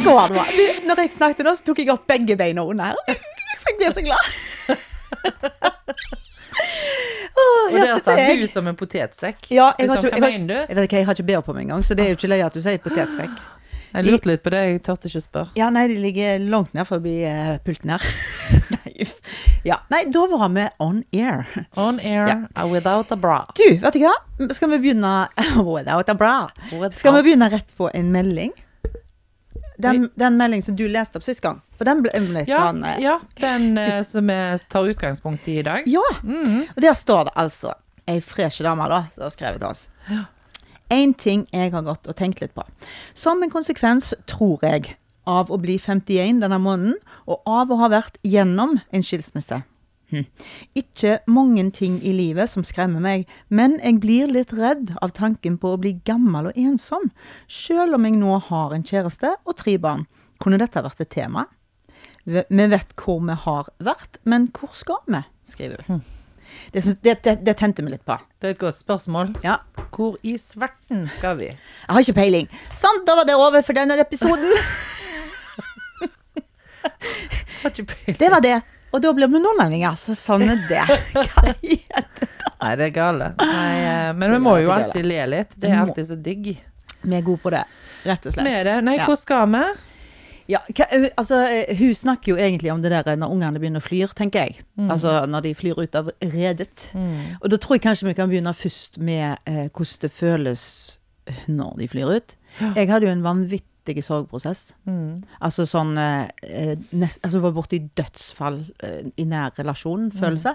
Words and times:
Skål, 0.00 0.28
da. 0.32 0.44
Når 0.86 1.02
jeg 1.04 1.12
snakket 1.16 1.44
nå, 1.44 1.52
så 1.58 1.66
tok 1.66 1.82
jeg 1.82 1.90
opp 1.92 2.06
begge 2.08 2.36
beina 2.40 2.64
under 2.64 2.84
her. 2.92 2.96
Jeg 3.60 3.76
blir 3.76 3.92
så 3.92 4.02
glad. 4.02 4.24
Oh, 7.40 7.72
Og 7.72 7.76
der 7.78 7.98
sa 8.02 8.16
du 8.16 8.46
som 8.50 8.66
en 8.68 8.76
potetsekk. 8.76 9.50
Ja, 9.52 9.70
jeg 9.78 9.88
har 9.88 9.96
ikke, 10.00 10.10
jeg, 10.16 10.22
har, 10.22 10.30
jeg 10.68 10.76
vet 10.76 10.84
ikke, 10.88 10.96
jeg 10.96 11.06
har 11.06 11.16
ikke 11.16 11.26
bær 11.28 11.40
på 11.46 11.54
meg 11.56 11.62
engang, 11.68 11.84
så 11.86 11.94
det 11.96 12.04
er 12.04 12.10
jo 12.12 12.18
ikke 12.18 12.30
løye 12.32 12.46
at 12.48 12.56
du 12.56 12.60
sier 12.64 12.80
potetsekk. 12.82 13.36
Jeg 13.90 14.06
lurte 14.06 14.30
litt 14.30 14.42
på 14.44 14.52
det, 14.54 14.60
jeg 14.68 14.80
turte 14.86 15.10
ikke 15.10 15.20
å 15.20 15.24
spørre. 15.24 15.52
Ja, 15.58 15.68
nei, 15.74 15.86
de 15.90 15.96
ligger 15.98 16.38
langt 16.52 16.74
ned 16.76 16.86
forbi 16.86 17.14
uh, 17.26 17.56
pulten 17.66 17.90
her. 17.94 18.06
nei, 18.76 19.06
ja. 19.66 19.80
nei, 19.90 20.04
da 20.14 20.24
var 20.30 20.52
vi 20.54 20.66
on 20.86 21.02
air. 21.16 21.44
On 21.80 21.98
air 21.98 22.30
ja. 22.30 22.66
without 22.70 23.10
a 23.10 23.18
bra. 23.18 23.42
Du, 23.58 23.66
vet 23.82 23.98
du 23.98 24.04
hva? 24.04 24.14
Skal 24.54 24.72
vi 24.76 24.80
begynne 24.86 25.12
Without 25.74 26.08
a 26.08 26.16
bra. 26.16 26.34
Without- 26.70 26.98
Skal 26.98 27.18
vi 27.18 27.26
begynne 27.30 27.50
rett 27.50 27.74
på 27.76 27.90
en 27.94 28.12
melding? 28.14 28.54
Den, 29.80 30.10
den 30.20 30.36
meldingen 30.36 30.62
som 30.62 30.76
du 30.76 30.84
leste 30.92 31.18
opp 31.18 31.24
sist 31.24 31.40
gang. 31.42 31.62
For 31.80 31.88
den 31.88 32.02
ble 32.04 32.12
litt 32.36 32.50
Ja, 32.50 32.66
sånn 32.68 32.82
uh, 32.84 32.96
ja, 33.00 33.16
den 33.40 33.72
uh, 33.80 34.02
som 34.06 34.28
vi 34.28 34.40
tar 34.70 34.90
utgangspunkt 34.92 35.48
i 35.48 35.60
i 35.62 35.64
dag. 35.66 35.88
Ja! 35.88 36.04
Mm. 36.22 36.66
Og 36.68 36.84
der 36.84 36.94
står 36.94 37.30
det 37.30 37.38
altså 37.40 37.74
ei 38.10 38.20
fresh 38.22 38.62
dame 38.62 38.86
da, 38.90 39.06
som 39.14 39.26
har 39.26 39.34
skrevet 39.34 39.62
til 39.62 39.70
oss. 39.70 39.88
Én 40.90 41.14
ting 41.14 41.46
jeg 41.54 41.72
har 41.72 41.86
gått 41.86 42.08
og 42.10 42.16
tenkt 42.18 42.40
litt 42.42 42.54
på. 42.56 42.64
Som 43.14 43.42
en 43.42 43.52
konsekvens, 43.52 44.12
tror 44.26 44.58
jeg, 44.66 44.96
av 45.28 45.50
å 45.52 45.58
bli 45.60 45.78
51 45.78 46.40
denne 46.42 46.58
måneden, 46.58 46.96
og 47.30 47.42
av 47.46 47.70
å 47.70 47.78
ha 47.82 47.90
vært 47.92 48.18
gjennom 48.26 48.78
en 48.90 49.04
skilsmisse. 49.06 49.62
Hm. 50.10 50.26
Ikke 50.74 51.20
mange 51.30 51.62
ting 51.70 52.00
i 52.02 52.12
livet 52.16 52.50
som 52.50 52.66
skremmer 52.66 53.02
meg, 53.02 53.28
men 53.48 53.78
jeg 53.78 54.00
blir 54.02 54.32
litt 54.32 54.52
redd 54.56 54.96
av 54.98 55.14
tanken 55.14 55.58
på 55.62 55.74
å 55.74 55.80
bli 55.80 55.94
gammel 56.06 56.50
og 56.50 56.58
ensom, 56.58 57.12
selv 57.46 57.94
om 57.98 58.08
jeg 58.08 58.18
nå 58.18 58.40
har 58.50 58.74
en 58.74 58.86
kjæreste 58.86 59.36
og 59.44 59.58
tre 59.62 59.76
barn. 59.78 60.08
Kunne 60.42 60.58
dette 60.58 60.82
vært 60.82 61.04
et 61.04 61.14
tema? 61.14 61.46
Vi 62.26 62.66
vet 62.72 62.96
hvor 62.98 63.20
vi 63.22 63.36
har 63.44 63.70
vært, 63.78 64.18
men 64.24 64.50
hvor 64.56 64.74
skal 64.74 65.04
vi? 65.06 65.22
skriver 65.50 65.86
hun. 65.86 66.02
Det, 66.72 66.84
det, 67.02 67.14
det, 67.24 67.34
det 67.44 67.54
tente 67.58 67.82
vi 67.84 67.90
litt 67.92 68.04
på. 68.06 68.16
Det 68.40 68.48
er 68.48 68.54
et 68.56 68.60
godt 68.62 68.78
spørsmål. 68.80 69.34
Ja. 69.44 69.58
Hvor 69.94 70.16
i 70.22 70.36
sverten 70.40 71.06
skal 71.12 71.36
vi? 71.40 71.50
Jeg 71.50 71.90
har 71.94 72.00
ikke 72.04 72.16
peiling. 72.20 72.48
Sånn, 72.78 73.02
da 73.08 73.16
var 73.18 73.28
det 73.28 73.36
over 73.38 73.62
for 73.66 73.76
denne 73.76 73.96
episoden. 74.00 74.52
Har 77.62 77.70
ikke 77.74 77.88
peiling. 77.94 78.18
Det 78.20 78.30
var 78.32 78.44
det. 78.44 78.58
Og 78.90 79.02
da 79.04 79.12
blir 79.14 79.28
vi 79.30 79.38
nordlendinger, 79.38 79.94
så 80.00 80.16
sånn 80.18 80.42
er 80.50 80.62
det. 80.70 80.82
Hva 81.14 81.44
det? 81.46 81.76
Nei, 82.60 82.72
det 82.76 82.88
er 82.88 82.94
gale. 82.94 83.28
Nei, 83.38 83.76
eh, 83.86 84.08
men 84.18 84.26
Så 84.26 84.32
vi 84.34 84.40
må 84.44 84.56
jo 84.64 84.72
alltid 84.74 85.06
le 85.06 85.20
litt. 85.30 85.54
Det 85.56 85.70
er 85.70 85.78
alltid 85.84 86.08
så 86.08 86.16
digg. 86.18 86.48
Vi 87.00 87.16
er 87.16 87.22
gode 87.24 87.40
på 87.40 87.52
det, 87.54 87.62
rett 88.04 88.26
og 88.26 88.34
slett. 88.34 88.66
Nei, 88.84 88.96
Ja. 88.98 89.06
hvor 89.08 89.16
skal 89.16 89.46
vi? 89.48 89.62
Ja, 90.50 90.58
hva, 90.74 90.86
altså, 91.20 91.36
hun 91.78 91.94
snakker 91.94 92.32
jo 92.32 92.36
egentlig 92.42 92.72
om 92.72 92.82
det 92.82 92.90
der 92.90 93.16
når 93.20 93.30
ungene 93.36 93.60
begynner 93.62 93.82
å 93.82 93.86
flyr, 93.86 94.12
tenker 94.18 94.48
jeg. 94.48 94.64
Altså 94.90 95.20
når 95.30 95.44
de 95.46 95.54
flyr 95.54 95.78
ut 95.78 95.94
av 96.00 96.10
redet. 96.32 96.88
Og 97.40 97.50
da 97.52 97.56
tror 97.60 97.76
jeg 97.78 97.84
kanskje 97.86 98.08
vi 98.10 98.14
kan 98.18 98.30
begynne 98.32 98.54
først 98.56 98.98
med 98.98 99.38
eh, 99.46 99.68
hvordan 99.70 100.00
det 100.02 100.10
føles 100.10 100.62
når 101.46 101.76
de 101.78 101.88
flyr 101.92 102.14
ut. 102.16 102.36
Jeg 102.74 102.88
hadde 102.90 103.06
jo 103.06 103.12
en 103.12 103.22
vanvittig 103.22 104.02
sorgprosess. 104.02 104.72
Altså 105.40 105.64
sånn 105.66 105.94
eh, 105.98 106.74
nest, 106.92 107.20
Altså 107.24 107.40
var 107.42 107.54
borti 107.56 107.78
dødsfall 107.96 108.58
eh, 108.86 109.06
i 109.22 109.24
nær 109.30 109.54
relasjon-følelse. 109.58 110.52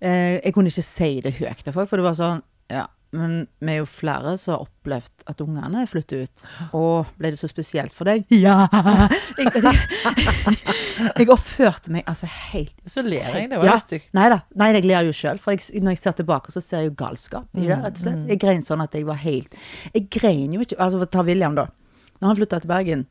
Eh, 0.00 0.40
jeg 0.44 0.52
kunne 0.54 0.68
ikke 0.72 0.84
si 0.84 1.10
det 1.24 1.34
høyt 1.40 1.64
til 1.64 1.72
folk, 1.72 1.88
for 1.88 1.96
det 2.02 2.04
var 2.10 2.18
sånn 2.20 2.42
Ja, 2.72 2.86
men 3.14 3.34
vi 3.64 3.72
er 3.72 3.78
jo 3.80 3.86
flere 3.88 4.34
som 4.40 4.54
har 4.56 4.64
opplevd 4.66 5.24
at 5.30 5.40
ungene 5.44 5.84
flytter 5.90 6.24
ut. 6.26 6.44
Og 6.76 7.08
ble 7.20 7.30
det 7.34 7.38
så 7.40 7.48
spesielt 7.50 7.94
for 7.96 8.08
deg? 8.10 8.26
Ja! 8.34 8.66
Jeg, 9.38 9.50
jeg, 9.64 10.58
jeg 11.18 11.28
oppførte 11.34 11.90
meg 11.94 12.04
altså 12.10 12.28
helt 12.30 12.74
Så 12.86 13.02
ler 13.02 13.24
jeg. 13.34 13.48
Det 13.50 13.58
var 13.58 13.66
ja, 13.66 13.72
jo 13.78 13.82
stygt. 13.82 14.12
Nei 14.14 14.26
da. 14.30 14.38
Nei, 14.60 14.68
jeg 14.76 14.84
ler 14.86 15.08
jo 15.08 15.14
sjøl. 15.16 15.40
For 15.42 15.54
jeg, 15.56 15.82
når 15.82 15.96
jeg 15.96 16.00
ser 16.04 16.14
tilbake, 16.20 16.52
så 16.54 16.62
ser 16.62 16.84
jeg 16.84 16.92
jo 16.92 16.94
galskap 17.00 17.48
i 17.58 17.64
Mm, 17.64 17.66
det. 17.66 17.78
rett 17.82 17.96
og 17.98 18.02
slett. 18.04 18.22
Jeg 18.30 18.40
grein 18.44 18.62
sånn 18.66 18.84
at 18.84 18.94
jeg 18.94 19.06
var 19.08 19.18
helt 19.24 19.56
Jeg 19.94 20.06
grein 20.14 20.54
jo 20.54 20.62
ikke 20.62 20.78
Altså, 20.80 21.02
ta 21.10 21.24
William, 21.26 21.56
da. 21.58 21.66
Når 22.20 22.28
han 22.30 22.38
flytta 22.38 22.60
til 22.62 22.70
Bergen, 22.70 23.04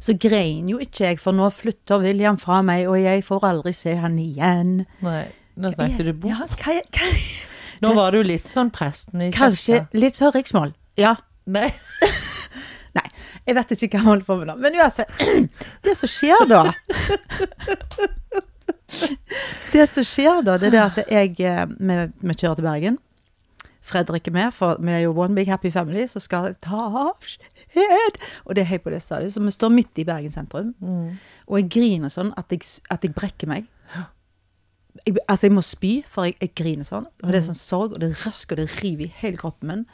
så 0.00 0.14
grein 0.20 0.68
jo 0.70 0.78
ikke 0.80 1.04
jeg, 1.10 1.18
for 1.20 1.36
nå 1.36 1.48
flytter 1.52 2.00
William 2.04 2.38
fra 2.40 2.60
meg, 2.64 2.86
og 2.88 2.96
jeg 3.00 3.24
får 3.26 3.44
aldri 3.44 3.72
se 3.76 3.92
han 4.00 4.14
igjen. 4.20 4.78
Nei, 5.04 5.26
Nå 5.56 5.70
snakket 5.72 6.04
du 6.10 6.12
bort. 6.12 6.32
Ja, 6.32 6.46
hva, 6.60 6.76
hva, 6.92 7.10
Nå 7.82 7.92
var 7.96 8.12
du 8.16 8.22
litt 8.24 8.48
sånn 8.48 8.70
presten 8.74 9.26
i 9.26 9.30
kanskje 9.34 9.80
kirka. 9.82 9.98
litt 10.00 10.16
sånn 10.18 10.32
riksmål. 10.34 10.74
Ja. 11.00 11.16
Nei. 11.46 11.68
Nei, 12.96 13.04
jeg 13.44 13.56
vet 13.58 13.74
ikke 13.76 13.98
hva 13.98 14.00
jeg 14.00 14.06
holder 14.06 14.26
på 14.28 14.36
med 14.40 14.48
nå. 14.50 14.54
Men 14.64 14.78
uansett. 14.80 15.10
Det 15.84 15.96
som 16.00 16.08
skjer 16.08 16.46
da 16.48 16.62
Det 19.72 19.84
som 19.90 20.06
skjer 20.06 20.44
da, 20.46 20.54
det 20.60 20.70
er 20.70 20.74
det 20.76 20.82
at 20.82 20.98
jeg 21.10 21.34
eh, 21.42 21.64
Vi, 21.76 21.96
vi 22.22 22.36
kjører 22.38 22.56
til 22.60 22.66
Bergen. 22.66 22.98
Fredrik 23.86 24.26
er 24.30 24.34
med, 24.34 24.54
for 24.54 24.80
vi 24.82 24.90
er 24.96 25.04
jo 25.04 25.12
one 25.14 25.34
big 25.36 25.46
happy 25.50 25.70
family 25.70 26.06
så 26.10 26.18
skal 26.22 26.48
jeg 26.48 26.56
ta 26.64 26.80
avskjed. 27.04 28.18
Og 28.46 28.56
det 28.56 28.64
er 28.64 28.70
helt 28.72 28.82
på 28.82 28.90
det 28.90 28.98
stadiet. 29.04 29.34
Så 29.34 29.42
vi 29.44 29.52
står 29.54 29.70
midt 29.74 30.00
i 30.02 30.06
Bergen 30.08 30.32
sentrum. 30.34 30.72
Og 31.46 31.60
jeg 31.60 31.68
griner 31.70 32.10
sånn 32.10 32.32
at 32.40 32.50
jeg, 32.50 32.64
at 32.90 33.04
jeg 33.06 33.14
brekker 33.14 33.46
meg. 33.50 33.68
Jeg, 35.04 35.16
altså, 35.28 35.46
jeg 35.46 35.54
må 35.56 35.62
spy, 35.66 35.90
for 36.08 36.28
jeg, 36.28 36.36
jeg 36.40 36.52
griner 36.56 36.86
sånn. 36.86 37.06
Og 37.22 37.32
det 37.32 37.40
er 37.40 37.46
sånn 37.48 37.58
sorg, 37.58 37.96
og 37.96 38.00
det 38.02 38.12
røsker, 38.22 38.56
og 38.56 38.62
det 38.62 38.82
river 38.82 39.06
i 39.06 39.12
hele 39.20 39.40
kroppen 39.40 39.68
min. 39.70 39.84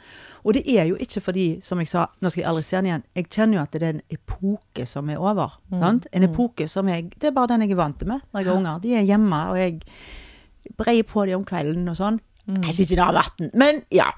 Og 0.43 0.57
det 0.57 0.63
er 0.69 0.87
jo 0.89 0.97
ikke 1.01 1.21
fordi, 1.23 1.45
som 1.65 1.81
jeg 1.81 1.89
sa, 1.91 2.07
nå 2.21 2.31
skal 2.31 2.43
jeg 2.43 2.49
aldri 2.49 2.63
se 2.67 2.77
den 2.77 2.89
igjen. 2.91 3.05
Jeg 3.19 3.29
kjenner 3.29 3.57
jo 3.57 3.63
at 3.63 3.75
det 3.75 3.83
er 3.83 3.95
en 3.97 4.03
epoke 4.17 4.85
som 4.89 5.09
er 5.09 5.21
over. 5.21 5.55
Sant? 5.71 6.07
En 6.11 6.27
epoke 6.27 6.67
som 6.71 6.87
jeg 6.91 7.09
Det 7.15 7.29
er 7.31 7.35
bare 7.35 7.53
den 7.53 7.65
jeg 7.65 7.71
er 7.75 7.81
vant 7.83 8.05
med 8.05 8.21
når 8.33 8.39
jeg 8.39 8.49
har 8.49 8.59
unger. 8.59 8.83
De 8.83 8.93
er 8.95 9.07
hjemme, 9.07 9.41
og 9.51 9.57
jeg 9.59 9.81
breier 10.77 11.03
på 11.03 11.25
dem 11.25 11.41
om 11.41 11.45
kvelden 11.47 11.87
og 11.91 11.99
sånn. 11.99 12.19
Kanskje 12.43 12.83
ikke 12.83 12.97
det 12.99 13.03
har 13.05 13.15
vært 13.15 13.37
den, 13.39 13.51
men 13.55 13.77
ja. 13.95 14.09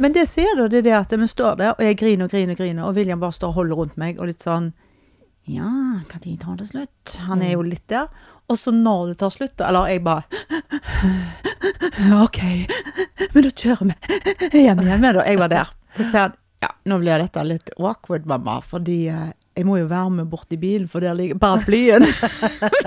Men 0.00 0.14
det 0.16 0.22
ser 0.30 0.54
du, 0.56 0.62
det 0.72 0.78
er 0.78 0.86
det 0.86 0.94
at 0.96 1.10
vi 1.20 1.26
står 1.28 1.58
der, 1.60 1.74
og 1.74 1.84
jeg 1.84 1.98
griner 2.00 2.24
og 2.24 2.32
griner 2.32 2.56
og 2.56 2.60
griner, 2.62 2.84
og 2.88 2.96
William 2.96 3.20
bare 3.20 3.36
står 3.36 3.50
og 3.52 3.58
holder 3.58 3.76
rundt 3.76 3.98
meg, 4.00 4.16
og 4.16 4.30
litt 4.30 4.40
sånn 4.40 4.70
Ja, 5.44 5.68
når 5.68 6.36
tar 6.40 6.56
det 6.56 6.66
slutt? 6.70 7.16
Han 7.28 7.42
er 7.44 7.52
jo 7.52 7.64
litt 7.66 7.84
der. 7.92 8.08
Og 8.48 8.58
så 8.58 8.72
når 8.72 9.12
det 9.12 9.18
tar 9.20 9.32
slutt, 9.32 9.60
eller 9.60 9.90
jeg 9.92 10.04
bare 10.04 10.24
OK, 12.24 12.40
men 13.34 13.44
da 13.44 13.50
kjører 13.50 13.90
vi 14.52 14.64
hjem 14.64 14.80
igjen 14.84 15.00
med 15.04 15.18
det. 15.18 15.26
Jeg 15.28 15.40
var 15.40 15.52
der. 15.52 15.70
Så 15.94 16.02
sier 16.08 16.26
han 16.26 16.40
ja, 16.64 16.70
nå 16.88 16.96
blir 17.02 17.20
dette 17.20 17.42
litt 17.44 17.72
awkward, 17.76 18.24
mamma, 18.28 18.56
fordi 18.64 19.02
eh, 19.12 19.32
jeg 19.54 19.66
må 19.68 19.76
jo 19.82 19.88
være 19.90 20.12
med 20.16 20.30
bort 20.32 20.52
i 20.54 20.58
bilen, 20.60 20.86
for 20.88 21.04
der 21.04 21.16
ligger 21.18 21.36
paraplyen. 21.42 22.06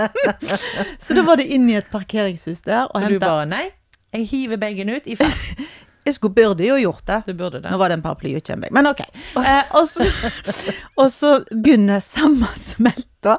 så 1.04 1.18
da 1.18 1.26
var 1.28 1.38
det 1.38 1.46
inn 1.54 1.68
i 1.70 1.78
et 1.78 1.92
parkeringshus 1.92 2.64
der 2.66 2.88
og 2.88 2.98
Og 3.04 3.14
du 3.14 3.20
bare 3.22 3.46
Nei, 3.50 3.68
jeg 4.16 4.30
hiver 4.32 4.62
bagen 4.62 4.96
ut 4.96 5.06
i 5.06 5.18
fart. 5.20 5.62
Jeg 6.08 6.16
skulle 6.16 6.38
burde 6.38 6.64
jo 6.64 6.78
gjort 6.80 7.04
det. 7.10 7.20
Du 7.28 7.34
burde 7.38 7.60
det. 7.60 7.72
Nå 7.72 7.80
var 7.82 7.92
det 7.92 8.00
en 8.00 8.04
paraply 8.06 8.32
ute, 8.38 8.56
en 8.56 8.64
bag, 8.64 8.72
men 8.76 8.88
OK. 8.88 9.02
Eh, 9.04 9.74
og, 9.76 9.90
så, 9.92 10.08
og 11.02 11.10
så 11.12 11.34
begynner 11.52 12.04
samme 12.04 12.48
smelta 12.56 13.38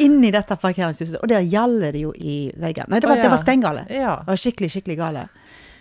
inni 0.00 0.30
dette 0.32 0.56
parkeringshuset, 0.56 1.18
og 1.20 1.28
der 1.28 1.44
gjaller 1.44 1.92
det 1.92 2.06
jo 2.06 2.14
i 2.16 2.48
veggene. 2.56 2.94
Nei, 2.94 3.02
det 3.02 3.10
var, 3.10 3.18
oh, 3.18 3.20
ja. 3.20 3.26
det 3.26 3.34
var 3.34 3.42
steingale. 3.42 3.84
Ja. 3.92 4.14
Det 4.22 4.32
var 4.32 4.40
skikkelig, 4.40 4.70
skikkelig 4.72 4.98
gale. 5.02 5.26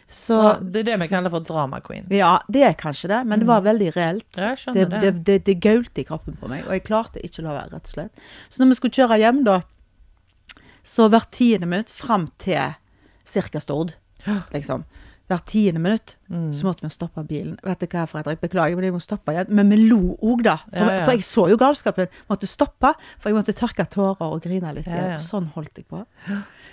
Så 0.08 0.36
Det 0.64 0.82
er 0.82 0.86
det 0.88 1.00
vi 1.02 1.08
kaller 1.12 1.32
for 1.32 1.44
drama 1.44 1.82
queen. 1.84 2.06
ja, 2.16 2.38
det 2.48 2.64
er 2.64 2.76
kanskje 2.80 3.10
det, 3.12 3.24
men 3.28 3.40
det 3.40 3.48
var 3.48 3.64
veldig 3.66 3.90
reelt. 3.96 4.28
Jeg 4.36 4.60
skjønner 4.62 4.92
det, 4.94 5.02
det. 5.02 5.24
det, 5.28 5.40
det 5.50 5.58
gaulte 5.64 6.02
i 6.02 6.06
kroppen 6.08 6.38
på 6.40 6.48
meg, 6.52 6.64
og 6.68 6.76
jeg 6.76 6.86
klarte 6.88 7.24
ikke 7.24 7.44
å 7.44 7.48
la 7.50 7.56
være, 7.58 7.74
rett 7.76 7.90
og 7.90 7.96
slett. 7.96 8.30
Så 8.48 8.62
når 8.62 8.72
vi 8.72 8.78
skulle 8.80 9.00
kjøre 9.00 9.20
hjem, 9.20 9.42
da, 9.48 9.58
så 10.88 11.10
hvert 11.12 11.32
tiende 11.36 11.68
minutt 11.68 11.92
fram 11.92 12.30
til 12.40 12.78
ca. 13.28 13.60
Stord, 13.64 13.98
liksom. 14.56 14.88
Hvert 15.28 15.44
tiende 15.46 15.80
minutt 15.84 16.14
Mm. 16.32 16.52
så 16.56 16.64
måtte 16.68 16.84
vi 16.86 16.90
stoppe 16.90 17.24
bilen. 17.28 17.58
Vet 17.64 17.80
du 17.80 17.88
hva, 17.88 18.06
Fredrik, 18.08 18.40
beklager, 18.40 18.76
men 18.76 18.84
jeg 18.88 18.94
må 18.96 19.02
stoppe 19.04 19.32
igjen. 19.34 19.50
Men 19.50 19.70
vi 19.70 19.78
lo 19.90 20.16
òg, 20.24 20.44
da. 20.44 20.58
For, 20.70 20.86
Ja, 20.86 20.94
ja. 21.00 21.06
for 21.06 21.12
jeg 21.12 21.24
så 21.28 21.50
jo 21.52 21.58
galskapen. 21.58 22.08
Måtte 22.30 22.48
stoppe, 22.48 22.94
for 23.20 23.30
jeg 23.30 23.36
måtte 23.38 23.56
tørke 23.56 23.86
tårer 23.92 24.22
og 24.22 24.42
grine 24.44 24.74
litt. 24.76 24.88
Ja. 24.88 25.18
Sånn 25.20 25.48
holdt 25.56 25.76
jeg 25.82 25.88
på. 25.88 26.06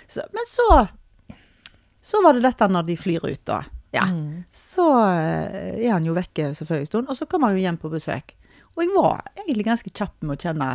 Så, 0.07 0.21
men 0.33 0.45
så 0.47 0.87
Så 2.01 2.21
var 2.23 2.33
det 2.37 2.43
dette 2.43 2.67
når 2.69 2.85
de 2.85 2.95
flyr 2.95 3.23
ut, 3.25 3.41
da. 3.45 3.63
Ja. 3.95 4.05
Mm. 4.05 4.43
Så 4.53 4.85
eh, 5.09 5.87
er 5.87 5.91
han 5.95 6.05
jo 6.05 6.13
vekke 6.13 6.51
selvfølgelig 6.53 6.85
en 6.85 6.91
stund, 6.91 7.09
og 7.09 7.17
så 7.17 7.25
kommer 7.27 7.47
han 7.49 7.57
jo 7.57 7.63
hjem 7.63 7.77
på 7.81 7.89
besøk. 7.89 8.35
Og 8.75 8.83
jeg 8.83 8.91
var 8.95 9.23
egentlig 9.39 9.65
ganske 9.65 9.89
kjapp 9.95 10.13
med 10.21 10.37
å 10.37 10.41
kjenne 10.43 10.67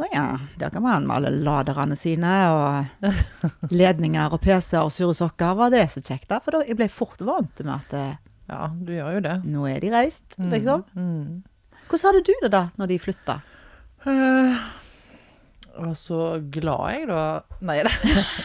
å 0.00 0.06
ja, 0.12 0.24
der 0.58 0.70
kan 0.74 0.82
man 0.82 1.04
med 1.06 1.16
alle 1.16 1.30
laderne 1.44 1.96
sine, 1.98 2.30
og 2.50 3.06
ledninger 3.70 4.32
og 4.34 4.40
PC-er 4.42 4.86
og 4.88 4.92
sure 4.94 5.14
sokker. 5.14 5.54
Var 5.58 5.70
det 5.74 5.84
så 5.92 6.00
kjekt, 6.02 6.28
da? 6.32 6.40
For 6.42 6.56
da 6.56 6.62
jeg 6.66 6.78
ble 6.80 6.88
fort 6.90 7.20
vant 7.26 7.60
med 7.64 7.74
at 7.76 7.96
eh, 7.98 8.12
Ja, 8.50 8.66
du 8.74 8.92
gjør 8.96 9.18
jo 9.18 9.24
det. 9.28 9.36
nå 9.46 9.66
er 9.70 9.80
de 9.84 9.90
reist, 9.94 10.26
liksom. 10.38 10.82
Mm. 10.98 11.42
Hvordan 11.88 12.08
hadde 12.08 12.24
du 12.26 12.32
det 12.42 12.50
da, 12.54 12.62
når 12.80 12.90
de 12.94 12.98
flytta? 13.04 13.36
Eh, 14.08 14.56
Jeg 15.72 15.84
var 15.86 15.94
så 15.96 16.20
glad 16.52 16.82
jeg, 16.92 17.06
da. 17.08 17.20
Nei 17.64 17.78
da. 17.86 17.92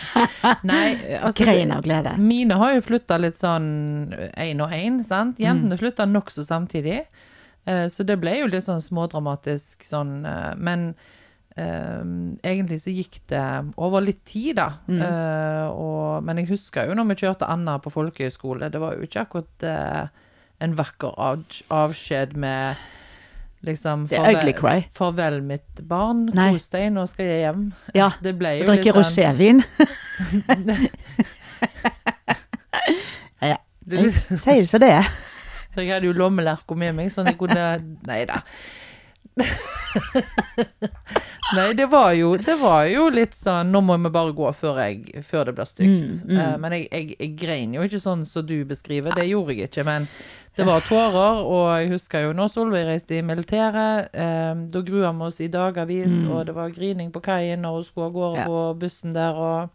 Nei, 0.69 0.85
altså 1.17 1.43
Grein 1.43 1.73
av 1.75 1.81
glede. 1.83 2.13
Mine 2.21 2.55
har 2.59 2.75
jo 2.77 2.83
flytta 2.85 3.17
litt 3.19 3.39
sånn 3.39 3.67
én 4.35 4.61
og 4.63 4.71
én, 4.75 5.01
sant. 5.03 5.39
Jentene 5.43 5.79
flytta 5.79 6.05
nokså 6.07 6.45
samtidig. 6.47 7.01
Eh, 7.67 7.87
så 7.91 8.05
det 8.07 8.15
ble 8.21 8.37
jo 8.43 8.47
litt 8.51 8.63
sånn 8.67 8.83
smådramatisk 8.83 9.83
sånn, 9.83 10.21
eh, 10.27 10.53
men 10.55 10.91
eh, 11.57 12.03
egentlig 12.47 12.79
så 12.83 12.93
gikk 12.93 13.19
det 13.31 13.45
over 13.75 14.05
litt 14.05 14.23
tid, 14.27 14.55
da. 14.59 14.69
Mm. 14.87 15.01
Uh, 15.01 15.65
og, 15.73 16.25
men 16.27 16.41
jeg 16.41 16.51
husker 16.53 16.87
jo 16.89 16.97
når 16.97 17.09
vi 17.11 17.19
kjørte 17.23 17.49
Anna 17.49 17.77
på 17.83 17.93
folkehøyskole, 17.93 18.69
det 18.73 18.81
var 18.83 18.97
jo 18.97 19.07
ikke 19.07 19.25
akkurat 19.25 19.67
uh, 19.67 20.05
en 20.63 20.77
vakker 20.77 21.17
av, 21.21 21.43
avskjed 21.73 22.37
med 22.39 22.77
liksom 23.67 24.07
cry. 24.07 24.87
farvel, 24.93 25.41
mitt 25.41 25.81
barn, 25.87 26.27
kos 26.31 26.69
deg, 26.73 26.91
nå 26.95 27.05
skal 27.09 27.25
jeg 27.25 27.39
hjem. 27.45 27.63
Ja, 27.97 28.11
Det 28.25 28.33
ble 28.39 28.59
jo 28.61 28.65
drikke 28.69 28.93
sånn 28.93 29.03
rosévin. 29.03 29.63
ja. 33.51 33.57
Jeg 33.87 34.11
sier 34.43 34.61
det 34.61 34.69
som 34.69 34.81
det 34.83 34.91
er. 34.99 35.07
Jeg 35.77 35.91
hadde 35.93 36.09
jo 36.09 36.15
lommelerka 36.17 36.73
med 36.77 36.95
meg, 36.97 37.11
sånn 37.13 37.29
jeg 37.29 37.37
kunne 37.39 37.65
Nei 38.07 38.23
da. 38.29 38.41
Nei, 41.55 41.73
det 41.73 41.85
var 41.91 42.11
jo 42.17 42.33
Det 42.37 42.55
var 42.59 42.85
jo 42.91 43.05
litt 43.13 43.35
sånn 43.37 43.69
Nå 43.71 43.79
må 43.85 43.95
vi 44.03 44.09
bare 44.13 44.33
gå 44.35 44.49
før, 44.57 44.79
jeg, 44.83 45.21
før 45.27 45.47
det 45.49 45.53
blir 45.57 45.69
stygt. 45.69 46.09
Mm, 46.09 46.17
mm. 46.27 46.39
Eh, 46.43 46.55
men 46.63 46.75
jeg, 46.75 46.87
jeg, 46.91 47.15
jeg 47.21 47.31
grein 47.39 47.75
jo 47.77 47.85
ikke 47.87 48.01
sånn 48.03 48.25
som 48.27 48.45
du 48.47 48.57
beskriver. 48.67 49.15
Det 49.15 49.27
gjorde 49.29 49.55
jeg 49.55 49.69
ikke. 49.69 49.85
Men 49.87 50.07
det 50.57 50.65
var 50.67 50.83
tårer, 50.87 51.39
og 51.45 51.67
jeg 51.77 51.91
husker 51.93 52.25
jo 52.25 52.33
når 52.35 52.49
Solveig 52.51 52.87
reiste 52.89 53.19
i 53.19 53.23
militæret. 53.25 54.09
Eh, 54.17 54.53
da 54.73 54.81
grua 54.87 55.13
vi 55.13 55.27
oss 55.29 55.39
i 55.45 55.49
dagavis, 55.53 56.17
Mm. 56.23 56.31
og 56.33 56.45
det 56.49 56.55
var 56.57 56.73
grining 56.75 57.11
på 57.13 57.21
kaien 57.23 57.61
når 57.63 57.77
hun 57.79 57.87
skulle 57.87 58.09
av 58.09 58.15
gårde 58.17 58.41
Ja. 58.41 58.45
på 58.49 58.59
bussen 58.81 59.13
der. 59.13 59.37
Og, 59.37 59.69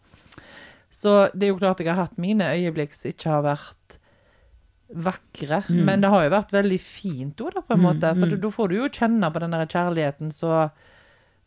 så 0.90 1.30
det 1.32 1.46
er 1.48 1.52
jo 1.54 1.58
klart 1.62 1.80
jeg 1.80 1.88
har 1.88 2.02
hatt 2.04 2.18
mine 2.18 2.44
øyeblikk 2.52 2.92
som 2.94 3.10
ikke 3.14 3.30
har 3.30 3.42
vært 3.46 3.98
vakre. 4.94 5.62
Mm. 5.68 5.84
Men 5.84 6.00
det 6.00 6.10
har 6.10 6.24
jo 6.24 6.30
vært 6.30 6.50
veldig 6.52 6.80
fint 6.80 7.36
òg, 7.36 7.52
på 7.66 7.74
en 7.74 7.80
Mm, 7.80 7.86
måte. 7.86 8.08
For 8.18 8.26
mm. 8.26 8.40
da- 8.40 8.50
får 8.50 8.68
du 8.68 8.74
jo 8.76 8.88
kjenne 8.88 9.32
på 9.32 9.40
den 9.40 9.50
der 9.50 9.66
kjærligheten 9.66 10.32
så 10.32 10.70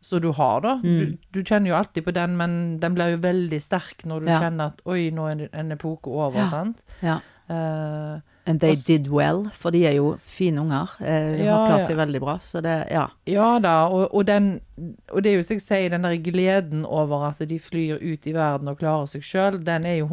så 0.06 0.20
du 0.22 0.32
har, 0.34 0.62
da. 0.62 0.76
Du, 0.84 0.88
Mm. 0.88 1.18
du 1.34 1.42
kjenner 1.44 1.68
jo 1.70 1.76
alltid 1.76 2.04
på 2.06 2.14
den, 2.14 2.38
men 2.38 2.78
den 2.80 2.94
blir 2.94 3.10
jo 3.16 3.18
veldig 3.18 3.60
sterk 3.60 4.06
når 4.06 4.20
du 4.20 4.26
Ja. 4.28 4.40
kjenner 4.40 4.66
at 4.68 4.82
oi, 4.86 5.10
nå 5.10 5.26
er 5.32 5.50
en 5.52 5.72
epoke 5.72 6.06
over, 6.08 6.38
Ja. 6.38 6.46
sant. 6.48 6.84
Ja. 7.02 7.20
Uh, 7.50 8.20
And 8.48 8.60
they 8.60 8.76
did 8.76 9.08
well, 9.08 9.50
for 9.52 9.72
de 9.72 9.88
er 9.88 9.94
jo 9.96 10.18
fine 10.22 10.60
unger. 10.60 10.88
Eh, 11.02 11.38
de 11.38 11.44
Ja, 11.46 11.56
har 11.58 11.70
klart 11.80 11.88
seg 11.88 11.98
veldig 11.98 12.20
bra, 12.20 12.38
så 12.38 12.62
det 12.62 12.88
Ja. 12.92 13.08
ja 13.26 13.58
da, 13.60 13.88
og, 13.88 14.14
og 14.14 14.26
den 14.28 14.62
Og 15.12 15.24
det 15.24 15.32
er 15.32 15.36
jo 15.38 15.42
som 15.42 15.56
jeg 15.56 15.62
sier, 15.62 15.90
den 15.90 16.02
der 16.04 16.18
gleden 16.18 16.86
over 16.86 17.28
at 17.30 17.40
de 17.48 17.58
flyr 17.58 17.96
ut 18.02 18.28
i 18.28 18.32
verden 18.34 18.68
og 18.68 18.78
klarer 18.78 19.08
seg 19.08 19.22
sjøl, 19.24 19.64
den 19.64 19.86
er 19.88 19.98
jo 19.98 20.08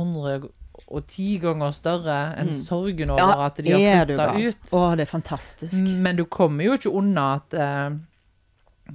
110 0.91 1.39
ganger 1.41 1.71
større 1.73 2.17
enn 2.39 2.49
Mm. 2.49 2.55
sorgen 2.65 3.11
over 3.11 3.19
Ja, 3.19 3.47
at 3.47 3.57
de 3.57 3.71
har 3.73 4.07
flytta 4.07 4.49
ut. 4.49 4.71
Å, 4.73 4.97
det 4.97 5.03
er 5.09 5.11
fantastisk. 5.19 5.83
Men 5.83 6.17
du 6.17 6.25
kommer 6.25 6.65
jo 6.65 6.73
ikke 6.77 6.93
unna 6.93 7.35
at 7.37 7.55
eh, 7.55 7.91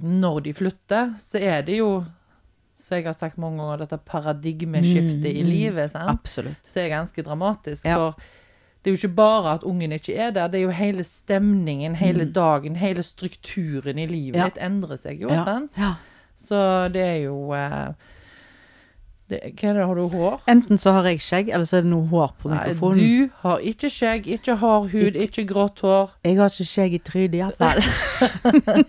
når 0.02 0.40
de 0.44 0.52
flytter, 0.54 1.14
så 1.18 1.40
er 1.40 1.62
det 1.62 1.78
jo, 1.78 2.04
som 2.76 2.96
jeg 2.96 3.04
har 3.06 3.14
sagt 3.14 3.38
mange 3.38 3.58
ganger, 3.58 3.78
dette 3.78 3.98
paradigmeskiftet 4.06 5.24
Mm, 5.24 5.38
i 5.38 5.42
livet, 5.42 5.90
sant? 5.92 6.10
Absolutt. 6.10 6.58
Så 6.64 6.80
er 6.84 6.88
ganske 6.90 7.22
dramatisk. 7.24 7.84
Ja. 7.84 7.96
For 7.96 8.14
det 8.82 8.90
er 8.92 8.96
jo 8.96 9.00
ikke 9.08 9.14
bare 9.16 9.54
at 9.54 9.64
ungen 9.64 9.90
ikke 9.92 10.14
er 10.16 10.30
der, 10.30 10.48
det 10.48 10.60
er 10.60 10.66
jo 10.68 10.70
hele 10.70 11.02
stemningen, 11.04 11.96
hele 11.96 12.24
dagen, 12.30 12.76
hele 12.76 13.02
strukturen 13.02 13.98
i 13.98 14.06
livet 14.06 14.34
Mm. 14.36 14.38
Ja. 14.38 14.44
ditt 14.44 14.62
endrer 14.62 14.96
seg 14.98 15.20
jo, 15.20 15.28
Ja. 15.30 15.44
sant? 15.44 15.72
Så 16.36 16.92
det 16.92 17.02
er 17.02 17.24
jo 17.24 17.52
eh, 17.52 17.92
det, 19.28 19.38
Hva 19.60 19.68
er 19.70 19.74
det, 19.76 19.84
har 19.90 19.94
du 19.98 20.04
hår? 20.14 20.36
Enten 20.48 20.78
så 20.80 20.92
har 20.96 21.04
jeg 21.10 21.20
skjegg, 21.20 21.50
eller 21.52 21.66
så 21.68 21.76
er 21.78 21.82
det 21.84 21.90
noe 21.92 22.06
hår 22.08 22.30
på 22.40 22.48
mikrofonen. 22.52 22.96
Nei, 22.96 23.08
du 23.28 23.34
har 23.42 23.58
ikke 23.72 23.90
skjegg, 23.92 24.26
ikke 24.38 24.54
hard 24.62 24.86
hud, 24.94 25.14
Ikke- 25.18 25.26
ikke 25.28 25.44
grått 25.50 25.82
hår. 25.84 26.14
Jeg 26.24 26.38
har 26.38 26.48
ikke 26.54 26.66
skjegg 26.70 26.94
i 26.96 27.00
trynet, 27.04 27.36
iallfall. 27.42 27.82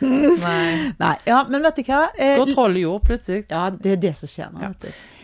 Nei. 0.00 0.92
Nei, 1.00 1.14
ja, 1.26 1.40
men 1.48 1.62
vet 1.64 1.80
du 1.80 1.82
hva? 1.88 2.02
Eh, 2.18 2.36
Går 2.40 2.52
troll 2.54 2.76
i 2.76 2.84
jord, 2.84 3.02
plutselig. 3.06 3.44
ja, 3.50 3.64
det 3.70 3.92
er 3.96 4.00
det 4.04 4.12
som 4.18 4.28
skjer 4.30 4.52
nå. 4.54 4.62
Ja. 4.64 4.72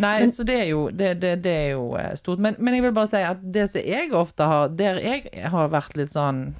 Nei, 0.03 0.15
Men- 0.21 0.33
så 0.33 0.45
det 0.49 0.59
er 0.63 0.69
jo, 0.71 0.89
det, 0.91 1.15
det, 1.21 1.35
det 1.45 1.55
er 1.67 1.71
jo 1.77 1.87
eh, 2.01 2.15
stort. 2.17 2.39
Men, 2.43 2.57
men 2.59 2.75
jeg 2.75 2.83
vil 2.87 2.93
bare 2.97 3.11
si 3.13 3.23
at 3.23 3.39
det 3.43 3.69
som 3.71 3.81
jeg 3.87 4.13
ofte 4.17 4.43
har 4.49 4.69
Der 4.77 4.99
jeg 5.01 5.31
har 5.53 5.69
vært 5.73 5.97
litt 5.97 6.13
sånn 6.13 6.55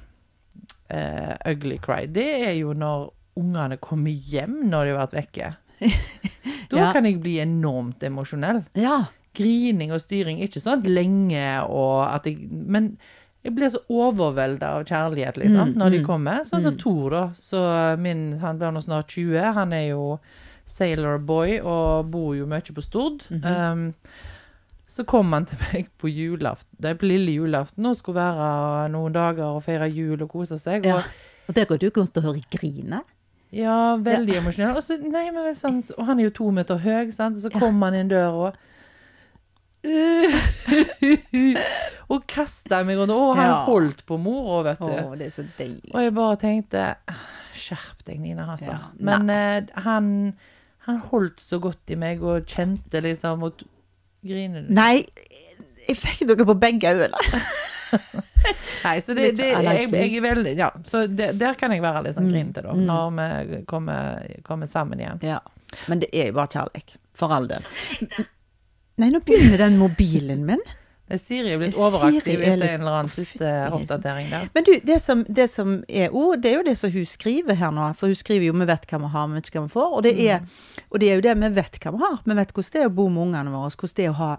uh, 0.93 1.35
ugly 1.49 1.77
cry, 1.83 2.05
det 2.07 2.27
er 2.47 2.53
jo 2.61 2.73
når 2.73 3.09
ungene 3.37 3.77
kommer 3.77 4.11
hjem 4.11 4.63
når 4.69 4.85
de 4.85 4.91
har 4.95 5.07
vært 5.07 5.17
vekke. 5.21 5.53
Da 6.69 6.77
Ja. 6.77 6.91
kan 6.93 7.05
jeg 7.05 7.21
bli 7.21 7.37
enormt 7.39 7.99
emosjonell. 8.03 8.65
Ja. 8.75 9.05
Grining 9.37 9.91
og 9.93 10.01
styring, 10.01 10.39
ikke 10.41 10.59
sånn 10.63 10.83
lenge 10.83 11.63
og 11.69 12.07
at 12.07 12.25
jeg 12.25 12.49
Men 12.51 12.97
jeg 13.43 13.53
blir 13.55 13.69
så 13.69 13.79
overvelda 13.89 14.73
av 14.79 14.83
kjærlighet, 14.85 15.37
liksom, 15.37 15.69
Mm, 15.73 15.77
når 15.77 15.89
de 15.91 15.99
mm, 15.99 16.05
kommer. 16.05 16.39
Sånn 16.43 16.61
som 16.61 16.73
mm. 16.73 16.79
Tor, 16.79 17.09
da. 17.11 17.29
Så 17.39 17.97
min, 17.99 18.39
han 18.39 18.57
blir 18.57 18.71
nå 18.73 18.81
snart 18.83 19.07
20. 19.07 19.53
Han 19.53 19.71
er 19.73 19.89
jo 19.91 20.19
sailor 20.65 21.17
boy 21.19 21.59
og 21.61 22.09
bor 22.11 22.35
jo 22.35 22.45
mye 22.45 22.61
på 22.73 22.83
Stord. 22.83 23.23
Mhm. 23.29 23.45
um, 23.45 23.93
så 24.87 25.03
kom 25.05 25.31
han 25.33 25.45
til 25.45 25.57
meg 25.73 25.89
på 25.99 26.07
julaften, 26.09 26.71
det 26.79 26.89
er 26.89 26.95
på 26.95 27.07
lille 27.07 27.33
julaften 27.35 27.85
og 27.85 27.95
skulle 27.97 28.21
være 28.23 28.89
noen 28.93 29.11
dager 29.13 29.43
og 29.57 29.63
feire 29.65 29.89
jul 29.91 30.21
og 30.23 30.29
kose 30.31 30.57
seg. 30.59 30.85
ja. 30.85 30.97
Og 30.97 31.03
Og 31.49 31.55
der 31.55 31.65
går 31.65 31.77
du 31.79 31.89
rundt 31.95 32.17
og 32.17 32.23
hører 32.23 32.41
grine. 32.51 33.01
Ja, 33.51 33.95
veldig 34.03 34.35
emosjonell. 34.41 34.75
Og, 34.75 34.83
så, 34.83 34.97
nei, 35.01 35.29
men 35.31 35.55
sånn, 35.55 35.79
og 35.97 36.05
han 36.09 36.19
er 36.19 36.23
jo 36.27 36.33
to 36.41 36.49
meter 36.51 36.77
høy, 36.83 37.11
sant? 37.15 37.37
så 37.41 37.49
Ja. 37.53 37.59
kom 37.59 37.81
han 37.81 37.93
inn 37.95 38.09
døra 38.11 38.33
og 38.33 38.55
Og 42.11 42.23
kasta 42.27 42.81
meg 42.83 42.97
rundt. 42.99 43.11
Og 43.13 43.35
han 43.37 43.45
Ja. 43.49 43.63
holdt 43.65 44.05
på 44.05 44.17
mora, 44.19 44.63
vet 44.71 44.79
du. 44.79 44.85
Å, 44.91 45.15
det 45.17 45.25
er 45.27 45.31
så 45.31 45.43
deilig. 45.57 45.91
Og 45.93 46.01
jeg 46.03 46.13
bare 46.17 46.35
tenkte 46.41 46.83
Skjerp 47.57 48.03
deg, 48.05 48.19
Nina, 48.19 48.45
altså. 48.53 48.71
Ja, 48.73 48.79
Men 48.99 49.29
eh, 49.29 49.61
han, 49.85 50.11
han 50.87 50.97
holdt 51.11 51.39
så 51.43 51.59
godt 51.63 51.89
i 51.91 51.95
meg 51.99 52.23
og 52.23 52.45
kjente 52.45 53.01
liksom 53.03 53.43
og 53.47 53.53
Griner 54.27 54.61
du? 54.65 54.69
Nei, 54.73 55.05
jeg 55.87 55.95
fikk 56.01 56.21
noe 56.27 56.45
på 56.49 56.55
begge 56.59 56.89
øynene. 56.89 57.17
Nei, 58.87 58.95
så 59.03 59.13
det, 59.17 59.27
det 59.37 59.47
jeg, 59.51 59.89
jeg 59.91 60.17
er 60.17 60.23
veldig 60.25 60.53
Ja, 60.57 60.69
så 60.87 61.03
det, 61.07 61.31
der 61.39 61.57
kan 61.59 61.71
jeg 61.75 61.81
være 61.83 62.03
litt 62.07 62.15
sånn 62.17 62.27
Mm, 62.29 62.33
grinete, 62.33 62.63
da. 62.65 62.73
mm. 62.73 62.85
Når 62.87 63.47
vi 63.51 63.61
kommer, 63.69 64.25
kommer 64.47 64.69
sammen 64.71 64.99
igjen. 65.03 65.19
Ja. 65.25 65.39
Men 65.91 65.99
det 66.03 66.09
er 66.15 66.29
jo 66.31 66.37
bare 66.39 66.51
kjærlighet. 66.53 66.95
For 67.17 67.33
all 67.33 67.47
del. 67.49 67.63
Nei, 68.97 69.09
nå 69.13 69.19
begynner 69.25 69.57
den 69.65 69.75
mobilen 69.81 70.45
min. 70.47 70.61
Er 71.07 71.19
Siri 71.21 71.53
blitt 71.55 71.77
overaktiv 71.79 72.41
er 72.41 72.57
etter 72.57 72.65
en 72.67 72.81
eller 72.81 72.95
annen 72.99 73.11
siste 73.11 73.47
oppdatering 73.71 74.27
der. 74.27 74.49
Men 74.51 74.65
du, 74.67 74.73
det 74.83 74.97
som, 74.99 75.21
det 75.29 75.45
som 75.47 75.77
er 75.87 76.11
ord, 76.11 76.41
det 76.43 76.51
er 76.51 76.57
jo 76.57 76.65
det 76.67 76.73
som 76.75 76.91
hun 76.91 77.05
skriver 77.07 77.55
her 77.55 77.71
nå. 77.71 77.85
For 77.95 78.11
hun 78.11 78.19
skriver 78.19 78.49
jo 78.49 78.55
'vi 78.57 78.67
vet 78.67 78.87
hva 78.91 78.99
vi 79.05 79.11
har, 79.13 79.27
vi 79.27 79.39
vet 79.39 79.47
ikke 79.47 79.61
hva 79.61 79.67
vi 79.69 79.73
får'. 79.77 79.95
Og 79.95 80.03
det 80.03 80.13
er, 80.27 80.41
og 80.91 80.99
det 80.99 81.09
er 81.09 81.15
jo 81.15 81.23
det 81.23 81.35
vi 81.39 81.49
vet 81.55 81.79
hva 81.79 81.93
vi 81.95 82.03
har. 82.03 82.19
Vi 82.25 82.35
vet 82.35 82.51
hvordan 82.51 82.73
det 82.73 82.81
er 82.81 82.91
å 82.91 82.95
bo 82.99 83.07
med 83.07 83.23
ungene 83.23 83.55
våre. 83.55 83.71
Hvordan 83.71 83.95
det 83.95 84.05
er 84.05 84.09
å 84.09 84.19
ha 84.19 84.31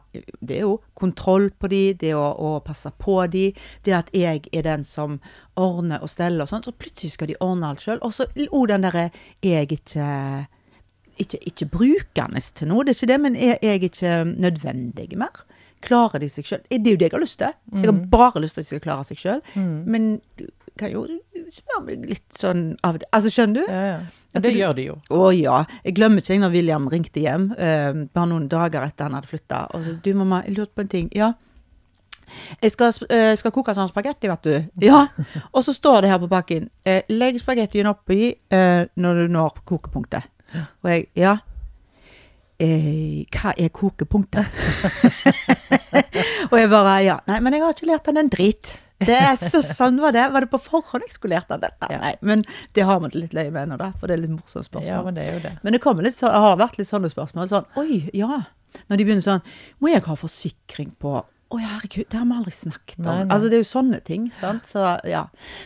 Det 0.45 0.57
er 0.57 0.61
jo 0.61 0.81
kontroll 0.95 1.51
på 1.51 1.73
de, 1.73 1.83
det 1.95 2.13
å, 2.15 2.27
å 2.37 2.61
passe 2.61 2.93
på 2.99 3.17
de, 3.33 3.55
det 3.85 3.93
at 3.97 4.13
jeg 4.13 4.45
er 4.53 4.63
den 4.63 4.85
som 4.85 5.21
ordner 5.57 6.03
og 6.03 6.13
steller 6.13 6.45
og 6.45 6.53
sånn. 6.53 6.65
Så 6.65 6.77
plutselig 6.77 7.17
skal 7.17 7.33
de 7.33 7.41
ordne 7.41 7.73
alt 7.73 7.81
sjøl. 7.81 7.99
Og 8.03 8.13
så 8.13 8.29
òg 8.53 8.69
den 8.69 8.85
derre 8.85 9.09
er 9.41 9.65
jeg 9.65 9.73
ikke 9.73 10.47
ikke, 11.19 11.39
ikke 11.47 11.67
brukende 11.67 12.41
til 12.41 12.69
noe, 12.71 12.85
det 12.85 12.93
er 12.93 12.99
ikke 12.99 13.13
det, 13.13 13.21
men 13.21 13.37
er 13.37 13.57
jeg 13.63 13.89
ikke 13.89 14.13
nødvendig 14.39 15.19
mer? 15.19 15.43
Klarer 15.81 16.19
de 16.21 16.29
seg 16.29 16.45
sjøl? 16.49 16.63
Det 16.71 16.79
er 16.87 16.91
jo 16.95 16.99
det 17.01 17.07
jeg 17.09 17.13
har 17.13 17.21
lyst 17.23 17.39
til. 17.39 17.53
Jeg 17.73 17.85
har 17.87 17.99
bare 18.11 18.41
lyst 18.43 18.55
til 18.55 18.61
at 18.61 18.67
de 18.67 18.69
skal 18.75 18.81
klare 18.81 19.05
seg 19.05 19.17
sjøl. 19.23 19.43
Mm. 19.55 19.85
Men 19.87 20.21
du 20.39 20.47
kan 20.79 20.91
jo 20.93 21.05
spørre 21.55 21.85
meg 21.87 22.05
litt 22.07 22.37
sånn 22.39 22.77
av 22.87 22.95
og 22.95 23.01
til. 23.03 23.09
Altså, 23.13 23.31
skjønner 23.35 23.55
du? 23.55 23.73
Ja, 23.73 23.83
ja. 23.87 24.41
Det 24.41 24.53
du- 24.53 24.59
gjør 24.59 24.75
de 24.77 24.83
jo. 24.89 24.97
Å 25.11 25.31
ja. 25.35 25.65
Jeg 25.85 25.95
glemmer 25.95 26.23
ikke 26.23 26.39
når 26.41 26.51
William 26.55 26.89
ringte 26.89 27.21
hjem, 27.25 27.51
uh, 27.53 28.05
bare 28.15 28.27
noen 28.31 28.49
dager 28.49 28.83
etter 28.87 29.05
han 29.09 29.15
hadde 29.15 29.27
flytta. 29.31 29.67
Og 29.75 29.85
så 29.85 29.97
'Du, 30.03 30.15
mamma, 30.15 30.43
jeg 30.47 30.57
lurte 30.59 30.75
på 30.75 30.81
en 30.83 30.89
ting.' 30.89 31.09
Ja. 31.15 31.33
Jeg 32.63 32.73
skal, 32.73 32.93
eh, 33.09 33.35
skal 33.37 33.51
koke 33.51 33.73
sånn 33.75 33.89
spagetti, 33.89 34.29
vet 34.29 34.43
du. 34.43 34.65
Ja. 34.87 35.07
Og 35.55 35.65
så 35.65 35.73
står 35.75 36.03
det 36.03 36.11
her 36.11 36.19
på 36.19 36.29
pakken 36.29 36.69
Uh, 36.87 37.01
'Legg 37.09 37.41
spagettien 37.41 37.87
oppi 37.87 38.35
uh, 38.53 38.85
når 38.97 39.15
du 39.15 39.29
når 39.33 39.55
kokepunktet'. 39.67 40.23
Og 40.83 40.91
jeg 40.91 41.07
Ja. 41.17 41.37
Eh, 42.59 43.23
hva 43.31 43.53
er 43.55 43.71
kokepunktet? 43.71 44.49
og 46.51 46.57
jeg 46.59 46.71
bare 46.73 46.99
Ja. 47.07 47.21
Nei, 47.31 47.39
men 47.45 47.55
jeg 47.55 47.63
har 47.63 47.77
ikke 47.77 47.91
lært 47.93 48.11
han 48.11 48.19
en 48.19 48.31
drit. 48.33 48.75
Det 48.99 49.15
er 49.15 49.37
så 49.39 49.61
sånn 49.63 50.01
var 50.03 50.15
det. 50.17 50.25
Var 50.35 50.43
det 50.43 50.51
på 50.51 50.59
forhånd 50.59 51.07
jeg 51.07 51.15
skulle 51.15 51.39
lært 51.39 51.53
han 51.55 51.63
dette? 51.63 51.87
Ja. 51.93 52.01
Nei, 52.03 52.13
men 52.27 52.43
det 52.75 52.87
har 52.89 52.99
man 53.03 53.13
det 53.15 53.23
litt 53.23 53.37
løye 53.37 53.53
med 53.55 53.69
ennå, 53.69 53.79
da. 53.79 53.93
For 54.01 54.11
det 54.11 54.17
er 54.17 54.25
litt 54.25 54.35
morsomt 54.35 54.67
spørsmål. 54.67 54.91
Ja, 54.91 55.01
men 55.07 55.19
det 55.19 55.27
det. 55.45 55.55
Men 55.63 55.77
det 55.77 55.83
kommer 55.85 56.07
litt 56.07 56.19
så, 56.19 56.33
har 56.35 56.59
vært 56.59 56.81
litt 56.81 56.91
sånne 56.91 57.11
spørsmål. 57.13 57.51
Sånn, 57.53 57.69
oi, 57.79 58.03
ja. 58.17 58.43
Når 58.91 59.01
de 59.01 59.07
begynner 59.07 59.25
sånn, 59.25 59.45
må 59.79 59.93
jeg 59.93 60.05
ha 60.05 60.17
forsikring 60.19 60.95
på 61.01 61.21
Å 61.49 61.57
herregud, 61.57 62.05
det 62.13 62.19
har 62.19 62.27
vi 62.29 62.35
aldri 62.37 62.53
snakket 62.53 62.99
om. 62.99 63.07
Nei, 63.07 63.21
nei. 63.23 63.33
Altså, 63.33 63.49
det 63.49 63.57
er 63.57 63.63
jo 63.63 63.69
sånne 63.71 64.01
ting, 64.05 64.27
sant. 64.37 64.67
Så 64.69 64.83
ja. 65.09 65.23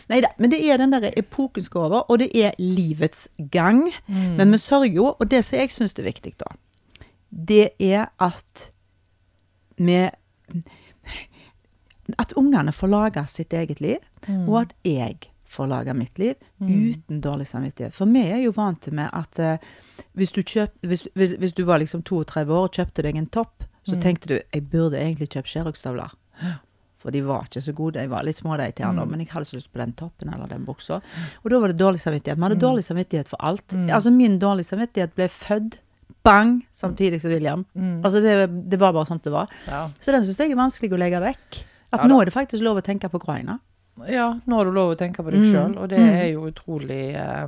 Nei 0.07 0.21
da. 0.23 0.29
Men 0.39 0.53
det 0.53 0.61
er 0.63 0.79
den 0.79 0.93
derre 0.93 1.09
epoken 1.19 1.65
skal 1.65 1.89
over, 1.89 2.05
og 2.07 2.21
det 2.21 2.29
er 2.39 2.53
livets 2.61 3.25
gang. 3.51 3.89
Mm. 4.07 4.37
Men 4.37 4.55
vi 4.55 4.61
sørger 4.63 4.95
jo, 4.95 5.09
og 5.17 5.27
det 5.33 5.41
som 5.43 5.59
jeg 5.59 5.73
syns 5.75 5.97
er 5.99 6.07
viktig 6.07 6.37
da, 6.39 6.53
det 7.33 7.71
er 7.79 8.09
at 8.21 8.71
vi 9.77 10.09
At 12.19 12.33
ungene 12.35 12.71
får 12.75 12.87
lage 12.91 13.21
sitt 13.31 13.53
eget 13.53 13.79
liv, 13.81 13.97
Mm. 14.27 14.49
og 14.49 14.61
at 14.61 14.73
jeg 14.85 15.17
får 15.45 15.67
lage 15.67 15.93
mitt 15.93 16.17
liv 16.19 16.33
uten 16.61 17.21
dårlig 17.21 17.47
samvittighet. 17.47 17.93
For 17.93 18.05
vi 18.05 18.19
er 18.27 18.37
jo 18.43 18.51
vant 18.55 18.91
med 18.91 19.09
at 19.13 19.39
eh, 19.39 19.57
hvis, 20.13 20.31
du 20.31 20.41
kjøp, 20.41 20.71
hvis, 20.81 21.07
hvis, 21.15 21.35
hvis 21.39 21.53
du 21.53 21.63
var 21.63 21.79
liksom 21.79 22.03
32 22.03 22.51
år 22.53 22.67
og 22.67 22.71
kjøpte 22.71 23.03
deg 23.03 23.15
en 23.17 23.27
topp, 23.27 23.63
så 23.83 23.95
tenkte 24.01 24.27
du 24.27 24.33
jeg 24.53 24.63
burde 24.71 24.97
egentlig 24.99 25.29
kjøpt 25.29 25.47
Cherux-støvler. 25.47 26.11
For 26.97 27.11
de 27.11 27.21
var 27.25 27.43
ikke 27.49 27.61
så 27.61 27.73
gode. 27.75 27.99
De 27.99 28.07
var 28.09 28.23
litt 28.23 28.37
små, 28.37 28.55
de 28.57 28.71
han, 28.83 28.95
da, 28.95 29.05
men 29.05 29.19
jeg 29.19 29.27
hadde 29.33 29.45
så 29.45 29.55
lyst 29.57 29.71
på 29.73 29.79
den 29.79 29.91
toppen 29.93 30.33
eller 30.33 30.47
den 30.47 30.63
buksa. 30.65 31.01
Og 31.43 31.49
da 31.51 31.59
var 31.59 31.67
det 31.67 31.77
dårlig 31.79 31.99
samvittighet. 31.99 32.37
Vi 32.37 32.43
hadde 32.43 32.59
dårlig 32.59 32.83
samvittighet 32.83 33.27
for 33.27 33.37
alt. 33.43 33.73
Altså 33.91 34.11
Min 34.11 34.39
dårlige 34.39 34.65
samvittighet 34.71 35.13
ble 35.15 35.27
født 35.27 35.79
bang 36.23 36.61
samtidig 36.71 37.19
som 37.21 37.31
William. 37.33 37.65
Altså 38.03 38.21
det, 38.23 38.33
det 38.71 38.79
var 38.79 38.93
bare 38.95 39.09
sånn 39.09 39.19
det 39.23 39.33
var. 39.33 39.51
Ja. 39.67 39.89
Så 39.99 40.11
den 40.15 40.23
syns 40.25 40.39
jeg 40.39 40.51
er 40.53 40.59
vanskelig 40.59 40.93
å 40.95 40.99
legge 41.01 41.19
vekk. 41.23 41.59
At 41.93 42.01
Ja 42.01 42.07
nå 42.09 42.21
er 42.21 42.25
det 42.29 42.33
faktisk 42.33 42.63
lov 42.65 42.79
å 42.79 42.85
tenke 42.85 43.09
på 43.11 43.19
Ukraina. 43.21 43.59
Ja, 44.09 44.31
nå 44.49 44.57
har 44.57 44.65
du 44.65 44.71
lov 44.73 44.95
å 44.95 44.97
tenke 44.97 45.21
på 45.21 45.29
deg 45.29 45.43
Mm. 45.43 45.51
sjøl, 45.53 45.75
og 45.77 45.89
det 45.91 45.99
er 46.01 46.31
jo 46.31 46.47
utrolig 46.49 47.13
eh, 47.13 47.47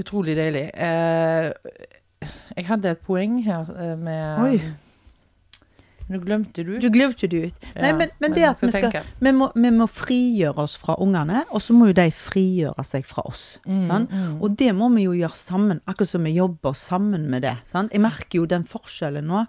Utrolig 0.00 0.36
deilig. 0.38 0.70
Uh, 0.76 1.50
jeg 2.56 2.66
hadde 2.68 2.92
et 2.94 3.00
poeng 3.04 3.40
her 3.44 3.66
eh, 3.74 3.96
med 3.98 4.44
Oi. 4.44 4.60
Nå 6.10 6.18
glemte 6.24 6.64
du. 6.66 6.72
Du 6.82 6.88
glemte 6.90 7.28
det 7.30 7.40
ut. 7.46 7.66
Nei, 7.78 7.92
men, 7.94 8.10
men 8.22 8.32
det 8.34 8.46
at 8.48 8.62
vi 8.64 8.70
skal 8.74 9.04
vi 9.22 9.32
må, 9.36 9.46
vi 9.54 9.70
må 9.74 9.86
frigjøre 9.90 10.64
oss 10.64 10.74
fra 10.80 10.96
ungene, 11.02 11.44
og 11.54 11.62
så 11.62 11.76
må 11.76 11.90
jo 11.90 11.94
de 12.00 12.08
frigjøre 12.14 12.84
seg 12.86 13.06
fra 13.06 13.22
oss. 13.30 13.44
Mm, 13.68 13.84
sant? 13.86 14.16
Og 14.42 14.56
det 14.58 14.72
må 14.74 14.90
vi 14.96 15.06
jo 15.06 15.14
gjøre 15.14 15.38
sammen, 15.38 15.82
akkurat 15.86 16.10
som 16.10 16.26
vi 16.26 16.34
jobber 16.34 16.74
sammen 16.74 17.28
med 17.30 17.46
det. 17.46 17.54
Sant? 17.70 17.94
Jeg 17.94 18.02
merker 18.02 18.40
jo 18.42 18.48
den 18.50 18.66
forskjellen 18.66 19.30
nå. 19.30 19.44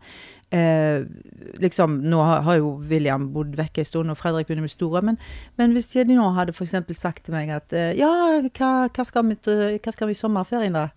Eh, 0.51 1.01
liksom, 1.63 1.97
Nå 2.11 2.21
har, 2.27 2.41
har 2.45 2.57
jo 2.59 2.75
William 2.91 3.29
bodd 3.33 3.55
vekk 3.57 3.81
en 3.81 3.87
stund, 3.87 4.13
og 4.13 4.19
Fredrik 4.19 4.49
begynner 4.49 4.67
med 4.67 4.73
store. 4.73 5.01
Men, 5.07 5.17
men 5.57 5.73
hvis 5.73 5.93
de 5.95 6.11
nå 6.13 6.29
hadde 6.35 6.53
eksempel 6.53 6.97
sagt 6.97 7.25
til 7.25 7.37
meg 7.37 7.49
at 7.55 7.73
eh, 7.73 7.93
Ja, 7.97 8.11
hva, 8.51 8.71
hva, 8.85 9.05
skal 9.07 9.31
vi, 9.31 9.39
hva 9.47 9.95
skal 9.95 10.11
vi 10.11 10.17
i 10.17 10.21
sommerferien, 10.21 10.77
da? 10.77 10.89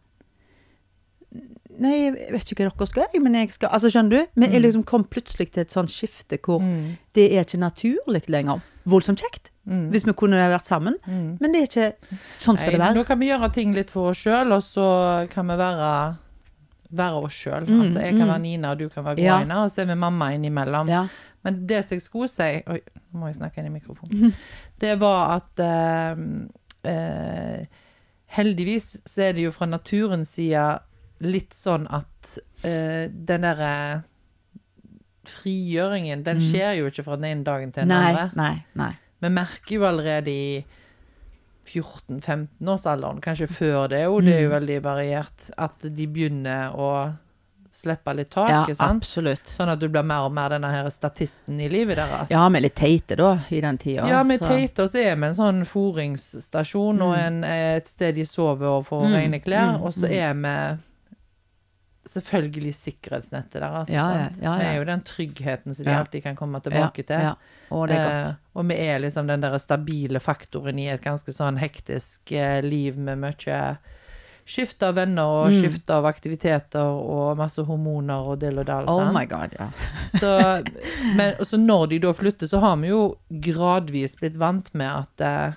Nei, 1.82 1.94
jeg 2.04 2.32
vet 2.34 2.52
ikke 2.52 2.66
hva 2.66 2.70
dere 2.70 2.88
skal, 2.90 3.06
jeg, 3.12 3.22
men 3.24 3.34
jeg 3.38 3.50
skal 3.54 3.72
Altså, 3.74 3.90
skjønner 3.90 4.14
du? 4.14 4.40
Vi 4.40 4.46
er 4.46 4.62
liksom 4.62 4.84
kom 4.86 5.06
plutselig 5.10 5.50
til 5.54 5.64
et 5.64 5.74
sånt 5.74 5.90
skifte 5.92 6.38
hvor 6.38 6.62
Mm, 6.62 6.96
det 7.14 7.26
er 7.32 7.44
ikke 7.44 7.60
naturlig 7.62 8.22
lenger. 8.28 8.62
Voldsomt 8.84 9.20
kjekt, 9.20 9.50
mm, 9.66 9.88
hvis 9.90 10.06
vi 10.06 10.12
kunne 10.12 10.36
vært 10.36 10.66
sammen. 10.66 10.96
mm. 11.06 11.38
Men 11.40 11.52
det 11.52 11.60
er 11.60 11.68
ikke 11.70 12.16
Sånn 12.40 12.58
skal 12.58 12.76
det 12.76 12.80
være. 12.80 12.94
Nå 12.94 13.04
kan 13.08 13.18
vi 13.18 13.30
gjøre 13.30 13.52
ting 13.52 13.74
litt 13.74 13.90
for 13.90 14.12
oss 14.12 14.22
sjøl, 14.22 14.52
og 14.52 14.62
så 14.62 14.86
kan 15.32 15.48
vi 15.48 15.56
være, 15.58 15.90
være 16.90 17.22
oss 17.26 17.38
sjøl. 17.44 17.68
Mm, 17.68 17.80
altså, 17.80 18.00
jeg 18.00 18.16
kan 18.16 18.26
mm. 18.26 18.32
være 18.32 18.42
Nina, 18.46 18.72
og 18.72 18.78
du 18.78 18.88
kan 18.88 19.04
være 19.04 19.20
Ja. 19.24 19.40
Og 19.62 19.70
så 19.70 19.82
er 19.82 19.86
vi 19.86 19.94
mamma 19.94 20.32
innimellom. 20.34 20.88
Ja. 20.88 21.06
Men 21.44 21.66
det 21.66 21.84
som 21.84 21.96
jeg 21.98 22.02
skulle 22.02 22.28
si 22.32 22.50
Oi, 22.66 22.80
nå 23.12 23.20
må 23.20 23.28
jeg 23.28 23.36
snakke 23.40 23.60
inn 23.60 23.68
i 23.68 23.74
mikrofonen. 23.74 24.34
Det 24.80 24.96
var 25.00 25.36
at 25.36 25.60
uh, 25.60 26.22
uh, 26.88 27.82
Heldigvis 28.34 28.96
så 29.06 29.28
er 29.28 29.36
det 29.36 29.44
jo 29.44 29.52
fra 29.54 29.68
naturens 29.70 30.32
side 30.34 30.64
litt 31.20 31.52
sånn 31.54 31.86
at 31.90 32.38
uh, 32.64 33.06
den 33.10 33.40
derre 33.46 34.02
frigjøringen, 35.24 36.22
den 36.26 36.40
skjer 36.44 36.74
jo 36.80 36.88
ikke 36.90 37.04
fra 37.06 37.16
den 37.16 37.24
ene 37.30 37.44
dagen 37.46 37.72
til 37.72 37.86
den 37.86 37.88
Mm. 37.88 38.00
Nei, 38.00 38.08
andre. 38.12 38.30
nei, 38.36 38.64
nei. 38.74 38.92
Vi 39.22 39.28
merker 39.32 39.74
jo 39.78 39.84
allerede 39.88 40.28
i 40.28 40.64
14-15-årsalderen, 41.64 43.20
kanskje 43.24 43.48
før 43.48 43.88
det 43.88 44.02
òg, 44.06 44.24
det 44.26 44.34
er 44.34 44.42
jo 44.42 44.50
Mm. 44.50 44.56
veldig 44.60 44.82
variert, 44.82 45.50
at 45.56 45.78
de 45.80 46.06
begynner 46.06 46.74
å 46.76 47.14
slippe 47.72 48.14
litt 48.14 48.30
Ja, 48.36 48.64
taket, 48.66 48.76
sant? 48.76 49.02
absolutt. 49.02 49.46
Sånn 49.46 49.68
at 49.72 49.78
du 49.80 49.88
blir 49.88 50.04
mer 50.04 50.26
og 50.26 50.32
mer 50.32 50.50
denne 50.50 50.70
her 50.70 50.84
statisten 50.90 51.58
i 51.60 51.68
livet 51.68 51.96
deres. 51.96 52.28
Ja, 52.30 52.48
vi 52.48 52.58
er 52.58 52.60
litt 52.62 52.74
teite 52.76 53.16
da, 53.16 53.38
i 53.50 53.60
den 53.60 53.78
tida. 53.78 54.06
Ja, 54.06 54.22
med 54.22 54.42
er 54.42 54.46
Teite 54.48 54.86
så 54.88 54.98
er 54.98 55.16
vi 55.16 55.24
en 55.26 55.34
sånn 55.34 55.64
foringsstasjon 55.66 57.00
og 57.02 57.16
en, 57.16 57.42
et 57.44 57.88
sted 57.88 58.14
de 58.14 58.24
sover 58.24 58.66
og 58.78 58.86
får 58.86 59.06
Mm, 59.08 59.12
rene 59.14 59.40
klær, 59.40 59.78
mm, 59.78 59.82
og 59.82 59.92
så 59.92 60.04
er 60.10 60.34
vi 60.34 60.78
selvfølgelig 62.08 62.74
sikkerhetsnettet 62.76 63.60
deres. 63.62 63.88
Ja, 63.88 64.04
ja, 64.12 64.26
sant? 64.28 64.42
ja, 64.42 64.54
Vi 64.60 64.64
er 64.68 64.76
jo 64.78 64.84
den 64.90 65.02
tryggheten 65.08 65.74
som 65.74 65.84
de 65.86 65.94
alltid 65.96 66.22
kan 66.22 66.36
komme 66.36 66.60
tilbake 66.60 67.02
til. 67.08 67.20
Ja. 67.30 67.34
Er. 67.70 67.94
Eh, 67.96 68.32
og 68.54 68.68
vi 68.68 68.74
er 68.86 68.98
liksom 69.02 69.26
den 69.26 69.40
der 69.42 69.56
stabile 69.58 70.20
faktoren 70.20 70.78
i 70.78 70.86
et 70.92 71.02
ganske 71.02 71.32
sånn 71.34 71.56
hektisk 71.58 72.32
eh, 72.36 72.60
liv 72.62 72.98
med 73.00 73.18
mye 73.24 73.60
skifte 74.44 74.90
av 74.90 74.98
venner 74.98 75.24
og 75.24 75.46
Mm. 75.48 75.62
skifte 75.62 75.94
av 75.96 76.04
aktiviteter 76.04 76.84
og 76.84 77.38
masse 77.40 77.62
hormoner 77.64 78.26
og 78.28 78.38
dill 78.42 78.58
og 78.60 78.66
dall. 78.68 78.84
Oh 78.92 79.08
my 79.12 79.24
god, 79.24 79.54
ja. 79.58 79.70
Så, 80.20 80.32
men, 81.16 81.32
så 81.40 81.56
når 81.56 81.86
de 81.94 81.98
da 82.04 82.12
flytter, 82.12 82.46
så 82.46 82.60
har 82.60 82.76
vi 82.76 82.90
jo 82.92 83.16
gradvis 83.30 84.16
blitt 84.20 84.36
vant 84.36 84.68
med 84.74 84.90
at 84.90 85.20
eh, 85.24 85.54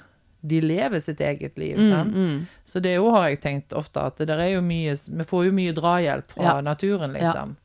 de 0.48 0.62
lever 0.64 1.00
sitt 1.04 1.20
eget 1.22 1.58
liv. 1.60 1.78
Mm, 1.80 2.12
mm. 2.16 2.42
Så 2.66 2.80
det 2.84 2.96
jo 2.96 3.10
har 3.16 3.30
jeg 3.30 3.42
tenkt 3.44 3.74
ofte, 3.78 4.02
at 4.02 4.18
det 4.22 4.28
der 4.32 4.40
er 4.46 4.52
jo 4.56 4.62
mye, 4.66 4.96
vi 4.96 5.24
får 5.28 5.46
jo 5.50 5.56
mye 5.58 5.74
drahjelp 5.78 6.32
fra 6.36 6.44
Ja. 6.44 6.62
naturen, 6.62 7.16
Ja. 7.16 7.20
liksom. 7.34 7.56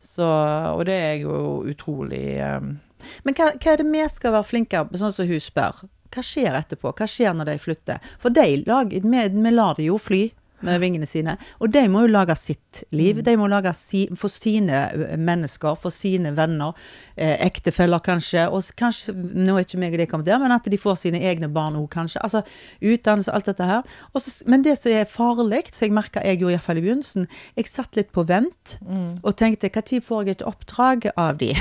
Så, 0.00 0.24
og 0.24 0.84
det 0.88 0.94
er 0.96 1.16
jo 1.20 1.62
utrolig 1.68 2.38
um... 2.56 2.78
Men 3.24 3.34
hva, 3.36 3.50
hva 3.56 3.72
er 3.72 3.76
det 3.82 3.86
vi 3.92 4.04
skal 4.12 4.32
være 4.32 4.44
flinkere 4.48 4.88
på, 4.88 4.98
sånn 5.00 5.12
som 5.12 5.28
hun 5.28 5.40
spør? 5.40 5.82
Hva 6.10 6.22
skjer 6.24 6.56
etterpå? 6.58 6.92
Hva 6.96 7.06
skjer 7.08 7.36
når 7.36 7.44
de 7.52 7.58
flytter? 7.62 7.98
For 8.20 8.32
de 8.34 8.62
lag, 8.66 8.90
vi, 8.92 9.00
vi 9.28 9.50
lar 9.54 9.76
det 9.78 9.86
jo 9.86 9.98
fly 10.00 10.22
med 10.66 10.80
vingene 10.82 11.08
sine, 11.08 11.36
og 11.60 11.72
de 11.72 11.84
må 11.90 12.04
jo 12.04 12.12
lage 12.12 12.36
sitt 12.38 12.82
liv. 12.94 13.20
Mm. 13.20 13.24
De 13.26 13.36
må 13.40 13.48
lage 13.50 13.72
si, 13.78 14.04
for 14.18 14.32
sine 14.32 14.82
eh, 14.90 15.16
mennesker, 15.20 15.78
for 15.80 15.94
sine 15.94 16.32
venner, 16.36 16.76
eh, 17.16 17.36
ektefeller 17.46 18.02
kanskje, 18.04 18.46
og 18.48 18.66
kanskje, 18.78 19.14
nå 19.14 19.56
er 19.56 19.66
ikke 19.66 19.80
meg 19.80 19.96
og 19.96 20.02
det 20.02 20.08
kommet 20.10 20.28
der, 20.28 20.40
men 20.42 20.54
at 20.54 20.68
de 20.70 20.80
får 20.80 21.00
sine 21.04 21.22
egne 21.30 21.50
barn 21.52 21.78
òg, 21.80 21.88
kanskje. 21.92 22.22
Altså 22.24 22.42
utdannelse, 22.80 23.32
alt 23.34 23.50
dette 23.50 23.70
her. 23.70 23.96
Også, 24.12 24.34
men 24.50 24.64
det 24.66 24.76
som 24.80 24.92
er 24.94 25.08
farlig, 25.10 25.64
som 25.74 25.88
jeg 25.88 25.96
merka 25.96 26.24
jeg 26.26 26.40
gjorde 26.42 26.58
iallfall 26.58 26.80
i 26.80 26.84
begynnelsen, 26.84 27.28
jeg 27.56 27.70
satt 27.70 27.98
litt 27.98 28.12
på 28.14 28.24
vent 28.28 28.76
mm. 28.84 29.22
og 29.22 29.36
tenkte 29.40 29.70
når 29.70 30.02
får 30.04 30.26
jeg 30.26 30.38
et 30.38 30.46
oppdrag 30.46 31.10
av 31.16 31.40
de? 31.40 31.54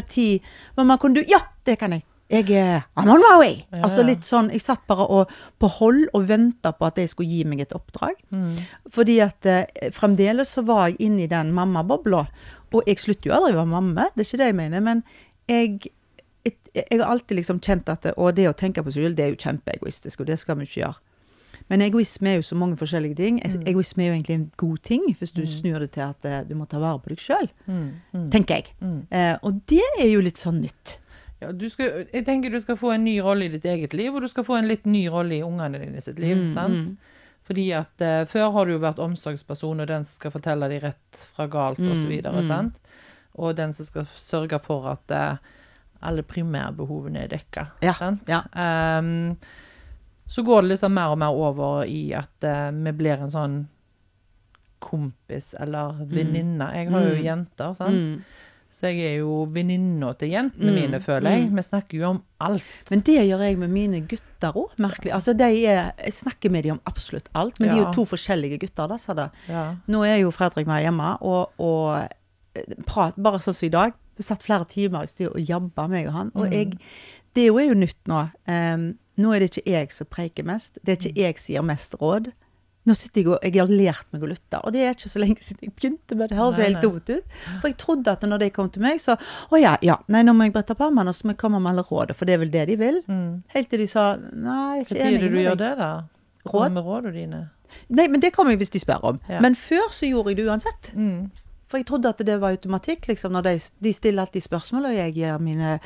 Når 0.00 0.50
Mamma, 0.76 0.96
kunne 1.00 1.20
du 1.20 1.28
Ja, 1.28 1.40
det 1.66 1.78
kan 1.80 1.92
jeg. 1.92 2.04
Jeg 2.30 2.50
er 2.54 2.84
I'm 2.96 3.08
on 3.10 3.18
my 3.24 3.36
way. 3.40 3.56
Ja, 3.72 3.80
Altså 3.88 4.04
litt 4.06 4.22
sånn 4.28 4.50
Jeg 4.54 4.60
satt 4.62 4.84
bare 4.86 5.02
og, 5.10 5.30
på 5.58 5.66
hold 5.80 6.04
og 6.14 6.28
venta 6.28 6.70
på 6.72 6.86
at 6.86 6.94
de 7.00 7.06
skulle 7.10 7.28
gi 7.28 7.42
meg 7.44 7.60
et 7.64 7.72
oppdrag. 7.74 8.14
Mm. 8.30 8.52
Fordi 8.94 9.16
at 9.24 9.46
eh, 9.50 9.90
fremdeles 9.96 10.52
så 10.54 10.62
var 10.64 10.88
jeg 10.92 11.00
inne 11.08 11.24
i 11.24 11.30
den 11.32 11.50
mammabobla. 11.56 12.24
Og 12.72 12.86
jeg 12.86 13.00
slutter 13.02 13.30
jo 13.32 13.34
aldri 13.34 13.56
å 13.56 13.64
være 13.64 13.72
mamma, 13.72 14.04
det 14.14 14.22
er 14.22 14.28
ikke 14.28 14.38
det 14.44 14.46
jeg 14.52 14.58
mener. 14.60 14.80
Men 14.86 15.02
jeg, 15.50 15.90
jeg, 16.46 16.54
jeg 16.78 17.00
har 17.00 17.08
alltid 17.10 17.40
liksom 17.40 17.58
kjent 17.66 17.88
at 17.90 18.02
det, 18.06 18.14
Og 18.16 18.30
det 18.38 18.46
å 18.48 18.54
tenke 18.54 18.84
på 18.86 18.92
seg 18.94 19.08
selv, 19.08 19.16
det 19.18 19.24
er 19.26 19.32
jo 19.34 19.40
kjempeegoistisk, 19.42 20.20
og 20.22 20.30
det 20.30 20.38
skal 20.38 20.60
vi 20.60 20.68
ikke 20.70 20.84
gjøre. 20.84 21.00
Men 21.70 21.82
egoisme 21.84 22.30
er 22.30 22.38
jo 22.38 22.46
så 22.46 22.56
mange 22.58 22.78
forskjellige 22.78 23.18
ting. 23.18 23.36
Mm. 23.42 23.66
Egoisme 23.68 24.02
er 24.04 24.08
jo 24.08 24.14
egentlig 24.20 24.34
en 24.38 24.46
god 24.56 24.78
ting, 24.86 25.02
hvis 25.18 25.34
du 25.34 25.42
snur 25.50 25.82
det 25.82 25.90
til 25.98 26.06
at 26.06 26.24
eh, 26.30 26.40
du 26.48 26.54
må 26.58 26.64
ta 26.70 26.78
vare 26.82 27.02
på 27.02 27.10
deg 27.12 27.18
sjøl, 27.26 27.50
Mm, 27.66 27.90
mm, 28.14 28.30
tenker 28.32 28.54
jeg. 28.62 28.72
mm. 28.80 29.00
Eh, 29.10 29.36
og 29.42 29.60
det 29.70 29.82
er 30.00 30.08
jo 30.14 30.22
litt 30.24 30.38
sånn 30.38 30.62
nytt. 30.62 30.96
Ja, 31.40 31.52
du 31.56 31.64
skal, 31.72 32.04
jeg 32.12 32.24
tenker 32.26 32.52
du 32.52 32.60
skal 32.60 32.76
få 32.76 32.90
en 32.94 33.04
ny 33.04 33.14
rolle 33.24 33.46
i 33.46 33.52
ditt 33.54 33.64
eget 33.64 33.94
liv, 33.96 34.12
og 34.14 34.20
du 34.20 34.28
skal 34.28 34.44
få 34.44 34.58
en 34.58 34.68
litt 34.68 34.84
ny 34.84 35.06
rolle 35.08 35.38
i 35.38 35.44
ungene 35.46 35.80
dine 35.80 36.02
sitt 36.04 36.18
liv. 36.20 36.36
Mm, 36.36 36.50
sant? 36.54 36.98
Fordi 37.48 37.64
at 37.74 38.04
uh, 38.04 38.24
før 38.30 38.52
har 38.54 38.68
du 38.68 38.74
jo 38.74 38.82
vært 38.82 39.00
omsorgsperson, 39.02 39.80
og 39.80 39.88
den 39.88 40.04
som 40.04 40.20
skal 40.20 40.34
fortelle 40.34 40.68
deg 40.70 40.84
rett 40.84 41.22
fra 41.34 41.48
galt, 41.50 41.80
og 41.80 41.96
så 41.96 42.04
Og, 42.06 42.44
mm. 42.44 42.70
Og 43.40 43.56
den 43.56 43.72
som 43.72 43.86
skal 43.86 44.04
sørge 44.04 44.60
for 44.62 44.86
at 44.92 45.10
uh, 45.16 45.36
alle 46.02 46.22
primærbehovene 46.22 47.24
er 47.24 47.28
dekka. 47.32 47.66
Ja, 47.82 47.94
Sant? 47.94 48.28
ja. 48.28 48.42
Um, 49.00 49.36
så 50.30 50.42
går 50.46 50.62
det 50.62 50.68
liksom 50.76 50.94
mer 50.94 51.10
og 51.10 51.18
mer 51.18 51.34
over 51.34 51.84
i 51.88 52.12
at 52.14 52.44
uh, 52.44 52.70
vi 52.70 52.92
blir 52.92 53.18
en 53.24 53.32
sånn 53.32 53.56
kompis 54.80 55.54
eller 55.60 56.04
venninne. 56.08 56.70
Jeg 56.74 56.90
har 56.90 57.02
jo 57.04 57.16
Mm. 57.16 57.24
jenter, 57.24 57.74
sant? 57.74 58.22
Så 58.70 58.86
jeg 58.86 59.00
er 59.02 59.16
jo 59.18 59.44
venninna 59.50 60.12
til 60.16 60.30
jentene 60.30 60.70
Mm, 60.70 60.76
mine, 60.80 61.00
føler 61.02 61.30
jeg. 61.30 61.48
mm. 61.50 61.56
Vi 61.56 61.62
snakker 61.66 61.98
jo 61.98 62.04
om 62.10 62.22
alt. 62.40 62.64
Men 62.90 63.00
det 63.00 63.16
gjør 63.28 63.40
jeg 63.42 63.58
med 63.58 63.70
mine 63.70 64.00
gutter 64.06 64.52
òg, 64.54 64.70
merkelig. 64.78 65.12
Altså, 65.12 65.34
de 65.36 65.44
er, 65.66 65.92
jeg 66.04 66.12
snakker 66.12 66.50
med 66.50 66.62
dem 66.64 66.72
om 66.78 66.80
absolutt 66.86 67.28
alt, 67.34 67.58
men 67.60 67.68
de 67.68 67.74
er 67.76 67.84
jo 67.84 67.92
to 67.92 68.04
forskjellige 68.04 68.60
gutter. 68.62 68.88
Da, 68.88 68.96
sa 68.96 69.12
det. 69.14 69.28
ja. 69.48 69.74
Nå 69.88 70.04
er 70.06 70.20
jo 70.22 70.30
Fredrik 70.30 70.66
meg 70.70 70.84
hjemme, 70.86 71.16
og, 71.20 71.50
og 71.58 72.08
prat, 72.86 73.14
bare 73.20 73.38
sånn 73.42 73.54
som 73.54 73.66
i 73.66 73.70
dag. 73.74 73.92
Vi 74.16 74.22
satt 74.26 74.42
flere 74.44 74.66
timer 74.68 75.02
i 75.06 75.10
styr 75.10 75.30
og 75.34 75.40
jabba, 75.40 75.88
meg 75.88 76.06
og 76.08 76.12
han. 76.12 76.32
Og 76.34 76.46
Mm. 76.46 76.52
jeg, 76.52 76.78
det 77.34 77.42
er 77.48 77.66
jo- 77.66 77.74
nytt 77.74 77.96
nå. 78.06 78.30
Um, 78.48 78.98
nå 79.18 79.34
er 79.34 79.38
det 79.40 79.50
ikke 79.50 79.66
jeg 79.70 79.92
som 79.92 80.06
preiker 80.06 80.44
mest. 80.44 80.78
Det 80.84 80.92
er 80.92 81.08
ikke 81.08 81.16
jeg 81.16 81.38
som 81.38 81.54
gir 81.54 81.62
mest 81.62 81.94
råd. 82.00 82.32
Nå 82.88 82.94
sitter 82.96 83.20
jeg 83.20 83.28
og 83.28 83.42
jeg 83.44 83.60
har 83.60 83.68
lært 83.68 84.06
meg 84.14 84.22
å 84.24 84.28
lytte, 84.30 84.60
og 84.64 84.72
det 84.72 84.80
er 84.86 84.94
ikke 84.96 85.10
så 85.12 85.20
lenge 85.20 85.42
siden 85.44 85.66
jeg 85.66 85.74
begynte 85.76 86.16
med 86.16 86.30
det. 86.30 86.38
Høres 86.38 86.56
jo 86.56 86.64
helt 86.64 86.84
dumt 86.84 87.10
ut. 87.12 87.34
For 87.60 87.68
jeg 87.68 87.76
trodde 87.82 88.14
at 88.14 88.24
når 88.24 88.40
de 88.44 88.48
kom 88.56 88.70
til 88.72 88.84
meg, 88.84 89.02
så 89.04 89.18
Å 89.20 89.60
ja, 89.60 89.74
ja, 89.84 89.98
nei, 90.08 90.22
nå 90.24 90.32
må 90.36 90.46
jeg 90.48 90.54
brette 90.54 90.72
opp 90.72 90.80
armene, 90.86 91.12
og 91.12 91.16
så 91.18 91.28
må 91.28 91.34
jeg 91.34 91.42
komme 91.42 91.60
med 91.60 91.74
alle 91.74 91.84
rådene, 91.84 92.16
for 92.16 92.28
det 92.28 92.36
er 92.36 92.42
vel 92.44 92.52
det 92.54 92.64
de 92.70 92.78
vil. 92.80 93.02
Mm. 93.10 93.42
Helt 93.52 93.70
til 93.72 93.84
de 93.84 93.88
sa 93.90 94.06
nei, 94.16 94.80
jeg 94.80 94.80
er 94.80 94.86
ikke 94.86 94.94
tid 94.94 95.02
er 95.02 95.10
enig 95.10 95.20
det 95.20 95.28
du 95.28 95.36
med 95.36 95.44
gjør 95.44 95.60
deg. 95.60 95.66
det, 95.66 95.72
da? 95.84 95.92
Råd? 96.46 96.54
Råd? 96.56 96.76
med 96.78 96.88
rådene 96.88 97.14
dine? 97.18 97.42
Nei, 98.00 98.08
men 98.10 98.24
det 98.24 98.32
kommer 98.34 98.56
jeg 98.56 98.62
hvis 98.64 98.72
de 98.74 98.82
spør 98.82 99.04
om. 99.12 99.20
Ja. 99.28 99.42
Men 99.44 99.54
før 99.58 99.92
så 99.94 100.08
gjorde 100.08 100.32
jeg 100.32 100.40
det 100.40 100.48
uansett. 100.48 100.92
Mm. 100.96 101.28
For 101.70 101.78
jeg 101.78 101.86
trodde 101.86 102.10
at 102.10 102.24
det 102.26 102.40
var 102.42 102.56
automatikk, 102.56 103.06
liksom, 103.12 103.36
når 103.36 103.46
de, 103.46 103.54
de 103.84 103.92
stiller 103.94 104.24
alltid 104.24 104.42
spørsmål, 104.48 104.88
og 104.88 104.96
jeg 104.96 105.14
gir 105.20 105.42
mine 105.42 105.76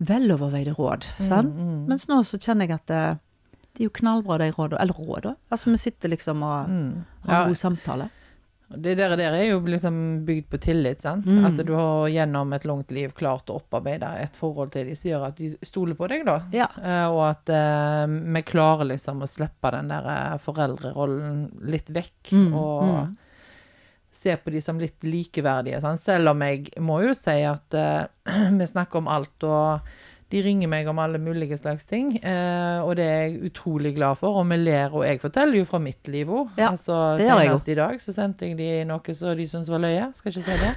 veloverveide 0.00 0.72
råd. 0.74 1.06
sant? 1.20 1.54
mm. 1.54 1.84
Mens 1.90 2.08
nå 2.08 2.22
så 2.26 2.40
kjenner 2.40 2.66
jeg 2.66 2.80
at 2.80 2.94
eh, 2.96 3.20
Det 3.80 3.86
er 3.86 3.88
jo 3.88 3.96
knallbra, 3.96 4.36
de 4.36 4.50
rådene. 4.52 4.76
Eller 4.82 4.92
råd. 4.92 5.26
Altså, 5.48 5.70
vi 5.72 5.78
sitter 5.80 6.10
liksom 6.12 6.42
og 6.44 6.68
Mm. 6.68 7.04
har 7.24 7.32
Ja, 7.32 7.46
god 7.48 7.56
samtale. 7.56 8.10
det 8.76 8.94
der, 8.98 9.16
der 9.16 9.32
er 9.32 9.44
jo 9.44 9.60
liksom 9.60 10.26
bygd 10.26 10.50
på 10.50 10.58
tillit, 10.60 11.00
sant. 11.00 11.24
Mm. 11.24 11.46
At 11.46 11.66
du 11.66 11.72
har 11.72 12.08
gjennom 12.08 12.52
et 12.52 12.64
langt 12.64 12.90
liv 12.90 13.10
klart 13.16 13.48
å 13.48 13.56
opparbeide 13.56 14.06
et 14.20 14.36
forhold 14.36 14.70
til 14.70 14.84
dem 14.84 14.94
som 14.94 15.10
gjør 15.10 15.24
at 15.26 15.36
de 15.36 15.56
stoler 15.62 15.94
på 15.94 16.06
deg, 16.12 16.26
da. 16.26 16.42
Ja. 16.52 16.68
Uh, 16.76 17.08
og 17.08 17.22
at 17.30 17.48
uh, 17.48 18.06
vi 18.06 18.42
klarer 18.42 18.84
liksom 18.84 19.22
å 19.22 19.26
slippe 19.26 19.72
den 19.72 19.88
der 19.88 20.04
eh, 20.12 20.36
foreldrerollen 20.44 21.48
litt 21.62 21.88
vekk. 21.88 22.32
Mm, 22.36 22.54
og 22.54 22.84
mm. 22.84 23.16
se 24.12 24.36
på 24.36 24.50
de 24.50 24.60
som 24.60 24.78
litt 24.78 25.02
likeverdige. 25.02 25.80
Sant? 25.80 26.04
Selv 26.04 26.34
om 26.34 26.42
jeg 26.42 26.68
må 26.78 27.00
jo 27.08 27.16
si 27.16 27.40
at 27.48 27.80
uh, 27.80 28.04
vi 28.60 28.68
snakker 28.68 29.00
om 29.00 29.08
alt, 29.08 29.40
og 29.42 29.80
de 30.30 30.40
ringer 30.44 30.70
meg 30.70 30.86
om 30.90 30.98
alle 31.02 31.18
mulige 31.18 31.56
slags 31.58 31.86
ting. 31.90 32.12
eh, 32.22 32.80
og 32.84 32.94
det 32.96 33.04
er 33.04 33.22
jeg 33.24 33.50
utrolig 33.50 33.94
glad 33.96 34.18
for, 34.20 34.38
og 34.40 34.46
vi 34.50 34.56
ler. 34.60 34.92
Og 34.94 35.04
jeg 35.06 35.20
forteller 35.20 35.58
jo 35.58 35.64
fra 35.66 35.80
mitt 35.82 36.08
liv 36.08 36.28
òg. 36.30 36.52
Ja, 36.60 36.70
altså, 36.70 37.16
senest 37.18 37.68
i 37.68 37.74
dag 37.78 38.00
så 38.02 38.14
sendte 38.14 38.46
jeg 38.46 38.58
de 38.60 38.68
noe 38.86 39.14
som 39.14 39.36
de 39.36 39.46
syntes 39.50 39.70
var 39.72 39.82
løye. 39.82 40.10
Skal 40.14 40.30
ikke 40.30 40.44
si 40.46 40.58
det. 40.62 40.74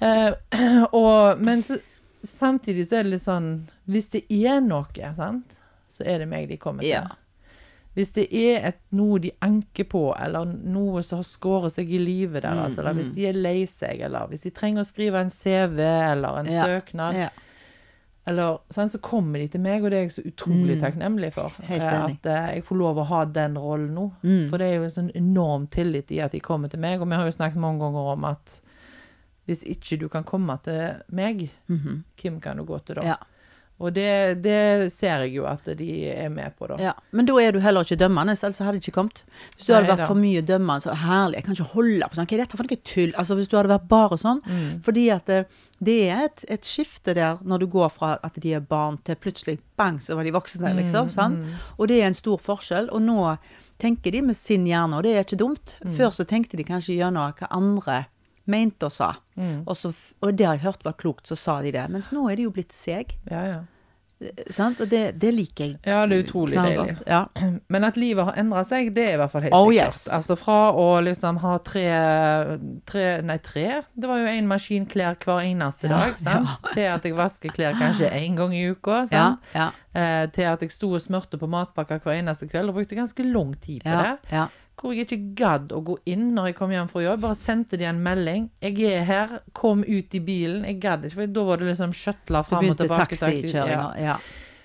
Eh, 0.00 0.30
og, 1.00 1.40
men 1.42 1.62
så, 1.66 1.80
samtidig 2.22 2.86
så 2.86 3.00
er 3.00 3.02
det 3.08 3.16
litt 3.16 3.24
sånn 3.26 3.48
Hvis 3.90 4.12
det 4.14 4.22
er 4.30 4.60
noe, 4.62 5.10
sant, 5.18 5.58
så 5.90 6.06
er 6.06 6.22
det 6.22 6.30
meg 6.30 6.46
de 6.48 6.56
kommer 6.56 6.86
til. 6.86 6.94
Ja. 6.94 7.18
Hvis 7.92 8.14
det 8.16 8.28
er 8.32 8.62
et, 8.70 8.78
noe 8.96 9.18
de 9.20 9.34
anker 9.44 9.84
på, 9.84 10.06
eller 10.16 10.46
noe 10.48 11.02
som 11.04 11.18
har 11.20 11.26
skåret 11.28 11.74
seg 11.74 11.90
i 11.92 11.98
livet 12.00 12.40
deres, 12.46 12.72
Mm, 12.72 12.78
eller 12.80 12.94
hvis 12.96 13.10
mm. 13.10 13.14
de 13.18 13.26
er 13.28 13.36
lei 13.36 13.58
seg, 13.68 14.00
eller 14.06 14.30
hvis 14.30 14.46
de 14.46 14.52
trenger 14.54 14.80
å 14.80 14.88
skrive 14.88 15.20
en 15.20 15.28
CV 15.34 15.76
eller 15.82 16.38
en 16.40 16.48
Ja, 16.48 16.64
søknad, 16.70 17.18
Ja. 17.26 17.28
Eller, 18.26 18.58
så 18.70 18.98
kommer 19.02 19.38
de 19.38 19.48
til 19.48 19.60
meg, 19.60 19.82
og 19.82 19.90
det 19.90 19.98
er 19.98 20.02
jeg 20.06 20.12
så 20.14 20.22
utrolig 20.28 20.76
Mm. 20.76 20.80
takknemlig 20.82 21.32
for. 21.34 21.52
Eh. 21.68 21.82
At 22.04 22.26
eh, 22.26 22.54
jeg 22.56 22.64
får 22.64 22.76
lov 22.78 22.96
å 23.02 23.04
ha 23.08 23.24
den 23.24 23.56
rollen 23.58 23.94
nå. 23.94 24.12
Mm. 24.22 24.48
For 24.50 24.58
det 24.58 24.66
er 24.68 24.74
jo 24.76 24.84
en 24.84 24.90
sånn 24.94 25.10
enorm 25.18 25.66
tillit 25.66 26.10
i 26.12 26.20
at 26.20 26.30
de 26.32 26.40
kommer 26.40 26.68
til 26.70 26.78
meg, 26.80 27.00
og 27.02 27.08
vi 27.10 27.14
har 27.18 27.24
jo 27.26 27.34
snakket 27.34 27.58
mange 27.58 27.80
ganger 27.82 28.12
om 28.12 28.24
at 28.24 28.60
hvis 29.48 29.64
ikke 29.66 29.98
du 29.98 30.08
kan 30.08 30.22
komme 30.24 30.54
til 30.62 31.02
meg, 31.10 31.50
Mhm. 31.68 32.04
hvem 32.16 32.40
kan 32.40 32.56
du 32.56 32.64
gå 32.64 32.78
til 32.84 32.94
da? 32.94 33.02
ja. 33.02 33.16
Og 33.82 33.90
det, 33.96 34.06
det 34.44 34.92
ser 34.94 35.24
jeg 35.26 35.32
jo 35.40 35.44
at 35.50 35.64
de 35.78 35.88
er 36.12 36.28
med 36.30 36.54
på, 36.58 36.68
da. 36.70 36.76
Ja, 36.78 36.92
Men 37.10 37.26
da 37.26 37.34
er 37.42 37.52
du 37.52 37.58
heller 37.64 37.82
ikke 37.82 37.98
dømmende, 37.98 38.36
ellers 38.38 38.60
hadde 38.62 38.76
det 38.78 38.84
ikke 38.86 38.94
kommet. 39.00 39.22
Hvis 39.56 39.66
du 39.66 39.72
hadde 39.74 39.88
vært 39.90 40.04
da. 40.04 40.06
for 40.06 40.20
mye 40.22 40.42
dømmende, 40.46 40.84
så 40.86 40.94
herlig, 41.02 41.40
jeg 41.40 41.44
kan 41.48 41.56
ikke 41.58 41.68
holde 41.74 42.08
på 42.12 42.18
sånn, 42.20 42.28
hva 42.30 42.36
er 42.38 42.42
dette 42.44 42.60
for 42.60 42.70
noe 42.70 42.80
tull? 42.92 43.12
Altså 43.18 43.36
Hvis 43.40 43.50
du 43.50 43.56
hadde 43.58 43.72
vært 43.74 43.88
bare 43.90 44.18
sånn. 44.22 44.40
Mm. 44.46 44.68
Fordi 44.86 45.04
at 45.16 45.26
det, 45.32 45.40
det 45.82 45.98
er 46.14 46.22
et, 46.28 46.44
et 46.56 46.68
skifte 46.70 47.16
der 47.18 47.42
når 47.42 47.64
du 47.64 47.66
går 47.74 47.90
fra 47.90 48.12
at 48.22 48.38
de 48.40 48.54
er 48.54 48.62
barn 48.62 49.00
til 49.02 49.18
plutselig 49.18 49.58
bang, 49.76 49.98
så 50.00 50.14
var 50.14 50.24
de 50.24 50.32
voksne, 50.38 50.70
Mm, 50.72 50.78
liksom. 50.84 51.10
sant? 51.10 51.42
Og 51.76 51.88
det 51.90 51.98
er 52.00 52.06
en 52.12 52.14
stor 52.14 52.38
forskjell. 52.38 52.86
Og 52.94 53.02
nå 53.02 53.18
tenker 53.82 54.12
de 54.14 54.22
med 54.22 54.36
sin 54.38 54.64
hjerne, 54.68 54.94
og 54.94 55.02
det 55.02 55.16
er 55.18 55.24
ikke 55.26 55.40
dumt. 55.42 55.76
Mm. 55.82 55.90
Før 55.98 56.10
så 56.14 56.24
tenkte 56.24 56.56
de 56.56 56.62
kanskje 56.68 56.94
gjennom 57.00 57.32
hva 57.34 57.48
andre 57.50 58.04
mente 58.46 58.88
og 58.88 58.92
sa. 58.92 59.12
Mm. 59.36 59.62
Og, 59.66 59.76
så, 59.76 59.92
og 60.22 60.32
det 60.36 60.46
har 60.46 60.56
jeg 60.58 60.64
hørt 60.66 60.84
var 60.84 60.96
klokt, 60.98 61.26
så 61.30 61.36
sa 61.38 61.60
de 61.62 61.70
det. 61.74 61.84
Mens 61.90 62.10
nå 62.12 62.26
er 62.30 62.36
de 62.40 62.48
jo 62.48 62.54
blitt 62.54 62.72
seg. 62.74 63.14
Ja, 63.30 63.44
ja. 63.50 63.60
Sant? 64.54 64.78
Og 64.78 64.86
det, 64.86 65.16
det 65.18 65.32
liker 65.34 65.64
jeg. 65.64 65.78
Ja, 65.82 66.04
det 66.06 66.14
er 66.14 66.20
utrolig 66.22 66.54
deilig. 66.54 66.92
Ja. 67.10 67.24
Men 67.74 67.82
at 67.88 67.96
livet 67.98 68.28
har 68.28 68.36
endra 68.38 68.60
seg, 68.62 68.92
det 68.94 69.02
er 69.08 69.16
i 69.16 69.18
hvert 69.18 69.32
fall 69.32 69.42
helt 69.48 69.56
Oh, 69.58 69.66
sikkert. 69.66 69.96
yes. 69.96 70.04
Altså 70.14 70.36
fra 70.38 70.58
å 70.78 70.84
liksom 71.02 71.40
ha 71.42 71.56
tre, 71.66 71.86
tre 72.86 73.06
Nei, 73.26 73.38
tre? 73.42 73.64
Det 73.98 74.06
var 74.10 74.22
jo 74.22 74.30
én 74.30 74.46
maskin 74.50 74.86
klær 74.90 75.18
hver 75.24 75.42
eneste 75.42 75.90
dag, 75.90 76.14
sant? 76.22 76.52
Til 76.70 76.86
at 76.92 77.08
jeg 77.08 77.16
vasker 77.18 77.54
klær 77.56 77.74
kanskje 77.80 78.12
én 78.14 78.38
gang 78.38 78.54
i 78.54 78.62
uka, 78.70 79.02
Ja, 79.10 79.32
sant? 79.34 79.80
Ja, 79.94 80.02
Eh, 80.02 80.26
til 80.32 80.48
at 80.48 80.62
jeg 80.64 80.72
sto 80.72 80.88
og 80.96 81.02
smurte 81.04 81.36
på 81.36 81.48
matpakker 81.52 82.00
hver 82.00 82.16
eneste 82.16 82.48
kveld, 82.48 82.70
og 82.70 82.78
brukte 82.80 82.96
ganske 82.96 83.24
lang 83.28 83.54
tid 83.60 83.82
på 83.84 83.92
ja, 83.92 84.02
det. 84.02 84.32
ja. 84.32 84.46
Hvor 84.82 84.94
jeg 84.96 85.04
ikke 85.04 85.34
gadd 85.36 85.72
å 85.76 85.82
gå 85.84 85.98
inn 86.08 86.30
når 86.34 86.48
jeg 86.48 86.56
kom 86.58 86.70
hjem 86.72 86.88
fra 86.90 87.02
jobb. 87.04 87.20
Bare 87.22 87.36
sendte 87.38 87.78
de 87.78 87.84
en 87.86 88.00
melding. 88.02 88.48
'Jeg 88.64 88.86
er 88.88 89.04
her. 89.04 89.34
Kom 89.52 89.84
ut 89.84 90.14
i 90.16 90.20
bilen.' 90.24 90.64
Jeg 90.64 90.80
gadd 90.80 91.04
ikke, 91.04 91.18
for 91.20 91.34
da 91.36 91.44
var 91.44 91.60
det 91.60 91.68
liksom 91.68 91.92
skjøtla 91.92 92.40
fram 92.48 92.70
og 92.70 92.78
tilbake. 92.80 93.18
taxikjøringa. 93.20 93.90
Ja. 94.00 94.16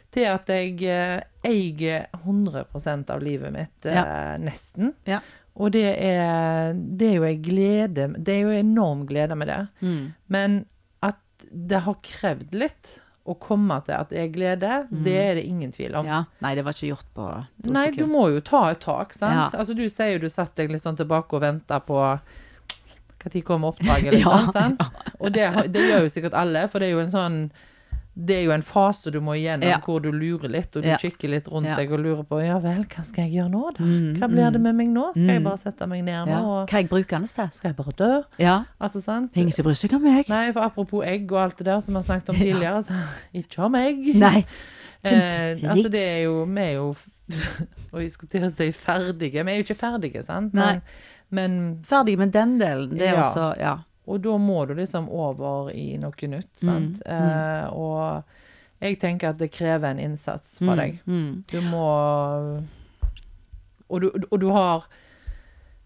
til 0.10 0.24
at 0.24 0.48
jeg 0.48 0.82
eh, 0.88 1.22
eier 1.44 2.08
100 2.24 3.12
av 3.12 3.22
livet 3.22 3.52
mitt, 3.54 3.86
eh, 3.86 4.38
nesten. 4.40 4.94
Ja. 5.06 5.20
Og 5.60 5.74
det 5.76 5.86
er, 6.00 6.74
det 6.74 7.12
er 7.12 7.16
jo 7.18 7.24
en 7.28 7.42
glede 7.42 8.08
Det 8.24 8.34
er 8.34 8.42
jo 8.46 8.56
enorm 8.56 9.06
glede 9.06 9.36
med 9.36 9.48
det. 9.48 9.68
Mm. 9.82 10.14
Men 10.28 10.66
at 11.04 11.20
det 11.52 11.84
har 11.84 12.00
krevd 12.02 12.56
litt 12.56 13.02
å 13.28 13.36
komme 13.42 13.78
til 13.84 13.98
at 13.98 14.12
det 14.14 14.20
er 14.22 14.32
glede, 14.32 14.74
det 15.04 15.16
er 15.20 15.38
det 15.40 15.44
ingen 15.50 15.72
tvil 15.76 15.98
om. 16.00 16.08
Mm. 16.08 16.12
ja. 16.14 16.20
Nei, 16.46 16.54
det 16.56 16.64
var 16.64 16.78
ikke 16.78 16.92
gjort 16.94 17.08
på 17.18 17.28
to 17.66 17.74
Nei, 17.76 17.88
du 17.96 18.06
må 18.10 18.28
jo 18.32 18.42
ta 18.46 18.64
et 18.72 18.82
tak, 18.84 19.16
sant? 19.18 19.36
Ja. 19.36 19.48
Altså, 19.60 19.76
du 19.76 19.84
sier 19.92 20.16
jo 20.16 20.26
du 20.26 20.30
satt 20.32 20.56
deg 20.60 20.72
litt 20.72 20.84
sånn 20.84 21.00
tilbake 21.00 21.36
og 21.36 21.44
venter 21.44 21.84
på 21.84 22.02
når 23.28 23.42
kommer 23.44 23.74
oppdraget, 23.74 24.14
Ja, 24.22 24.38
liksom, 24.46 24.54
sant? 24.56 25.02
Og 25.20 25.34
det, 25.36 25.50
det 25.74 25.84
gjør 25.84 26.06
jo 26.06 26.12
sikkert 26.14 26.38
alle, 26.38 26.68
for 26.72 26.80
det 26.80 26.88
er 26.88 26.96
jo 26.96 27.04
en 27.04 27.12
sånn 27.12 27.40
det 28.18 28.36
er 28.40 28.44
jo 28.48 28.52
en 28.56 28.64
fase 28.66 29.12
du 29.14 29.20
må 29.22 29.36
igjennom 29.38 29.70
Ja. 29.70 29.78
hvor 29.86 30.00
du 30.02 30.08
lurer 30.12 30.50
litt, 30.50 30.76
og 30.76 30.82
du 30.82 30.88
Ja. 30.90 30.98
kikker 30.98 31.30
litt 31.30 31.46
rundt 31.48 31.68
Ja. 31.68 31.76
deg 31.76 31.92
og 31.92 32.00
lurer 32.00 32.24
på 32.26 32.40
Ja 32.44 32.58
vel, 32.60 32.84
hva 32.86 33.04
skal 33.06 33.26
jeg 33.30 33.34
gjøre 33.38 33.52
nå, 33.52 33.74
da? 33.78 33.84
Mm, 33.84 34.16
Hva 34.18 34.28
blir 34.32 34.52
det 34.52 34.60
mm. 34.60 34.64
med 34.64 34.76
meg 34.76 34.88
nå? 34.90 35.12
Skal 35.14 35.28
jeg 35.28 35.42
Mm. 35.42 35.44
bare 35.44 35.58
sette 35.58 35.88
meg 35.88 36.04
ned 36.04 36.26
nå, 36.26 36.32
ja. 36.32 36.40
og 36.42 36.68
Hva 36.70 36.74
er 36.74 36.82
jeg 36.82 36.90
brukende 36.90 37.28
til? 37.34 37.50
skal 37.52 37.70
jeg 37.70 37.76
bare 37.76 37.94
dø? 37.98 38.24
Ja. 38.40 38.64
Altså, 38.82 39.02
sant? 39.04 39.32
Ingen 39.36 39.52
som 39.52 39.66
bryr 39.66 39.76
seg 39.76 39.94
om 39.94 40.02
meg. 40.04 40.28
Nei, 40.30 40.52
for 40.52 40.62
apropos 40.62 41.04
egg 41.06 41.32
og 41.32 41.38
alt 41.44 41.58
det 41.58 41.66
der 41.66 41.80
som 41.80 41.94
vi 41.94 41.98
har 42.02 42.04
snakket 42.10 42.30
om 42.30 42.36
tidligere, 42.36 42.84
så 42.84 42.94
ikke 43.36 43.60
om 43.64 43.76
egg. 43.76 44.16
Nei. 44.16 44.46
Eh, 45.04 45.56
altså 45.62 45.90
det 45.92 46.02
er 46.02 46.24
jo 46.26 46.44
Vi 46.46 46.60
er 46.62 46.74
jo 46.74 46.96
Og 47.94 48.02
jeg 48.02 48.12
skulle 48.12 48.30
til 48.32 48.42
å 48.44 48.50
si 48.52 48.72
ferdige. 48.72 49.44
Vi 49.46 49.52
er 49.52 49.58
jo 49.62 49.64
ikke 49.64 49.78
ferdige, 49.78 50.24
sant? 50.26 50.54
Nei. 50.58 50.82
Men, 51.30 51.52
men 51.60 51.80
Ferdig 51.86 52.18
med 52.18 52.32
den 52.34 52.58
delen. 52.60 52.90
Det 52.98 53.08
er 53.10 53.22
også 53.22 53.58
Ja. 53.60 53.76
Og 54.08 54.22
da 54.24 54.38
må 54.40 54.62
du 54.70 54.74
liksom 54.78 55.10
over 55.12 55.72
i 55.76 55.98
noe 56.00 56.30
nytt, 56.32 56.54
sant? 56.60 57.02
Mm, 57.04 57.12
Eh, 57.12 57.68
og 57.76 58.24
jeg 58.80 59.00
tenker 59.02 59.30
at 59.34 59.38
det 59.42 59.52
krever 59.52 59.90
en 59.92 60.00
innsats 60.00 60.60
fra 60.62 60.76
Mm, 60.76 60.78
deg. 60.78 61.00
Mm. 61.08 61.44
Du 61.52 61.62
må 61.62 61.88
og 63.90 64.02
du, 64.04 64.08
og 64.32 64.40
du 64.42 64.48
har 64.52 64.88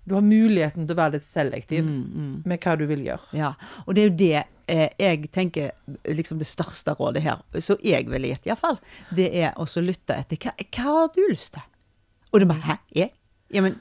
Du 0.07 0.15
har 0.17 0.23
muligheten 0.25 0.87
til 0.87 0.95
å 0.95 0.97
være 0.97 1.13
litt 1.19 1.25
selektiv 1.27 1.83
Mm, 1.85 2.05
mm. 2.15 2.31
med 2.49 2.59
hva 2.65 2.73
du 2.79 2.85
vil 2.89 3.03
gjøre. 3.05 3.21
Ja, 3.37 3.51
og 3.85 3.93
det 3.95 4.01
er 4.01 4.07
jo 4.09 4.15
det 4.17 4.43
eh, 4.67 4.89
jeg 4.97 5.27
tenker 5.31 5.71
liksom 6.09 6.39
det 6.41 6.47
største 6.49 6.95
rådet 6.97 7.21
her, 7.21 7.37
så 7.61 7.77
jeg 7.85 8.09
ville 8.09 8.31
gitt 8.31 8.47
iallfall, 8.49 8.79
det 9.13 9.27
er 9.43 9.53
også 9.61 9.83
lytte 9.85 10.17
etter 10.17 10.37
hva, 10.41 10.55
hva 10.57 10.95
har 10.97 11.11
du 11.13 11.21
lyst 11.29 11.53
til? 11.53 11.61
Og 12.33 12.39
det 12.41 12.47
bare 12.49 12.65
Hæ? 12.65 12.75
Jeg? 12.97 13.11
Ja, 13.53 13.61
men 13.61 13.77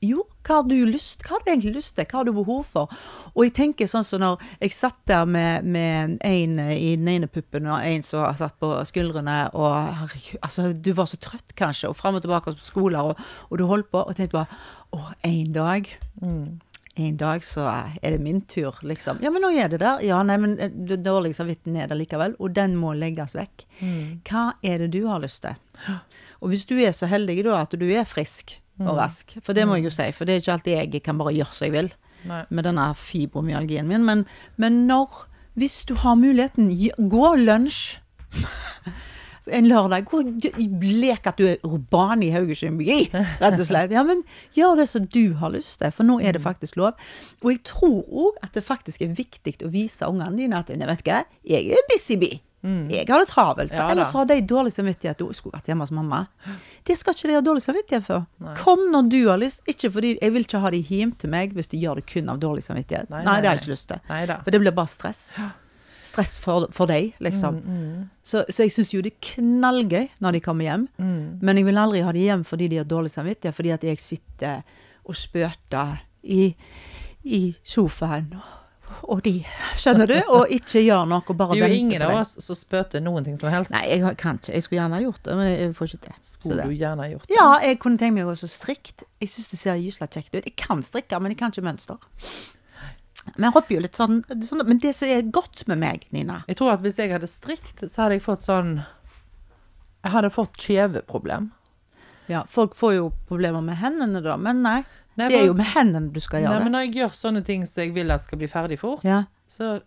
jo, 0.00 0.22
hva 0.46 0.60
har 0.60 0.66
du 0.70 0.76
lyst 0.86 1.24
Hva 1.26 1.34
har 1.34 1.42
du 1.42 1.48
egentlig 1.50 1.72
lyst 1.74 1.96
til? 1.96 2.06
Hva 2.06 2.20
har 2.20 2.28
du 2.28 2.32
behov 2.36 2.62
for? 2.68 2.92
Og 3.34 3.42
jeg 3.44 3.54
tenker 3.56 3.90
sånn 3.90 4.06
som 4.06 4.22
når 4.22 4.44
jeg 4.62 4.74
satt 4.76 5.00
der 5.10 5.26
med, 5.26 5.66
med 5.66 6.16
en 6.26 6.54
i 6.70 6.92
den 6.94 7.08
ene 7.10 7.26
puppen 7.30 7.66
og 7.66 7.82
en 7.82 8.04
som 8.06 8.28
satt 8.38 8.54
på 8.62 8.70
skuldrene, 8.86 9.50
og 9.58 9.74
herregud, 10.04 10.38
altså 10.46 10.70
du 10.72 10.92
var 10.94 11.10
så 11.10 11.18
trøtt 11.18 11.54
kanskje, 11.58 11.90
og 11.90 11.98
fram 11.98 12.20
og 12.20 12.22
tilbake 12.24 12.54
på 12.54 12.62
skoler, 12.70 13.10
og, 13.10 13.18
og 13.50 13.58
du 13.58 13.66
holdt 13.66 13.90
på, 13.90 14.04
og 14.04 14.14
tenkte 14.16 14.38
bare 14.38 14.60
å, 14.94 15.06
en 15.26 15.54
dag 15.56 15.90
Mm. 16.20 16.60
en 17.00 17.16
dag 17.16 17.44
så 17.46 17.62
er 18.02 18.10
det 18.12 18.20
min 18.20 18.42
tur, 18.44 18.76
liksom. 18.84 19.22
Ja, 19.24 19.30
men 19.32 19.40
nå 19.40 19.48
er 19.56 19.70
det 19.72 19.78
der. 19.80 20.02
Ja, 20.04 20.18
nei, 20.26 20.36
men 20.42 20.56
dårlig 21.00 21.32
samvittighet 21.38 21.86
er 21.86 21.88
der 21.94 21.96
likevel, 21.96 22.34
og 22.38 22.52
den 22.52 22.74
må 22.76 22.92
legges 22.98 23.32
vekk. 23.38 23.64
Mm. 23.80 24.20
Hva 24.28 24.50
er 24.62 24.82
det 24.82 24.90
du 24.92 25.06
har 25.06 25.22
lyst 25.22 25.40
til? 25.46 25.56
Og 26.42 26.52
hvis 26.52 26.66
du 26.68 26.74
er 26.76 26.92
så 26.92 27.08
heldig 27.08 27.38
da 27.46 27.62
at 27.62 27.72
du 27.80 27.86
er 27.88 28.04
frisk 28.08 28.58
og 28.86 28.96
rask, 28.96 29.36
for 29.44 29.56
det 29.56 29.66
må 29.68 29.76
jeg 29.78 29.90
jo 29.90 29.94
si, 29.94 30.08
for 30.16 30.28
det 30.28 30.34
er 30.34 30.42
ikke 30.44 30.54
alltid 30.56 30.78
jeg 30.78 31.02
kan 31.04 31.20
bare 31.20 31.34
gjøre 31.36 31.56
som 31.56 31.66
jeg 31.68 31.74
vil 31.76 31.92
Nei. 32.28 32.42
med 32.50 32.66
denne 32.68 32.86
fibromyalgien 32.96 33.88
min, 33.88 34.04
men, 34.06 34.24
men 34.56 34.86
når 34.90 35.26
Hvis 35.58 35.84
du 35.84 35.96
har 35.98 36.14
muligheten, 36.14 36.70
gå 37.10 37.34
lunsj. 37.36 37.98
En 39.50 39.66
lørdag. 39.66 40.04
Gå, 40.06 40.20
lek 41.00 41.26
at 41.26 41.40
du 41.40 41.46
er 41.48 41.64
urban 41.66 42.22
i 42.22 42.28
Haugesund 42.30 42.78
by, 42.78 43.08
rett 43.40 43.56
og 43.56 43.66
slett. 43.66 43.90
Ja, 43.90 44.04
men 44.06 44.22
gjør 44.54 44.76
det 44.78 44.86
som 44.90 45.08
du 45.10 45.34
har 45.40 45.50
lyst 45.50 45.80
til, 45.80 45.90
for 45.96 46.06
nå 46.06 46.20
er 46.20 46.36
det 46.36 46.44
faktisk 46.44 46.78
lov. 46.78 47.00
Og 47.42 47.50
jeg 47.50 47.62
tror 47.66 48.04
òg 48.06 48.38
at 48.46 48.54
det 48.54 48.62
faktisk 48.66 49.02
er 49.02 49.16
viktig 49.16 49.56
å 49.66 49.72
vise 49.72 50.06
ungene 50.06 50.38
dine 50.38 50.60
at 50.60 50.70
nei, 50.70 50.86
vet 50.92 51.02
du 51.02 51.10
hva, 51.10 51.24
jeg 51.42 51.72
er 51.74 51.88
busy 51.90 52.18
bee. 52.20 52.38
Jeg 52.62 53.06
har 53.08 53.22
det 53.24 53.28
travelt. 53.30 53.72
Ja 53.72 53.86
ellers 53.90 54.12
har 54.12 54.26
de 54.28 54.40
dårlig 54.42 54.72
samvittighet. 54.74 55.18
Jeg 55.24 55.34
skulle 55.38 55.54
vært 55.56 55.66
hjemme 55.70 55.80
hos 55.86 55.90
mamma. 55.96 56.26
Det 56.84 56.96
skal 56.98 57.14
ikke 57.14 57.28
de 57.30 57.34
ha 57.38 57.40
dårlig 57.40 57.62
samvittighet 57.64 58.04
for. 58.04 58.26
Nei. 58.44 58.54
Kom 58.60 58.82
når 58.92 59.08
du 59.10 59.18
har 59.30 59.38
lyst. 59.40 59.62
Ikke 59.66 59.90
fordi 59.90 60.18
Jeg 60.20 60.32
vil 60.34 60.44
ikke 60.44 60.60
ha 60.60 60.70
de 60.70 60.80
hjem 60.82 61.12
til 61.16 61.30
meg 61.32 61.54
hvis 61.56 61.68
de 61.72 61.78
gjør 61.80 61.96
det 62.02 62.06
kun 62.12 62.28
av 62.28 62.38
dårlig 62.42 62.62
samvittighet. 62.66 63.08
Nei, 63.10 63.22
Nei, 63.24 63.32
nei, 63.32 63.40
det 63.40 63.48
har 63.48 63.56
jeg 63.56 63.62
ikke 63.64 63.72
lyst 63.72 63.88
til. 63.88 64.00
For 64.44 64.50
det 64.50 64.60
blir 64.60 64.72
bare 64.76 64.86
stress. 64.92 65.24
Stress 66.02 66.38
for, 66.40 66.66
for 66.72 66.86
deg, 66.88 67.14
liksom. 67.20 67.56
Mm, 67.64 68.10
Så, 68.24 68.44
så 68.48 68.64
jeg 68.64 68.72
syns 68.72 68.92
jo 68.94 69.00
det 69.04 69.12
er 69.14 69.34
knallgøy 69.34 70.08
når 70.20 70.32
de 70.32 70.40
kommer 70.40 70.64
hjem. 70.64 70.88
mm. 70.98 71.40
Men 71.42 71.56
jeg 71.56 71.64
vil 71.66 71.78
aldri 71.78 72.00
ha 72.04 72.12
de 72.12 72.22
hjem 72.24 72.44
fordi 72.44 72.68
de 72.68 72.76
har 72.80 72.84
dårlig 72.88 73.10
samvittighet, 73.12 73.54
fordi 73.56 73.70
at 73.70 73.84
jeg 73.84 73.98
sitter 74.00 74.62
og 75.04 75.14
spøter 75.16 76.00
i, 76.24 76.54
i 77.24 77.54
sofaen. 77.64 78.34
Og 79.02 79.22
de, 79.24 79.44
skjønner 79.80 80.06
du? 80.10 80.16
Og 80.28 80.50
ikke 80.50 80.82
gjør 80.84 81.06
noe, 81.08 81.22
og 81.26 81.36
bare 81.36 81.54
Det 81.56 81.62
er 81.64 81.68
jo 81.72 81.78
ingen 81.80 82.02
av 82.02 82.14
oss 82.20 82.36
som 82.44 82.54
spøter 82.58 83.00
noen 83.02 83.24
ting 83.24 83.36
som 83.40 83.50
helst. 83.50 83.70
Nei, 83.74 83.86
jeg 83.88 84.16
kan 84.20 84.38
ikke. 84.38 84.52
Jeg 84.54 84.62
skulle 84.66 84.80
gjerne 84.82 84.98
ha 84.98 85.00
gjort 85.04 85.22
det, 85.24 85.36
men 85.36 85.50
jeg 85.54 85.74
får 85.78 85.86
ikke 85.90 86.02
til. 86.06 86.14
Skulle 86.22 86.56
det- 86.56 86.66
du 86.68 86.76
gjerne 86.84 87.10
gjort 87.12 87.26
det. 87.26 87.36
Ja, 87.36 87.48
jeg 87.60 87.78
kunne 87.80 87.98
tenkt 87.98 88.14
meg 88.14 88.24
å 88.24 88.30
gå 88.30 88.36
så 88.38 88.48
strikt. 88.48 89.02
Jeg 89.20 89.28
syns 89.28 89.50
det 89.50 89.58
ser 89.58 89.74
gysla 89.76 90.06
kjekt 90.08 90.34
ut. 90.34 90.44
Jeg 90.44 90.56
kan 90.56 90.82
strikke, 90.82 91.20
men 91.20 91.32
jeg 91.32 91.38
kan 91.38 91.50
ikke 91.50 91.62
mønster. 91.64 91.98
Men 93.36 93.50
jeg 93.50 93.52
hopper 93.52 93.74
jo 93.74 93.80
litt 93.80 93.92
sånn, 93.98 94.24
sånn 94.42 94.66
Men 94.66 94.78
det 94.78 94.94
som 94.94 95.08
er 95.08 95.22
godt 95.22 95.66
med 95.68 95.78
meg, 95.78 96.06
Nina 96.10 96.42
Jeg 96.48 96.56
tror 96.56 96.72
at 96.72 96.80
hvis 96.80 96.96
jeg 96.96 97.10
hadde 97.12 97.28
strikt, 97.28 97.82
så 97.84 98.02
hadde 98.06 98.12
jeg 98.16 98.22
fått 98.22 98.46
sånn 98.46 98.82
Jeg 100.02 100.12
hadde 100.14 100.30
fått 100.32 100.56
kjeveproblem. 100.56 101.50
ja, 102.28 102.44
Folk 102.48 102.74
får 102.74 102.94
jo 102.96 103.12
problemer 103.28 103.62
med 103.62 103.76
hendene 103.76 104.22
da, 104.22 104.36
men 104.38 104.62
nei. 104.62 104.84
Nei, 105.18 105.28
det 105.28 105.38
er 105.40 105.46
jo 105.50 105.54
med 105.58 105.66
hendene 105.74 106.12
du 106.12 106.20
skal 106.20 106.40
Nei, 106.40 106.46
gjøre 106.48 106.58
men 106.64 106.72
det. 106.72 106.72
når 106.72 106.84
jeg 106.86 106.94
gjør 107.00 107.14
sånne 107.18 107.44
ting 107.44 107.66
som 107.66 107.82
jeg 107.82 107.94
vil 107.94 108.10
at 108.10 108.24
skal 108.24 108.38
bli 108.38 108.46
ferdig 108.48 108.78
fort, 108.78 109.02
Ja. 109.04 109.24
så, 109.48 109.80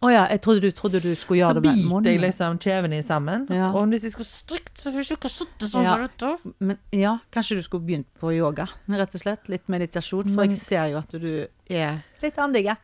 Å 0.00 0.08
ja, 0.08 0.22
jeg 0.32 0.40
trodde 0.40 0.60
du, 0.64 0.70
trodde 0.72 1.00
du 1.02 1.10
skulle 1.14 1.42
så 1.42 1.50
gjøre 1.52 1.54
det 1.60 1.62
med 1.62 1.76
biter 1.76 2.10
jeg 2.14 2.20
liksom 2.22 2.54
kjevene 2.58 3.02
sammen. 3.04 3.42
Ja. 3.52 3.66
Og 3.76 3.84
hvis 3.92 4.02
jeg 4.06 4.12
skulle 4.14 4.30
strikt, 4.30 4.78
så 4.80 4.88
ville 4.94 5.04
jeg 5.04 5.18
ikke 5.18 5.28
sitte 5.28 5.68
sånn 5.68 5.84
Ja. 5.84 5.92
som 5.98 6.06
dette. 6.06 6.54
Men 6.58 6.78
ja, 6.90 7.18
kanskje 7.30 7.56
du 7.58 7.62
skulle 7.66 7.84
begynt 7.84 8.06
på 8.18 8.32
yoga, 8.32 8.66
rett 8.88 9.14
og 9.14 9.20
slett. 9.20 9.46
Litt 9.52 9.68
meditasjon, 9.68 10.24
for 10.24 10.40
Men- 10.40 10.48
jeg 10.54 10.58
ser 10.58 10.86
jo 10.88 10.96
at 11.02 11.10
du 11.10 11.46
er 11.68 12.02
litt 12.22 12.36
andig. 12.38 12.64
Ja, 12.64 12.74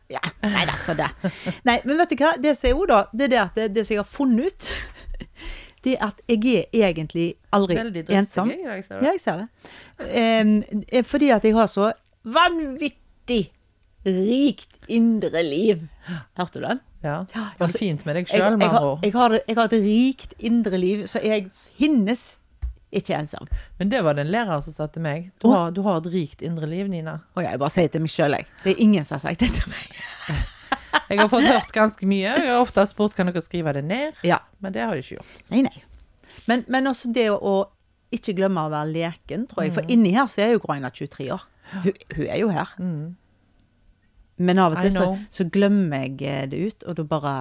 nei, 0.43 0.65
det 0.65 0.75
er 0.75 0.83
så 0.85 0.93
det. 0.95 1.09
Nei, 1.65 1.81
men 1.85 1.97
vet 1.97 2.09
du 2.09 2.15
hva, 2.17 2.35
det 2.39 2.55
som 2.55 2.67
er 2.69 2.73
jo 2.77 2.85
da, 2.85 3.05
det 3.11 3.23
er 3.23 3.27
det 3.33 3.39
at 3.47 3.55
det, 3.55 3.73
det 3.73 3.87
som 3.87 3.95
jeg 3.95 4.03
har 4.03 4.11
funnet 4.13 4.45
ut, 4.45 4.67
det 5.85 5.93
er 5.97 6.07
at 6.07 6.21
jeg 6.27 6.65
er 6.73 6.87
egentlig 6.89 7.27
aldri 7.53 7.75
Veldig 7.77 8.05
ensom. 8.09 8.49
jeg 8.49 8.59
i 8.63 8.67
dag, 8.67 8.83
ser 8.83 8.99
du. 8.99 9.05
Ja, 9.05 9.11
jeg 9.11 9.21
ser 9.21 9.43
det. 9.43 9.47
Eh, 10.97 11.03
fordi 11.05 11.29
at 11.35 11.43
jeg 11.45 11.53
har 11.55 11.67
så 11.71 11.91
vanvittig 12.23 13.51
rikt 14.07 14.79
indre 14.87 15.43
liv. 15.43 15.87
Hørte 16.37 16.59
du 16.59 16.65
den? 16.65 16.79
Ja. 17.03 17.25
Ja, 17.35 17.45
Det 17.53 17.59
var 17.59 17.67
altså, 17.67 17.77
fint 17.77 18.05
med 18.05 18.15
deg 18.17 18.25
Jeg, 18.27 18.39
sjøl, 18.39 18.51
jeg, 18.51 18.57
med 18.57 18.67
har, 18.67 18.75
andre 18.77 18.89
ord. 18.89 18.99
jeg, 19.05 19.13
har, 19.13 19.37
jeg 19.47 19.55
har 19.55 19.65
et 19.69 19.83
rikt 19.83 20.33
indre 20.39 20.77
liv, 20.81 21.05
så 21.07 21.21
jeg 21.23 21.49
finnes 21.77 22.23
ikke 22.91 23.13
ensom. 23.19 23.47
Men 23.77 23.89
det 23.91 23.99
var 24.03 24.15
det 24.17 24.25
en 24.25 24.31
lærer 24.33 24.61
som 24.65 24.73
sa 24.73 24.87
til 24.91 25.03
meg. 25.03 25.29
Du 25.43 25.49
har, 25.51 25.71
du 25.75 25.81
har 25.85 25.99
et 26.01 26.07
rikt 26.13 26.41
indre 26.41 26.65
liv, 26.71 26.87
Nina. 26.89 27.19
Og 27.35 27.43
jeg 27.43 27.59
bare 27.59 27.69
sier 27.73 27.89
det 27.89 27.97
til 27.97 28.05
meg 28.05 28.13
sjøl, 28.13 28.37
jeg. 28.39 28.47
Det 28.63 28.73
er 28.73 28.83
ingen 28.87 29.05
som 29.05 29.19
har 29.19 29.25
sagt 29.27 29.43
det 29.43 29.51
til 29.59 29.73
meg. 29.75 29.99
Jeg 31.09 31.19
har 31.21 31.29
fått 31.31 31.47
hørt 31.47 31.71
ganske 31.75 32.07
mye. 32.09 32.33
Jeg 32.37 32.47
har 32.49 32.61
ofte 32.61 32.83
spurt 32.89 33.15
kan 33.17 33.29
dere 33.29 33.41
skrive 33.43 33.73
det 33.77 33.83
ned, 33.87 34.17
Ja. 34.27 34.39
men 34.59 34.73
det 34.75 34.83
har 34.83 34.95
de 34.97 35.03
ikke 35.05 35.17
gjort. 35.19 35.37
Nei, 35.53 35.61
nei. 35.67 35.83
Men, 36.47 36.65
men 36.67 36.87
også 36.91 37.11
det 37.15 37.29
å, 37.31 37.53
ikke 38.13 38.35
glemme 38.37 38.65
å 38.67 38.71
være 38.73 38.91
leken, 38.93 39.47
tror 39.47 39.65
jeg. 39.65 39.73
For 39.77 39.93
inni 39.93 40.11
her 40.15 40.27
så 40.31 40.43
er 40.45 40.53
jo 40.55 40.61
Groina 40.63 40.91
23 40.91 41.31
år. 41.35 41.47
Hun, 41.83 41.93
hun 42.15 42.27
er 42.27 42.37
jo 42.41 42.51
her. 42.55 42.73
Mm. 42.79 43.15
Men 44.37 44.59
av 44.61 44.75
og 44.75 44.83
til 44.85 44.93
så, 44.93 45.07
så 45.33 45.47
glemmer 45.51 46.05
jeg 46.05 46.21
eh, 46.29 46.45
det 46.51 46.59
ut, 46.67 46.85
og 46.87 46.99
da 46.99 47.07
bare 47.09 47.33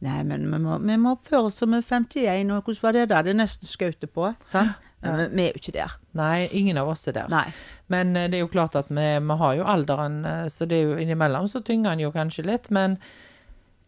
Nei, 0.00 0.22
men 0.24 0.46
vi 0.48 0.58
må, 0.64 0.78
vi 0.80 0.94
må 0.96 1.10
oppføre 1.12 1.50
oss 1.50 1.58
som 1.60 1.74
vi 1.74 1.76
er 1.76 1.84
51, 1.84 2.52
og 2.56 2.64
hvordan 2.64 2.82
var 2.86 2.94
det 2.96 3.02
der? 3.10 3.24
Det 3.26 3.32
er 3.34 3.36
nesten 3.36 3.68
skautet 3.68 4.12
på. 4.16 4.30
Sant? 4.48 4.78
Men 5.00 5.30
vi, 5.32 5.44
er 5.46 5.54
jo 5.54 5.60
ikke 5.62 5.76
der. 5.76 5.92
Nei, 6.18 6.48
ingen 6.56 6.78
av 6.80 6.90
oss 6.92 7.06
er 7.08 7.16
der. 7.16 7.30
Nei. 7.32 7.46
Men 7.92 8.12
eh, 8.16 8.28
det 8.30 8.38
er 8.38 8.44
jo 8.44 8.52
klart 8.52 8.76
at 8.78 8.90
vi, 8.92 9.06
vi 9.24 9.36
har 9.42 9.56
jo 9.56 9.68
alderen, 9.74 10.20
eh, 10.28 10.44
så 10.52 10.68
det 10.68 10.76
er 10.76 10.90
jo 10.90 10.98
innimellom 11.00 11.48
så 11.48 11.62
tynger 11.64 11.94
den 11.94 12.04
jo 12.04 12.12
kanskje 12.14 12.44
litt. 12.46 12.68
Men 12.74 12.98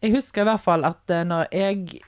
jeg 0.03 0.17
husker 0.17 0.43
i 0.43 0.49
hvert 0.51 0.65
fall 0.65 0.89
at 0.89 1.13
eh, 1.13 1.27
når 1.29 1.53
jeg 1.53 2.01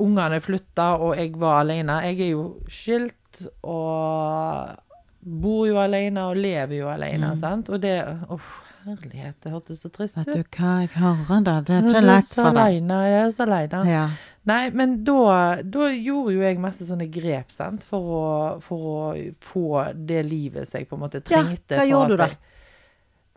Ungene 0.00 0.38
flytta, 0.40 0.94
og 1.04 1.10
jeg 1.12 1.34
var 1.36 1.58
alene 1.60 1.98
Jeg 2.06 2.14
er 2.24 2.28
jo 2.30 2.44
skilt 2.72 3.42
og 3.68 4.78
bor 5.20 5.66
jo 5.68 5.76
alene 5.76 6.22
og 6.30 6.38
lever 6.40 6.78
jo 6.78 6.88
alene, 6.88 7.34
sant. 7.36 7.68
Og 7.68 7.82
det 7.82 7.98
Uff, 8.32 8.69
herlighet, 8.84 9.36
det 9.44 9.52
hørtes 9.52 9.80
så 9.84 9.90
trist 9.92 10.18
ut. 10.18 10.26
Vet 10.26 10.36
du 10.40 10.58
hva 10.58 10.72
jeg 10.82 10.90
hører 10.96 11.40
da? 11.46 11.54
Det 11.66 11.74
er 11.76 11.86
ikke 11.88 11.96
er 12.00 12.06
lett 12.08 12.30
for 12.34 12.50
deg. 12.50 12.60
alene, 12.64 12.98
jeg 13.10 13.20
er 13.24 13.30
så 13.36 13.46
aleine. 13.46 13.80
Ja. 13.90 14.04
Nei, 14.50 14.60
men 14.72 14.94
da, 15.04 15.16
da 15.62 15.88
gjorde 15.92 16.34
jo 16.36 16.40
jeg 16.46 16.60
masse 16.62 16.86
sånne 16.88 17.08
grep, 17.12 17.50
sant, 17.52 17.84
for 17.86 18.12
å, 18.20 18.22
for 18.64 18.86
å 18.92 19.02
få 19.44 19.66
det 19.94 20.22
livet 20.28 20.68
som 20.68 20.80
jeg 20.80 20.88
på 20.90 20.96
en 20.96 21.04
måte 21.04 21.20
trengte. 21.20 21.76
Ja, 21.76 21.82
hva 21.82 21.88
gjorde 21.90 22.14
du 22.16 22.22
da? 22.22 22.30
Jeg, 22.30 22.38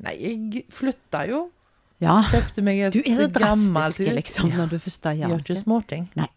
nei, 0.07 0.15
jeg 0.23 0.63
flytta 0.73 1.25
jo. 1.29 1.41
ja. 2.03 2.21
Kjøpte 2.31 2.63
meg 2.65 2.79
et 2.87 2.95
gammelt 2.95 3.03
hus. 3.03 3.03
Du 3.03 3.11
er 3.11 3.19
så 3.19 3.33
drastisk, 3.35 3.99
hus. 4.07 4.15
liksom, 4.21 4.53
når 4.57 4.71
du 4.73 4.79
først 4.87 5.09
har 5.11 5.19
gjør 5.23 5.43
ikke 5.43 5.59
småting. 5.59 6.07
Nei. 6.19 6.29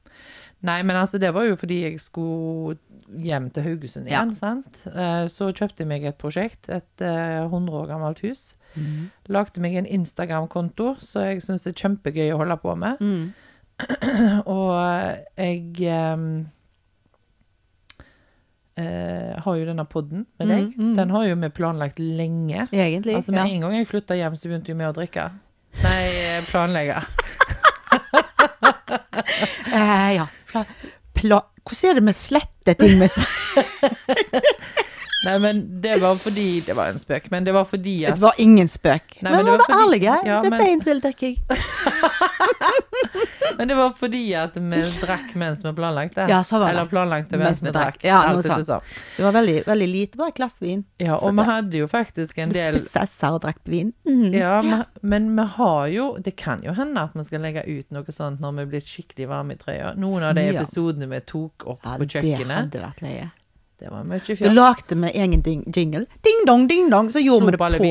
Nei, 0.67 0.81
men 0.89 0.97
altså, 0.99 1.19
det 1.23 1.29
var 1.37 1.45
jo 1.47 1.55
fordi 1.61 1.83
jeg 1.85 1.99
skulle 2.03 2.79
hjem 3.23 3.51
til 3.55 3.63
Haugesund 3.69 4.09
Ja. 4.09 4.23
igjen, 4.25 4.33
sant. 4.35 4.81
Eh, 4.89 5.27
Så 5.31 5.53
kjøpte 5.55 5.85
jeg 5.85 5.91
meg 5.91 6.07
et 6.09 6.17
prosjekt, 6.19 6.67
et 6.73 7.05
eh, 7.05 7.45
100 7.45 7.71
år 7.77 7.87
gammelt 7.93 8.23
hus. 8.25 8.55
Mm. 8.77 9.09
Lagde 9.33 9.63
meg 9.65 9.79
en 9.81 9.89
Instagram-konto, 9.99 10.95
så 11.03 11.27
jeg 11.31 11.43
syns 11.45 11.67
det 11.67 11.75
er 11.75 11.81
kjempegøy 11.85 12.35
å 12.35 12.41
holde 12.43 12.59
på 12.63 12.77
med. 12.79 13.01
Mm. 13.01 13.25
Og 14.57 14.71
jeg 15.37 15.89
ehm, 15.93 16.29
eh, 18.81 19.33
har 19.45 19.59
jo 19.59 19.67
denne 19.69 19.87
podden 19.91 20.27
med 20.39 20.53
deg. 20.53 20.71
Mm, 20.77 20.93
mm. 20.93 20.95
Den 21.01 21.17
har 21.17 21.27
jo 21.29 21.41
vi 21.43 21.53
planlagt 21.59 22.01
lenge. 22.01 22.69
Egentlig. 22.71 23.19
Altså 23.19 23.35
Med 23.35 23.45
ja. 23.45 23.51
en 23.51 23.67
gang 23.67 23.77
jeg 23.81 23.91
flytta 23.91 24.19
hjem, 24.21 24.39
så 24.39 24.53
begynte 24.53 24.77
vi 24.77 24.89
å 24.89 24.95
drikke. 24.97 25.29
Nei, 25.83 26.03
eh, 26.23 26.41
planlegge. 26.49 27.03
Eh, 29.73 30.15
ja. 30.17 30.27
Pla, 30.47 30.65
pla, 31.13 31.41
hvordan 31.67 31.91
er 31.91 31.99
det 31.99 32.05
med 32.07 32.17
slette 32.17 32.75
ting 32.79 32.99
med 33.01 33.11
Nei, 35.27 35.37
men 35.43 35.63
det 35.83 35.97
var 36.03 36.17
fordi 36.21 36.47
Det 36.67 36.77
var 36.79 36.93
en 36.93 37.01
spøk, 37.03 37.31
men 37.35 37.45
det 37.47 37.55
var 37.57 37.67
fordi 37.69 37.97
at 38.07 38.15
Det 38.19 38.25
var 38.25 38.39
ingen 38.43 38.69
spøk. 38.71 39.19
Nei, 39.21 39.31
men 39.31 39.39
men 39.39 39.47
det 39.47 39.59
var 39.59 39.67
var 39.69 39.85
ærlige. 39.87 40.17
Ja, 40.27 40.41
det 40.43 40.51
men- 40.51 40.65
beint 40.65 40.85
til 40.87 41.03
drikking. 41.05 41.37
Men 43.59 43.69
det 43.69 43.75
var 43.75 43.93
fordi 43.97 44.35
at 44.37 44.57
vi 44.57 44.81
drakk 45.01 45.33
mens 45.39 45.63
vi 45.65 45.73
planlagte. 45.77 46.27
Ja, 46.29 46.43
så 46.45 46.59
var 46.61 46.69
det. 46.69 46.75
Eller 46.77 46.91
planlagte 46.91 47.39
Mens 47.39 47.63
mens 47.63 47.63
vi 47.65 47.73
drakk. 47.73 48.03
Ja, 48.05 48.19
noe 48.33 48.43
sånt. 48.45 48.67
sånn. 48.69 48.85
Det 49.17 49.25
var 49.25 49.33
veldig, 49.37 49.57
veldig 49.67 49.89
lite, 49.89 50.19
bare 50.21 50.35
et 50.35 50.41
glass 50.41 50.59
vin. 50.61 50.85
Ja, 51.01 51.17
og 51.17 51.33
vi 51.37 51.47
hadde 51.49 51.81
jo 51.81 51.89
faktisk 51.91 52.39
en 52.43 52.53
del 52.55 52.79
Spesser 52.85 53.37
og 53.37 53.41
drakk 53.47 53.63
vin. 53.65 53.93
Mm. 54.09 54.27
Ja, 54.37 54.59
men, 54.63 54.85
men 55.03 55.31
vi 55.39 55.47
har 55.57 55.87
jo 55.93 56.07
Det 56.23 56.37
kan 56.37 56.63
jo 56.65 56.75
hende 56.77 57.07
at 57.09 57.17
vi 57.17 57.25
skal 57.27 57.45
legge 57.47 57.65
ut 57.67 57.91
noe 57.97 58.13
sånt 58.15 58.43
når 58.45 58.59
vi 58.59 58.65
er 58.67 58.71
blitt 58.75 58.91
skikkelig 58.93 59.29
varme 59.31 59.57
i 59.57 59.61
trøya. 59.61 59.95
Noen 59.97 60.29
av 60.29 60.37
de 60.37 60.47
episodene 60.53 61.09
vi 61.11 61.23
tok 61.27 61.67
opp 61.73 61.81
Ja, 61.87 61.97
på 61.97 62.09
det 62.13 62.37
hadde 62.51 62.83
vært 62.83 63.03
løye. 63.05 63.31
Det 63.79 63.91
var 63.93 64.05
mye 64.09 64.37
Da 64.41 64.53
lagde 64.53 64.97
vi 64.97 65.11
egen 65.21 65.43
ding 65.45 65.65
jingle. 65.77 66.05
Ding 66.25 66.45
dong, 66.47 66.67
ding 66.69 66.91
dong. 66.91 67.11
Så 67.13 67.21
gjorde 67.21 67.47
vi 67.47 67.53
det 67.53 67.59
på 67.61 67.65
alle 67.65 67.79
på 67.79 67.85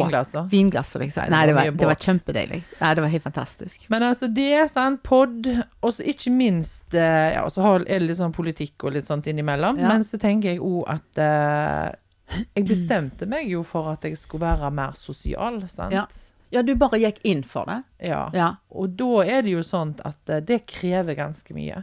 vinglasser. 0.50 1.00
liksom. 1.00 1.30
Nei, 1.30 1.46
det 1.46 1.54
var 1.54 1.72
det 1.72 1.90
var 1.92 2.00
kjempedeilig. 2.08 2.62
Nei, 2.82 2.94
det 2.96 3.04
var 3.06 3.12
helt 3.14 3.24
fantastisk. 3.24 3.86
Men 3.94 4.04
altså 4.04 4.28
det, 4.28 4.72
sant, 4.72 5.04
pod, 5.04 5.46
og 5.82 5.94
så 5.94 6.08
ikke 6.10 6.34
minst 6.34 6.94
eh, 6.98 7.36
Ja, 7.36 7.46
så 7.54 7.62
er 7.78 7.86
det 7.86 8.02
litt 8.08 8.18
sånn 8.18 8.34
politikk 8.34 8.88
og 8.88 8.98
litt 8.98 9.06
sånt 9.06 9.28
innimellom. 9.30 9.78
Ja. 9.78 9.94
Men 9.94 10.06
så 10.08 10.18
tenker 10.22 10.56
jeg 10.56 10.64
òg 10.66 10.90
at 10.90 11.22
uh, 11.22 12.40
Jeg 12.56 12.66
bestemte 12.66 13.30
meg 13.30 13.52
jo 13.52 13.62
for 13.64 13.94
at 13.94 14.08
jeg 14.10 14.18
skulle 14.18 14.48
være 14.48 14.72
mer 14.74 14.98
sosial, 14.98 15.62
sant. 15.70 15.94
Ja. 15.94 16.08
Ja, 16.54 16.62
du 16.64 16.76
bare 16.80 16.98
gikk 17.02 17.20
inn 17.28 17.44
for 17.44 17.68
det. 17.70 17.82
Ja. 18.10 18.30
Ja. 18.34 18.50
Og 18.70 18.94
da 18.98 19.26
er 19.26 19.44
det 19.46 19.54
jo 19.54 19.64
sånn 19.66 19.96
at 20.08 20.30
eh, 20.32 20.42
det 20.46 20.64
krever 20.70 21.18
ganske 21.18 21.54
mye. 21.58 21.82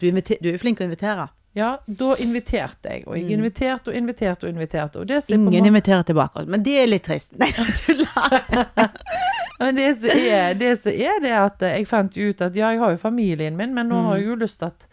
Du, 0.00 0.06
inviter, 0.08 0.38
du 0.40 0.52
er 0.52 0.60
flink 0.62 0.80
å 0.80 0.86
invitere. 0.86 1.28
Ja, 1.56 1.70
da 1.88 2.10
inviterte 2.20 2.90
jeg. 2.92 3.06
Og 3.08 3.16
jeg 3.16 3.30
inviterte 3.32 3.88
og 3.88 3.96
inviterte 3.96 4.44
og 4.44 4.52
inviterte. 4.52 5.00
Og 5.00 5.30
Ingen 5.32 5.70
inviterer 5.70 6.02
tilbake. 6.04 6.42
Men 6.52 6.62
det 6.66 6.74
er 6.82 6.90
litt 6.90 7.06
trist. 7.08 7.32
Nei, 7.40 7.48
tuller. 7.80 8.90
Men 9.62 9.78
det 9.78 9.86
som 10.02 10.10
er 10.20 10.52
det, 10.60 10.74
som 10.82 10.92
er 10.92 11.22
det 11.24 11.32
at 11.32 11.62
jeg 11.64 11.86
fant 11.88 12.12
ut 12.18 12.42
at 12.44 12.58
ja, 12.60 12.74
jeg 12.74 12.82
har 12.82 12.92
jo 12.92 12.98
familien 13.00 13.56
min, 13.56 13.72
men 13.72 13.88
nå 13.88 14.02
har 14.04 14.18
jeg 14.18 14.26
jo 14.26 14.34
lyst 14.42 14.58
til 14.60 14.68
at 14.68 14.84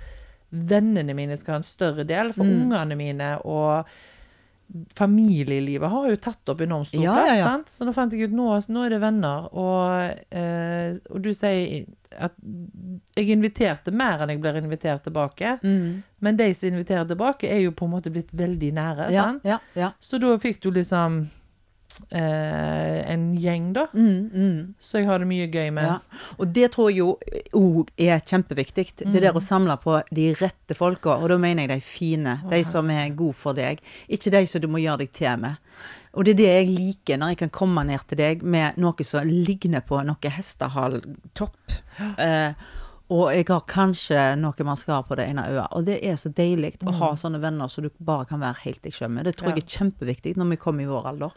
vennene 0.71 1.11
mine 1.17 1.35
skal 1.35 1.57
ha 1.57 1.59
en 1.59 1.67
større 1.67 2.05
del. 2.07 2.31
For 2.31 2.47
Mm. 2.47 2.61
ungene 2.71 2.95
mine 2.95 3.29
og 3.43 3.83
familielivet 4.97 5.89
har 5.91 6.07
jo 6.09 6.15
tatt 6.21 6.49
opp 6.49 6.61
enormt 6.65 6.87
stor 6.89 7.03
Ja, 7.03 7.13
plass. 7.13 7.27
ja, 7.29 7.35
ja. 7.35 7.49
Sant? 7.51 7.69
Så 7.69 7.85
nå 7.85 7.93
fant 7.93 8.13
jeg 8.15 8.29
ut 8.29 8.33
nå, 8.37 8.47
nå 8.73 8.85
er 8.85 8.89
det 8.95 9.01
venner. 9.03 9.49
Og, 9.53 10.23
eh, 10.33 10.95
og 11.11 11.21
du 11.21 11.29
sier 11.35 11.85
at 12.13 12.33
jeg 13.17 13.29
inviterte 13.33 13.93
mer 13.93 14.21
enn 14.21 14.29
jeg 14.35 14.41
blir 14.41 14.57
invitert 14.61 15.03
tilbake. 15.05 15.55
Mm. 15.63 16.03
Men 16.21 16.37
de 16.37 16.49
som 16.57 16.69
inviterer 16.69 17.05
tilbake, 17.09 17.49
er 17.49 17.63
jo 17.65 17.71
på 17.75 17.85
en 17.85 17.95
måte 17.95 18.11
blitt 18.13 18.33
veldig 18.33 18.73
nære. 18.73 19.11
Sant? 19.13 19.45
ja, 19.45 19.59
ja. 19.77 19.91
Så 19.99 20.19
da 20.21 20.35
fikk 20.41 20.61
du 20.61 20.71
liksom 20.71 21.23
eh, 22.09 23.11
en 23.13 23.25
gjeng, 23.39 23.71
da. 23.75 23.87
Mm, 23.93 24.29
mm. 24.33 24.73
Så 24.79 25.01
jeg 25.01 25.09
har 25.09 25.23
det 25.23 25.29
mye 25.29 25.47
gøy 25.47 25.71
med. 25.75 25.89
Ja, 25.89 26.27
og 26.37 26.53
det 26.55 26.71
tror 26.75 26.91
jeg 26.91 27.01
jo 27.01 27.15
òg 27.59 27.91
er 27.97 28.21
kjempeviktig. 28.21 28.87
Det 29.03 29.23
der 29.23 29.35
å 29.35 29.43
samle 29.43 29.77
på 29.81 29.99
de 30.11 30.29
rette 30.39 30.77
folka, 30.77 31.17
og 31.19 31.31
da 31.33 31.39
mener 31.41 31.67
jeg 31.67 31.73
de 31.73 31.87
fine. 31.87 32.37
De 32.51 32.61
som 32.67 32.89
er 32.93 33.13
gode 33.17 33.37
for 33.37 33.57
deg. 33.57 33.81
Ikke 34.07 34.33
de 34.33 34.45
som 34.49 34.63
du 34.63 34.69
må 34.71 34.83
gjøre 34.83 35.05
deg 35.05 35.13
til 35.15 35.41
med. 35.41 35.59
Og 36.13 36.27
det 36.27 36.35
er 36.35 36.37
det 36.37 36.51
jeg 36.51 36.69
liker, 36.69 37.17
når 37.17 37.33
jeg 37.33 37.41
kan 37.41 37.51
komme 37.57 37.83
ned 37.89 38.05
til 38.09 38.19
deg 38.19 38.43
med 38.45 38.77
noe 38.81 39.05
som 39.07 39.25
ligner 39.25 39.81
på 39.85 39.97
noe 40.05 40.33
hestehaltopp. 40.35 41.77
Eh, 42.21 42.53
og 43.13 43.29
jeg 43.33 43.45
har 43.49 43.63
kanskje 43.69 44.21
noe 44.39 44.65
mascara 44.65 45.03
på 45.05 45.17
det 45.19 45.27
ene 45.31 45.45
øyet. 45.49 45.73
Og 45.75 45.85
det 45.89 45.99
er 46.05 46.17
så 46.17 46.31
deilig 46.33 46.75
å 46.85 46.93
ha 47.01 47.11
sånne 47.19 47.41
venner 47.43 47.69
som 47.69 47.85
du 47.85 47.89
bare 47.97 48.27
kan 48.29 48.41
være 48.41 48.63
helt 48.63 48.83
deg 48.85 48.95
sjøl 48.95 49.11
med. 49.13 49.27
Det 49.27 49.35
tror 49.37 49.53
jeg 49.53 49.65
er 49.65 49.73
kjempeviktig 49.77 50.35
når 50.39 50.53
vi 50.53 50.61
kommer 50.61 50.85
i 50.85 50.89
vår 50.89 51.09
alder. 51.11 51.35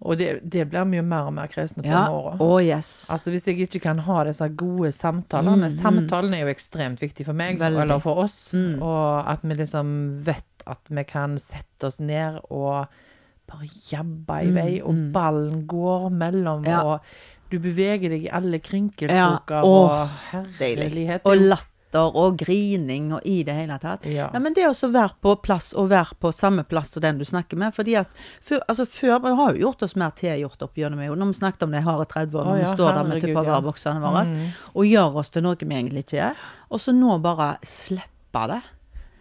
Og 0.00 0.16
det, 0.16 0.40
det 0.48 0.68
blir 0.70 0.84
mye 0.86 1.02
mer 1.02 1.26
og 1.26 1.32
mer 1.34 1.48
kresne 1.50 1.82
på 1.82 1.88
Ja. 1.90 2.04
åra. 2.08 2.36
Oh, 2.40 2.60
yes. 2.62 3.08
Altså 3.10 3.30
Hvis 3.34 3.46
jeg 3.46 3.58
ikke 3.66 3.80
kan 3.82 3.98
ha 3.98 4.24
disse 4.24 4.46
gode 4.54 4.92
samtalene 4.94 5.70
Samtalen 5.74 6.34
er 6.34 6.44
jo 6.46 6.52
ekstremt 6.54 7.00
viktig 7.02 7.26
for 7.26 7.32
meg, 7.34 7.56
Mm, 7.58 7.64
Veldig. 7.64 7.82
eller 7.82 7.98
for 8.00 8.14
oss. 8.22 8.52
Mm. 8.52 8.80
Og 8.80 9.26
at 9.28 9.40
vi 9.42 9.54
liksom 9.54 10.22
vet 10.24 10.44
at 10.66 10.78
vi 10.88 11.02
kan 11.04 11.36
sette 11.38 11.84
oss 11.88 11.98
ned 11.98 12.38
og 12.50 12.86
bare 13.48 13.66
jabbe 13.90 14.42
i 14.44 14.50
vei, 14.52 14.80
og 14.84 14.94
ballen 15.12 15.66
går 15.66 16.10
mellom, 16.12 16.62
Mm, 16.62 16.68
Ja. 16.68 16.82
og 16.84 17.00
du 17.50 17.58
beveger 17.58 18.08
deg 18.10 18.24
i 18.26 18.28
alle 18.30 18.58
Ja. 19.16 19.38
oh, 19.64 19.90
og 19.90 20.08
herlighet. 20.30 21.22
Og 21.24 21.32
er 21.32 21.36
jo- 21.40 21.48
latter 21.88 22.16
og 22.16 22.36
grining 22.38 23.12
og 23.14 23.20
i 23.24 23.42
det 23.44 23.52
hele 23.54 23.78
tatt. 23.78 24.04
Ja. 24.06 24.28
Nei, 24.32 24.40
men 24.40 24.54
det 24.54 24.66
å 24.68 24.90
være 24.92 25.14
på 25.22 25.36
plass, 25.42 25.72
og 25.74 25.88
være 25.90 26.16
på 26.20 26.32
samme 26.32 26.64
plass 26.64 26.90
som 26.92 27.02
den 27.02 27.18
du 27.18 27.24
snakker 27.24 27.56
med. 27.56 27.74
fordi 27.74 27.96
at 27.96 28.08
før, 28.40 28.60
altså 28.68 28.86
før, 28.86 29.18
Vi 29.18 29.34
har 29.34 29.52
jo 29.54 29.60
gjort 29.60 29.82
oss 29.82 29.96
mer 29.96 30.10
tilgjort 30.10 30.62
opp 30.62 30.74
gjennom 30.76 31.04
jo, 31.04 31.14
når 31.14 31.26
vi 31.26 31.32
snakket 31.32 31.62
om 31.62 31.70
de 31.72 31.80
harde 31.80 32.04
30-årene, 32.06 32.44
når 32.46 32.58
vi 32.58 32.76
står 32.76 32.92
der 32.94 33.04
med 33.04 33.12
herregud, 33.12 33.34
tupperware-boksene 33.34 34.00
våre, 34.00 34.24
Mm. 34.28 34.50
og 34.74 34.84
gjør 34.84 35.16
oss 35.16 35.30
til 35.30 35.42
noe 35.42 35.56
vi 35.58 35.66
egentlig 35.66 36.04
ikke 36.04 36.30
er. 36.30 36.34
Og 36.70 36.78
så 36.80 36.92
nå 36.92 37.20
bare 37.22 37.56
slippe 37.62 38.46
det. 38.48 38.62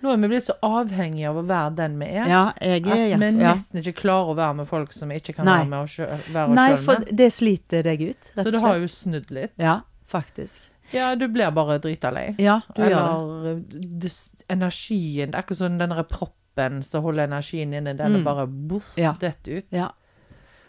Nå 0.01 0.12
er 0.13 0.17
vi 0.17 0.27
blitt 0.27 0.43
så 0.45 0.53
avhengige 0.62 1.30
av 1.30 1.38
å 1.38 1.45
være 1.47 1.75
den 1.75 1.97
vi 1.99 2.06
er. 2.06 2.27
Ja, 2.27 2.53
jeg 2.62 2.86
At 2.86 2.91
er 2.97 3.17
vi 3.17 3.39
ja. 3.41 3.53
nesten 3.53 3.80
ikke 3.82 4.01
klarer 4.03 4.30
å 4.30 4.36
være 4.36 4.56
med 4.56 4.67
folk 4.67 4.93
som 4.93 5.10
vi 5.10 5.15
ikke 5.15 5.34
kan 5.36 5.45
Nei. 5.45 5.58
være 5.63 5.69
med 5.69 5.80
oss 5.80 5.89
sjøl, 5.97 6.19
være 6.34 6.53
Nei, 6.53 6.75
for 6.77 6.95
det 7.12 7.34
sliter 7.34 7.84
deg 7.84 8.01
ut, 8.01 8.17
Så 8.36 8.51
det 8.51 8.62
har 8.62 8.77
jo 8.77 8.86
snudd 8.88 9.32
litt. 9.32 9.51
Ja, 9.58 9.82
faktisk. 10.08 10.62
Ja, 10.93 11.15
du 11.15 11.28
blir 11.28 11.52
bare 11.52 11.80
drita 11.84 12.12
lei. 12.15 12.36
Ja, 12.39 12.62
du 12.76 12.82
gjør 12.82 12.89
det. 12.89 12.97
Eller 12.97 13.56
det, 14.00 14.12
energien 14.50 15.32
Det 15.32 15.36
er 15.36 15.43
ikke 15.43 15.58
sånn 15.60 15.78
den 15.82 15.89
derre 15.91 16.06
proppen 16.08 16.82
som 16.84 17.04
holder 17.04 17.28
energien 17.28 17.73
inne, 17.76 17.95
den 17.97 18.15
er 18.15 18.23
bare 18.23 18.47
boff, 18.47 18.86
Mm. 18.95 19.02
Ja. 19.04 19.13
dett 19.19 19.47
ut. 19.47 19.65
Ja. 19.71 19.89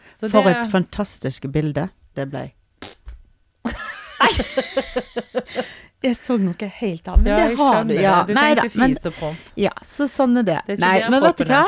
Så 0.06 0.28
For 0.30 0.42
det, 0.42 0.56
et 0.56 0.70
fantastisk 0.72 1.46
bilde 1.52 1.88
det 2.16 2.28
ble. 2.30 2.50
Jeg 6.02 6.14
så 6.14 6.36
noe 6.38 6.68
helt 6.78 7.08
annet, 7.10 7.24
men 7.24 7.32
Ja, 7.32 7.36
det 7.48 7.56
har 7.58 7.82
du. 7.84 7.88
det. 7.94 8.02
Ja, 8.02 8.22
Du 8.24 8.32
nei 8.36 8.54
tenkte 8.54 8.78
men 8.78 8.94
fis 8.94 9.06
og 9.08 9.14
promp. 9.18 9.36
Ja, 9.58 9.72
så 9.82 10.06
sånn 10.10 10.38
er 10.38 10.42
det. 10.46 10.58
Det 10.68 10.76
er 10.76 10.82
Nei, 10.84 11.10
men 11.10 11.22
vet 11.24 11.36
du 11.40 11.44
hva? 11.50 11.64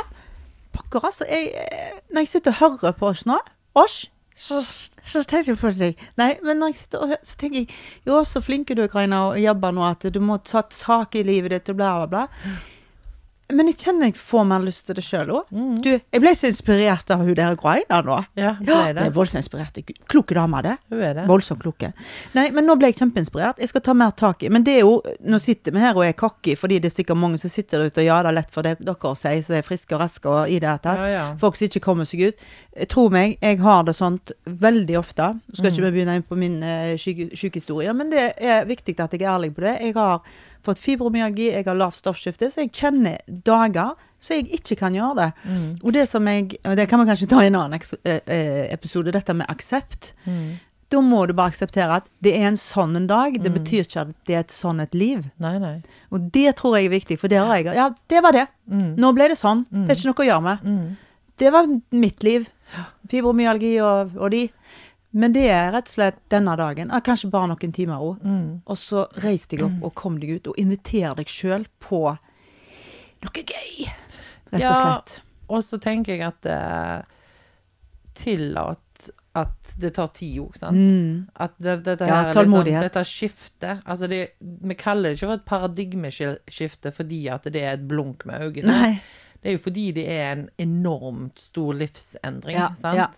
Pokker, 0.77 1.01
altså. 1.09 1.27
Jeg, 1.27 1.49
eh, 1.59 1.97
når 2.15 2.21
jeg 2.23 2.29
sitter 2.29 2.51
og 2.55 2.61
hører 2.81 2.93
på 3.01 3.09
oss 3.11 3.25
nå, 3.27 3.39
oss, 3.75 3.97
så, 4.40 4.61
så 5.05 5.22
tenker 5.29 5.53
jeg 5.53 5.61
på 5.61 5.72
deg. 5.76 6.00
Nei, 6.20 6.31
men 6.46 6.61
når 6.62 6.72
jeg 6.72 6.81
sitter 6.81 7.05
og 7.05 7.12
hører, 7.12 7.24
så 7.29 7.40
tenker 7.40 7.62
jeg 7.62 7.70
Jo, 8.09 8.20
så 8.24 8.42
flink 8.44 8.72
du 8.72 8.83
er, 8.83 8.90
Karina, 8.92 9.22
og 9.31 9.40
jobber 9.40 9.74
nå, 9.76 9.87
at 9.87 10.07
du 10.14 10.20
må 10.24 10.40
ta 10.46 10.64
tak 10.72 11.18
i 11.20 11.24
livet 11.26 11.53
ditt 11.53 11.72
og 11.74 11.81
bla, 11.81 11.94
bla, 12.00 12.26
bla. 12.31 12.59
Men 13.55 13.70
jeg 13.70 13.79
kjenner 13.83 14.11
jeg 14.11 14.18
får 14.20 14.44
mer 14.46 14.62
lyst 14.62 14.87
til 14.88 14.96
det 14.98 15.03
sjøl 15.05 15.31
òg. 15.35 15.50
Mm. 15.55 15.79
Du, 15.85 15.90
jeg 15.90 16.22
ble 16.22 16.33
så 16.38 16.48
inspirert 16.50 17.11
av 17.11 17.24
hun 17.24 17.33
der 17.37 17.57
Graina 17.59 18.00
nå. 18.07 18.18
Ja, 18.38 18.53
det 18.62 18.76
er 18.76 18.94
det 18.96 19.07
er 19.09 19.14
voldsomt 19.14 19.42
inspirert. 19.42 19.81
Kloke 20.11 20.37
dame, 20.37 20.62
det. 20.66 20.76
Hun 20.92 21.03
er 21.03 21.16
det. 21.18 21.26
Voldsomt 21.31 21.62
kloke. 21.62 21.92
Nei, 22.37 22.46
men 22.55 22.68
nå 22.68 22.76
ble 22.79 22.92
jeg 22.92 23.00
kjempeinspirert. 23.00 23.61
Jeg 23.62 23.72
skal 23.72 23.85
ta 23.87 23.94
mer 23.96 24.14
tak 24.16 24.44
i 24.46 24.50
Men 24.53 24.64
det 24.66 24.79
er 24.79 24.85
jo 24.85 25.00
Nå 25.20 25.38
sitter 25.42 25.74
vi 25.74 25.83
her 25.83 25.96
og 25.96 26.05
er 26.07 26.14
cocky, 26.18 26.55
fordi 26.59 26.79
det 26.83 26.90
er 26.90 26.94
sikkert 26.94 27.18
mange 27.20 27.40
som 27.42 27.53
sitter 27.53 27.81
der 27.81 27.90
ute 27.90 28.03
og 28.03 28.07
ja, 28.07 28.20
det 28.22 28.31
er 28.31 28.37
lett 28.38 28.55
for 28.55 28.66
det, 28.66 28.76
dere 28.81 29.11
å 29.11 29.16
si, 29.18 29.33
som 29.46 29.57
er 29.59 29.66
friske 29.66 29.96
og 29.96 30.03
raske 30.03 30.31
og 30.31 30.50
i 30.50 30.59
det 30.62 30.68
hele 30.68 30.83
tatt. 30.85 31.03
Ja, 31.03 31.11
ja. 31.11 31.24
Folk 31.40 31.59
som 31.59 31.68
ikke 31.68 31.83
kommer 31.85 32.09
seg 32.09 32.31
ut. 32.31 32.44
Eh, 32.77 32.87
Tro 32.91 33.09
meg, 33.13 33.39
jeg 33.43 33.61
har 33.61 33.83
det 33.89 33.97
sånt 33.99 34.33
veldig 34.45 34.99
ofte. 35.01 35.33
Skal 35.53 35.73
ikke 35.73 35.87
vi 35.89 35.95
begynne 35.99 36.19
inn 36.21 36.27
på 36.27 36.39
min 36.39 36.61
uh, 36.63 36.95
sykehistorie, 36.99 37.95
men 37.97 38.13
det 38.13 38.31
er 38.39 38.69
viktig 38.69 38.97
at 38.99 39.17
jeg 39.17 39.25
er 39.25 39.35
ærlig 39.35 39.55
på 39.57 39.65
det. 39.67 39.79
Jeg 39.81 39.97
har 39.99 40.23
fått 40.65 40.83
fibromyalgi, 40.83 41.51
jeg 41.55 41.67
har 41.67 41.79
lavt 41.79 41.99
stoffskifte, 41.99 42.51
så 42.53 42.65
jeg 42.65 42.75
kjenner 42.77 43.21
dager 43.47 43.97
så 44.21 44.37
jeg 44.37 44.51
ikke 44.61 44.77
kan 44.83 44.97
gjøre 44.97 45.17
det. 45.17 45.29
Og 45.81 45.95
det 45.97 46.07
som 46.09 46.27
jeg 46.29 46.59
og 46.61 46.77
Det 46.77 46.89
kan 46.89 47.01
vi 47.01 47.09
kanskje 47.09 47.29
ta 47.31 47.41
i 47.41 47.49
en 47.49 47.57
annen 47.57 47.81
eh, 48.05 48.21
eh, 48.21 48.67
episode, 48.73 49.15
dette 49.17 49.33
med 49.33 49.49
aksept. 49.49 50.13
Mm. 50.27 50.59
Da 50.91 51.01
må 51.01 51.23
du 51.27 51.33
bare 51.39 51.55
akseptere 51.55 52.01
at 52.03 52.09
det 52.21 52.35
er 52.37 52.49
en 52.51 52.59
sånn 52.59 52.99
en 52.99 53.07
dag. 53.09 53.39
Det 53.41 53.53
betyr 53.55 53.87
ikke 53.87 54.03
at 54.03 54.15
det 54.29 54.35
er 54.35 54.43
et 54.45 54.53
sånn 54.53 54.83
et 54.83 54.95
liv. 54.95 55.23
Nei, 55.41 55.55
nei. 55.63 55.77
Og 56.11 56.27
det 56.35 56.57
tror 56.59 56.77
jeg 56.77 56.91
er 56.91 56.97
viktig, 56.99 57.19
for 57.21 57.33
der 57.33 57.47
har 57.47 57.63
jeg 57.63 57.79
Ja, 57.79 57.91
det 58.11 58.23
var 58.27 58.37
det. 58.37 58.49
Mm. 58.69 58.99
Nå 59.01 59.13
ble 59.17 59.31
det 59.33 59.39
sånn. 59.41 59.65
Det 59.71 59.95
er 59.95 60.01
ikke 60.01 60.11
noe 60.11 60.25
å 60.27 60.29
gjøre 60.29 60.47
med. 60.49 60.67
Mm. 60.67 60.97
Det 61.41 61.53
var 61.55 61.71
mitt 61.97 62.27
liv. 62.27 62.51
Fibromyalgi 63.11 63.75
og, 63.85 64.17
og 64.19 64.31
de. 64.35 64.45
Men 65.11 65.33
det 65.35 65.47
er 65.51 65.73
rett 65.75 65.89
og 65.91 65.95
slett 65.97 66.21
denne 66.31 66.53
dagen. 66.59 66.91
Ah, 66.95 67.03
kanskje 67.03 67.31
bare 67.33 67.51
noen 67.51 67.73
timer 67.75 68.03
òg. 68.05 68.21
Mm. 68.23 68.51
Og 68.71 68.79
så 68.79 69.07
reis 69.25 69.49
deg 69.51 69.65
opp 69.67 69.89
og 69.89 69.95
kom 69.99 70.21
deg 70.23 70.37
ut, 70.39 70.53
og 70.53 70.61
inviter 70.61 71.17
deg 71.19 71.31
sjøl 71.31 71.67
på 71.83 72.05
noe 73.25 73.43
gøy. 73.43 73.89
Rett 74.53 74.55
og 74.55 74.63
Ja, 74.63 74.77
slett. 74.79 75.17
Og 75.51 75.65
så 75.67 75.81
tenker 75.83 76.15
jeg 76.15 76.23
at 76.29 76.47
eh, 76.47 77.01
tillat 78.15 78.79
at 79.39 79.75
det 79.79 79.93
tar 79.95 80.09
tid 80.15 80.41
òg, 80.43 80.57
sant. 80.59 80.79
Mm. 80.79 81.27
At 81.39 81.55
det, 81.63 81.77
dette 81.87 82.07
Ja, 82.09 82.17
her 82.25 82.33
er 82.35 82.47
liksom, 82.49 82.67
dette 82.67 83.03
skiftet 83.07 83.85
altså 83.87 84.09
det, 84.11 84.19
Vi 84.41 84.75
kaller 84.75 85.13
det 85.13 85.21
ikke 85.21 85.29
for 85.29 85.39
et 85.39 85.45
paradigmeskifte 85.47 86.91
fordi 86.97 87.21
at 87.31 87.47
det 87.47 87.63
er 87.63 87.77
et 87.77 87.85
blunk 87.89 88.27
med 88.27 88.43
øynene. 88.49 88.75
Nei. 88.75 88.91
Det 89.42 89.48
er 89.48 89.57
jo 89.57 89.62
fordi 89.64 89.92
det 89.96 90.07
er 90.09 90.33
en 90.33 90.48
enormt 90.59 91.38
stor 91.38 91.72
livsendring, 91.74 92.57
Ja, 92.57 92.68
sant. 92.74 92.96
ja. 92.96 93.09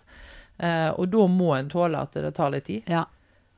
Uh, 0.63 0.93
og 0.99 1.09
da 1.11 1.25
må 1.27 1.55
en 1.57 1.69
tåle 1.69 1.97
at 1.99 2.13
det 2.13 2.33
tar 2.37 2.51
litt 2.53 2.65
tid. 2.69 2.83
Ja. 2.87 3.05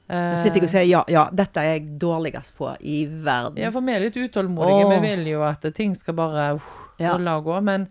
Eh, 0.08 0.32
Nå 0.32 0.38
sitter 0.38 0.62
jeg 0.62 0.64
og 0.68 0.70
sier 0.70 0.86
ja, 0.86 1.00
ja, 1.10 1.24
dette 1.34 1.58
er 1.62 1.80
jeg 1.80 1.96
dårligst 2.00 2.54
på 2.58 2.70
i 2.86 3.06
verden. 3.10 3.58
ja, 3.58 3.72
for 3.74 3.82
vi 3.82 3.92
er 3.96 4.00
litt 4.06 4.16
utålmodige. 4.16 4.86
Åh. 4.86 4.92
Vi 4.94 5.08
vil 5.10 5.28
jo 5.32 5.42
at 5.42 5.66
ting 5.76 5.96
skal 5.96 6.14
bare 6.14 6.44
uh, 6.56 6.62
Ja. 7.02 7.16
og 7.18 7.44
gå. 7.46 7.62
Men 7.64 7.88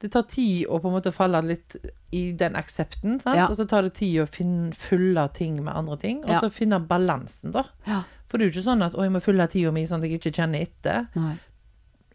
det 0.00 0.12
tar 0.12 0.22
tid 0.28 0.66
å 0.68 0.78
på 0.78 0.88
en 0.90 0.94
måte 0.98 1.12
falle 1.12 1.40
litt 1.42 1.76
i 2.12 2.32
den 2.32 2.54
aksepten. 2.56 3.20
Ja. 3.24 3.48
Og 3.48 3.56
så 3.56 3.64
tar 3.66 3.82
det 3.88 3.94
tid 3.94 4.20
å 4.22 4.26
finne, 4.28 4.72
fylle 4.76 5.28
ting 5.32 5.62
med 5.64 5.74
andre 5.74 5.96
ting. 5.96 6.22
Og 6.24 6.40
så 6.44 6.50
finne 6.52 6.78
balansen, 6.78 7.52
da. 7.52 7.64
Ja. 7.86 8.02
For 8.28 8.36
det 8.38 8.44
er 8.46 8.50
jo 8.50 8.60
ikke 8.60 8.68
sånn 8.70 8.84
at 8.84 8.92
'å, 8.92 9.02
jeg 9.02 9.12
må 9.12 9.20
fylle 9.22 9.48
tida 9.48 9.72
mi 9.72 9.86
sånn 9.86 10.04
at 10.04 10.10
jeg 10.10 10.20
ikke 10.20 10.36
kjenner 10.36 10.60
etter'. 10.60 11.08
Nei. 11.16 11.38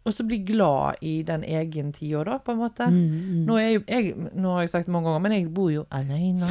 Og 0.02 0.14
så 0.16 0.24
bli 0.26 0.40
glad 0.42 0.98
i 1.06 1.20
den 1.22 1.44
egen 1.46 1.92
tida, 1.94 2.24
da, 2.26 2.38
på 2.42 2.52
en 2.56 2.58
måte. 2.58 2.88
Mm, 2.90 3.44
Nå, 3.46 3.56
er 3.60 3.68
jo, 3.76 3.82
jeg, 3.86 4.14
nå 4.34 4.56
har 4.56 4.64
jeg 4.64 4.72
sagt 4.72 4.88
det 4.88 4.94
mange 4.96 5.06
ganger, 5.12 5.22
men 5.22 5.34
jeg 5.36 5.44
bor 5.54 5.70
jo 5.70 5.84
alene. 5.94 6.48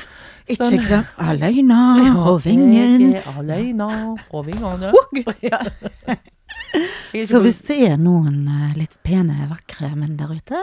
Ikke 0.48 0.68
Sånn. 0.68 0.78
glem 0.84 1.04
alene 1.28 1.80
på 2.16 2.34
vingen. 2.44 3.04
Jeg 3.14 3.22
er 3.22 3.38
alene 3.40 3.88
på 4.28 4.42
vingene. 4.44 4.90
Jeg 5.40 6.18
ikke 7.14 7.26
Så 7.30 7.40
hvis 7.44 7.60
det 7.64 7.76
er 7.86 7.96
noen 8.02 8.42
eh, 8.50 8.72
litt 8.76 8.96
pene, 9.06 9.46
vakre 9.48 9.92
menn 9.96 10.16
der 10.18 10.32
ute, 10.34 10.60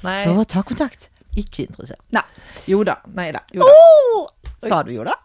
så 0.00 0.32
ta 0.48 0.62
kontakt. 0.64 1.08
Ikke 1.36 1.66
interessert. 1.66 2.00
Nei. 2.14 2.22
Jo 2.70 2.80
da. 2.86 2.96
Nei 3.16 3.28
da. 3.34 3.42
Jo 3.52 3.66
da. 3.66 3.74
Oh! 3.74 4.24
Sa 4.64 4.80
du 4.86 4.92
jo 4.94 5.04
da? 5.08 5.16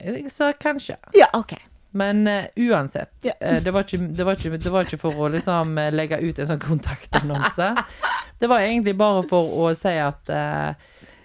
Jeg 0.00 0.30
sa 0.32 0.52
kanskje. 0.56 0.96
Ja, 1.18 1.28
OK. 1.36 1.56
Men 1.96 2.26
uh, 2.26 2.44
uansett. 2.56 3.12
Ja. 3.22 3.32
uh, 3.38 3.62
det, 3.62 3.70
var 3.70 3.84
ikke, 3.86 3.98
det, 4.10 4.24
var 4.26 4.34
ikke, 4.38 4.56
det 4.58 4.72
var 4.72 4.88
ikke 4.88 4.98
for 4.98 5.20
å 5.26 5.28
liksom 5.30 5.76
eh, 5.78 5.92
legge 5.94 6.18
ut 6.18 6.40
en 6.42 6.48
sånn 6.50 6.62
kontaktannonse. 6.62 7.68
Det 8.42 8.48
var 8.50 8.64
egentlig 8.66 8.96
bare 8.98 9.22
for 9.30 9.52
å 9.62 9.68
si 9.78 9.92
at 10.02 10.32
uh, 10.34 10.74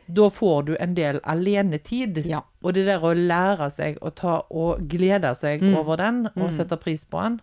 da 0.05 0.27
får 0.29 0.67
du 0.67 0.75
en 0.77 0.93
del 0.97 1.17
alenetid. 1.25 2.21
Ja. 2.29 2.43
Og 2.61 2.77
det 2.77 2.85
der 2.85 3.01
å 3.01 3.15
lære 3.17 3.71
seg 3.73 3.97
å 4.05 4.13
ta 4.13 4.43
og 4.49 4.85
glede 4.89 5.33
seg 5.37 5.65
Mm. 5.65 5.73
over 5.81 5.97
den, 5.97 6.21
og 6.37 6.53
sette 6.53 6.77
pris 6.77 7.03
på 7.09 7.21
den, 7.25 7.39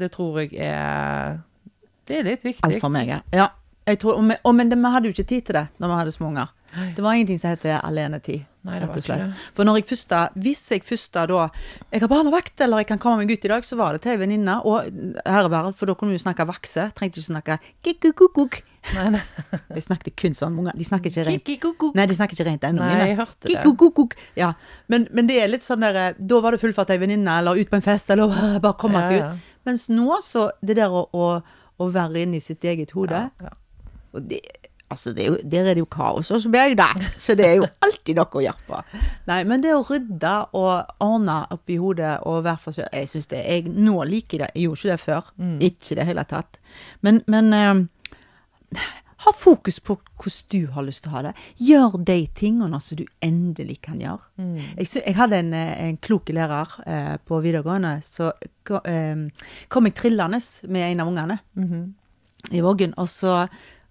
det 0.00 0.08
tror 0.14 0.40
jeg 0.40 0.54
er 0.64 1.38
Det 2.08 2.16
er 2.16 2.24
litt 2.24 2.44
viktig. 2.44 2.64
Alt 2.64 2.80
for 2.80 2.88
meg, 2.88 3.12
ja. 3.32 3.50
tror, 4.00 4.16
og 4.16 4.54
men 4.56 4.70
det, 4.72 4.78
vi 4.80 4.92
hadde 4.92 5.10
jo 5.10 5.12
ikke 5.12 5.28
tid 5.28 5.44
til 5.44 5.58
det 5.58 5.66
når 5.76 5.90
vi 5.92 5.98
hadde 6.00 6.12
små 6.16 6.30
unger. 6.32 6.54
Det 6.96 7.04
var 7.04 7.12
ingenting 7.12 7.40
som 7.40 7.52
het 7.52 7.66
alenetid. 7.84 8.46
Nei, 8.68 8.78
det 8.82 8.88
var 8.90 9.00
ikke 9.02 9.18
det. 9.22 9.28
For 9.56 9.68
når 9.68 9.80
jeg 9.80 9.88
første, 9.90 10.22
hvis 10.44 10.62
jeg 10.74 10.84
først 10.86 11.18
da 11.18 11.48
Jeg 11.92 12.00
har 12.02 12.08
barnevakt, 12.10 12.60
eller 12.60 12.82
jeg 12.82 12.90
kan 12.92 12.98
komme 13.02 13.24
meg 13.24 13.32
ut 13.32 13.44
i 13.44 13.52
dag, 13.52 13.64
så 13.64 13.76
var 13.80 13.92
det 13.96 14.02
til 14.04 14.12
ei 14.14 14.20
venninne. 14.20 14.58
Og 14.68 14.88
herre 15.24 15.50
være, 15.52 15.72
for 15.76 15.90
da 15.90 15.94
kunne 15.98 16.14
vi 16.14 16.22
snakke 16.22 16.46
vakse. 16.48 16.90
Trengte 16.98 17.20
ikke 17.22 17.32
snakke 17.32 17.58
nei. 19.12 19.20
De 19.76 19.82
snakket 19.84 20.16
kun 20.20 20.36
sånn 20.38 20.56
unger. 20.60 20.76
De 20.78 20.86
snakker 20.86 21.10
ikke 21.12 21.24
rent. 21.26 21.44
Nei, 21.98 22.06
de 22.08 22.16
snakker 22.16 22.38
ikke 22.38 22.46
rent 22.48 22.64
ennå. 22.68 22.82
Nei, 22.84 23.08
jeg 23.10 23.18
hørte 23.18 23.48
det. 23.48 23.52
Ja. 24.38 24.52
Men, 24.92 25.06
men 25.12 25.28
det 25.28 25.40
er 25.42 25.50
litt 25.50 25.66
sånn 25.66 25.82
der 25.84 25.98
eh, 25.98 26.18
Da 26.18 26.40
var 26.44 26.54
det 26.56 26.62
fullført 26.62 26.92
ei 26.94 26.98
venninne, 27.02 27.38
eller 27.42 27.58
ut 27.58 27.70
på 27.70 27.78
en 27.80 27.84
fest, 27.84 28.10
eller 28.14 28.32
bare 28.64 28.76
komme 28.80 29.02
seg 29.04 29.18
ut. 29.18 29.22
Ja, 29.24 29.32
ja. 29.34 29.56
Mens 29.68 29.88
nå, 29.92 30.08
så 30.24 30.48
Det 30.64 30.78
der 30.78 30.94
å, 30.94 31.04
å, 31.12 31.28
å 31.78 31.90
være 31.92 32.24
inni 32.24 32.40
sitt 32.40 32.64
eget 32.64 32.94
hode 32.96 33.26
Ja, 33.28 33.50
ja. 33.50 33.52
og 34.16 34.28
det, 34.30 34.40
altså 34.90 35.12
det 35.16 35.24
er 35.24 35.28
jo, 35.32 35.38
Der 35.44 35.66
er 35.70 35.74
det 35.74 35.82
jo 35.84 35.88
kaos 35.92 36.28
hos 36.32 36.46
meg, 36.50 36.76
da. 36.78 36.90
Så 37.20 37.34
det 37.38 37.46
er 37.46 37.56
jo 37.60 37.66
alltid 37.84 38.16
noe 38.16 38.40
å 38.40 38.44
gjøre 38.44 38.66
på. 38.68 38.82
Nei, 39.30 39.40
men 39.44 39.60
det 39.64 39.74
å 39.76 39.82
rydde 39.88 40.34
og 40.58 40.94
ordne 41.04 41.40
oppi 41.54 41.76
hodet 41.80 42.14
og 42.28 42.44
være 42.46 42.62
for 42.62 42.72
seg 42.78 42.88
Jeg 42.92 43.08
synes 43.12 43.26
det, 43.32 43.42
jeg 43.44 43.68
nå 43.74 43.98
liker 44.08 44.44
det. 44.46 44.50
Jeg 44.54 44.64
gjorde 44.68 44.80
ikke 44.80 44.94
det 44.94 45.00
før. 45.04 45.28
Mm. 45.36 45.58
Ikke 45.70 45.92
i 45.92 45.98
det 46.00 46.08
hele 46.08 46.24
tatt. 46.30 46.58
Men, 47.04 47.20
men 47.26 47.52
eh, 47.52 48.86
ha 49.24 49.32
fokus 49.34 49.80
på 49.82 49.96
hvordan 49.98 50.50
du 50.52 50.66
har 50.76 50.84
lyst 50.86 51.02
til 51.04 51.10
å 51.10 51.16
ha 51.16 51.22
det. 51.26 51.32
Gjør 51.66 51.96
de 52.06 52.18
tingene 52.38 52.78
som 52.82 53.00
du 53.00 53.04
endelig 53.24 53.80
kan 53.82 53.98
gjøre. 53.98 54.22
Mm. 54.38 54.52
Jeg, 54.78 54.90
jeg 55.02 55.16
hadde 55.18 55.40
en, 55.42 55.52
en 55.58 55.96
klok 56.04 56.30
lærer 56.34 56.76
eh, 56.86 57.16
på 57.26 57.40
videregående, 57.42 57.96
så 58.06 58.30
eh, 58.86 59.24
kom 59.72 59.88
jeg 59.90 59.96
trillende 59.98 60.38
med 60.70 60.86
en 60.92 61.02
av 61.04 61.10
ungene 61.12 61.38
Mhm. 61.58 61.82
i 62.54 62.60
voggen, 62.62 62.92
og 62.96 63.08
så, 63.10 63.48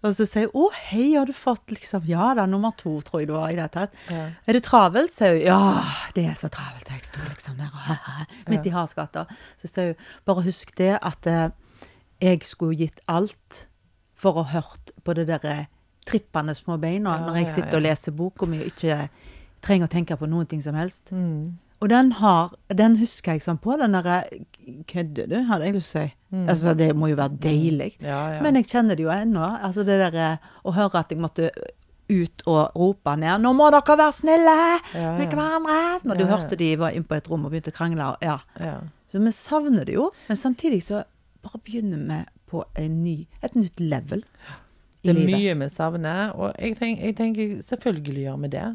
Og 0.07 0.15
så 0.15 0.25
sier 0.25 0.47
hun 0.53 0.63
'Å, 0.67 0.73
hei, 0.89 1.13
har 1.17 1.25
du 1.27 1.33
fått 1.35 1.67
liksom 1.73 2.05
Ja 2.07 2.33
da, 2.33 2.45
nummer 2.45 2.71
to, 2.77 3.01
tror 3.01 3.21
jeg 3.21 3.27
det 3.27 3.35
var 3.35 3.49
i 3.51 3.55
det 3.55 3.71
tatt'. 3.71 3.95
Ja. 4.09 4.29
Er 4.47 4.53
det 4.53 4.63
travelt? 4.63 5.13
sier 5.13 5.35
hun. 5.35 5.41
Ja, 5.41 5.83
det 6.15 6.25
er 6.25 6.35
så 6.35 6.49
travelt. 6.49 6.87
Jeg 6.89 7.03
sto 7.03 7.19
liksom 7.27 7.57
der 7.57 7.71
og 7.73 8.49
midt 8.49 8.65
i 8.65 8.69
Haresgata. 8.69 9.25
Så 9.57 9.67
sier 9.67 9.93
hun 9.93 9.95
bare 10.25 10.43
husk 10.43 10.75
det 10.77 10.97
at 11.01 11.27
eh, 11.27 11.49
jeg 12.21 12.43
skulle 12.43 12.77
gitt 12.77 12.99
alt 13.07 13.67
for 14.15 14.33
å 14.33 14.43
ha 14.43 14.61
hørt 14.61 14.91
på 15.03 15.13
det 15.13 15.27
derre 15.27 15.67
trippende 16.07 16.55
små 16.55 16.77
beina 16.79 17.17
Ja, 17.17 17.25
når 17.27 17.35
jeg 17.35 17.47
sitter 17.49 17.71
ja. 17.71 17.77
og 17.77 17.83
leser 17.83 18.11
boka 18.11 18.45
mi 18.45 18.59
og 18.59 18.71
ikke 18.71 19.09
trenger 19.61 19.87
å 19.87 19.91
tenke 19.91 20.17
på 20.17 20.25
noen 20.29 20.47
ting 20.47 20.61
som 20.63 20.75
helst. 20.75 21.11
Mm. 21.11 21.57
Og 21.79 21.89
den 21.89 22.11
har 22.17 22.55
Den 22.73 22.97
husker 22.97 23.35
jeg 23.35 23.43
sånn 23.45 23.59
på. 23.61 23.75
Den 23.79 23.97
derre 23.97 24.23
Kødder 24.89 25.29
du, 25.31 25.35
hadde 25.47 25.67
jeg 25.69 25.77
lyst 25.77 25.93
til 25.93 26.01
å 26.01 26.07
si. 26.07 26.13
Altså, 26.51 26.73
det 26.75 26.89
må 26.97 27.07
jo 27.07 27.15
være 27.15 27.37
deilig. 27.39 27.93
Mm. 28.01 28.07
Ja, 28.09 28.21
ja. 28.35 28.39
Men 28.43 28.57
jeg 28.59 28.67
kjenner 28.67 28.99
det 28.99 29.05
jo 29.05 29.11
ennå. 29.13 29.45
Altså 29.63 29.85
det 29.87 29.95
derre 30.01 30.31
å 30.67 30.73
høre 30.75 30.99
at 30.99 31.13
jeg 31.13 31.21
måtte 31.23 31.51
ut 32.07 32.43
og 32.47 32.75
rope 32.75 33.15
ned 33.19 33.41
'Nå 33.43 33.51
må 33.55 33.67
dere 33.71 33.97
være 33.99 34.15
snille 34.15 34.55
Ja, 34.95 35.17
med 35.17 35.27
hverandre!' 35.27 36.03
Når 36.07 36.19
du 36.19 36.25
hørte 36.25 36.55
de 36.55 36.69
var 36.79 36.95
inne 36.95 37.03
på 37.03 37.15
et 37.15 37.27
rom 37.29 37.45
og 37.45 37.51
begynte 37.51 37.71
å 37.71 37.75
krangle. 37.75 38.15
Ja. 38.21 38.39
ja. 38.59 38.79
Så 39.11 39.19
vi 39.19 39.31
savner 39.31 39.85
det 39.85 39.95
jo. 39.95 40.11
Men 40.27 40.37
samtidig 40.37 40.83
så 40.83 41.03
bare 41.43 41.59
begynner 41.63 41.99
vi 41.99 42.23
på 42.47 42.63
en 42.75 43.03
ny, 43.03 43.27
et 43.43 43.55
nytt 43.55 43.79
level 43.79 44.23
Det 45.03 45.11
er 45.11 45.25
mye 45.27 45.53
vi 45.55 45.69
savner, 45.69 46.31
og 46.35 46.55
jeg, 46.59 46.75
tenk, 46.79 46.99
jeg 46.99 47.15
tenker 47.15 47.61
selvfølgelig 47.63 48.23
gjør 48.23 48.39
vi 48.43 48.47
det. 48.55 48.67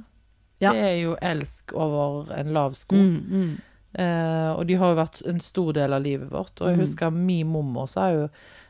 Ja. 0.62 0.72
Det 0.72 0.80
er 0.86 0.96
jo 1.02 1.16
elsk 1.20 1.72
over 1.74 2.30
en 2.38 2.52
lav 2.54 2.74
sko. 2.78 2.96
Mm, 2.96 3.20
mm. 3.28 3.52
Eh, 3.98 4.50
og 4.56 4.66
de 4.68 4.74
har 4.80 4.94
jo 4.94 4.96
vært 5.02 5.18
en 5.28 5.40
stor 5.44 5.72
del 5.76 5.92
av 5.92 6.02
livet 6.02 6.30
vårt. 6.32 6.54
Og 6.60 6.68
jeg 6.70 6.78
Mm. 6.78 6.84
husker 6.86 7.10
min 7.12 7.46
mormor 7.52 7.88
sa 7.88 8.08
jo 8.14 8.28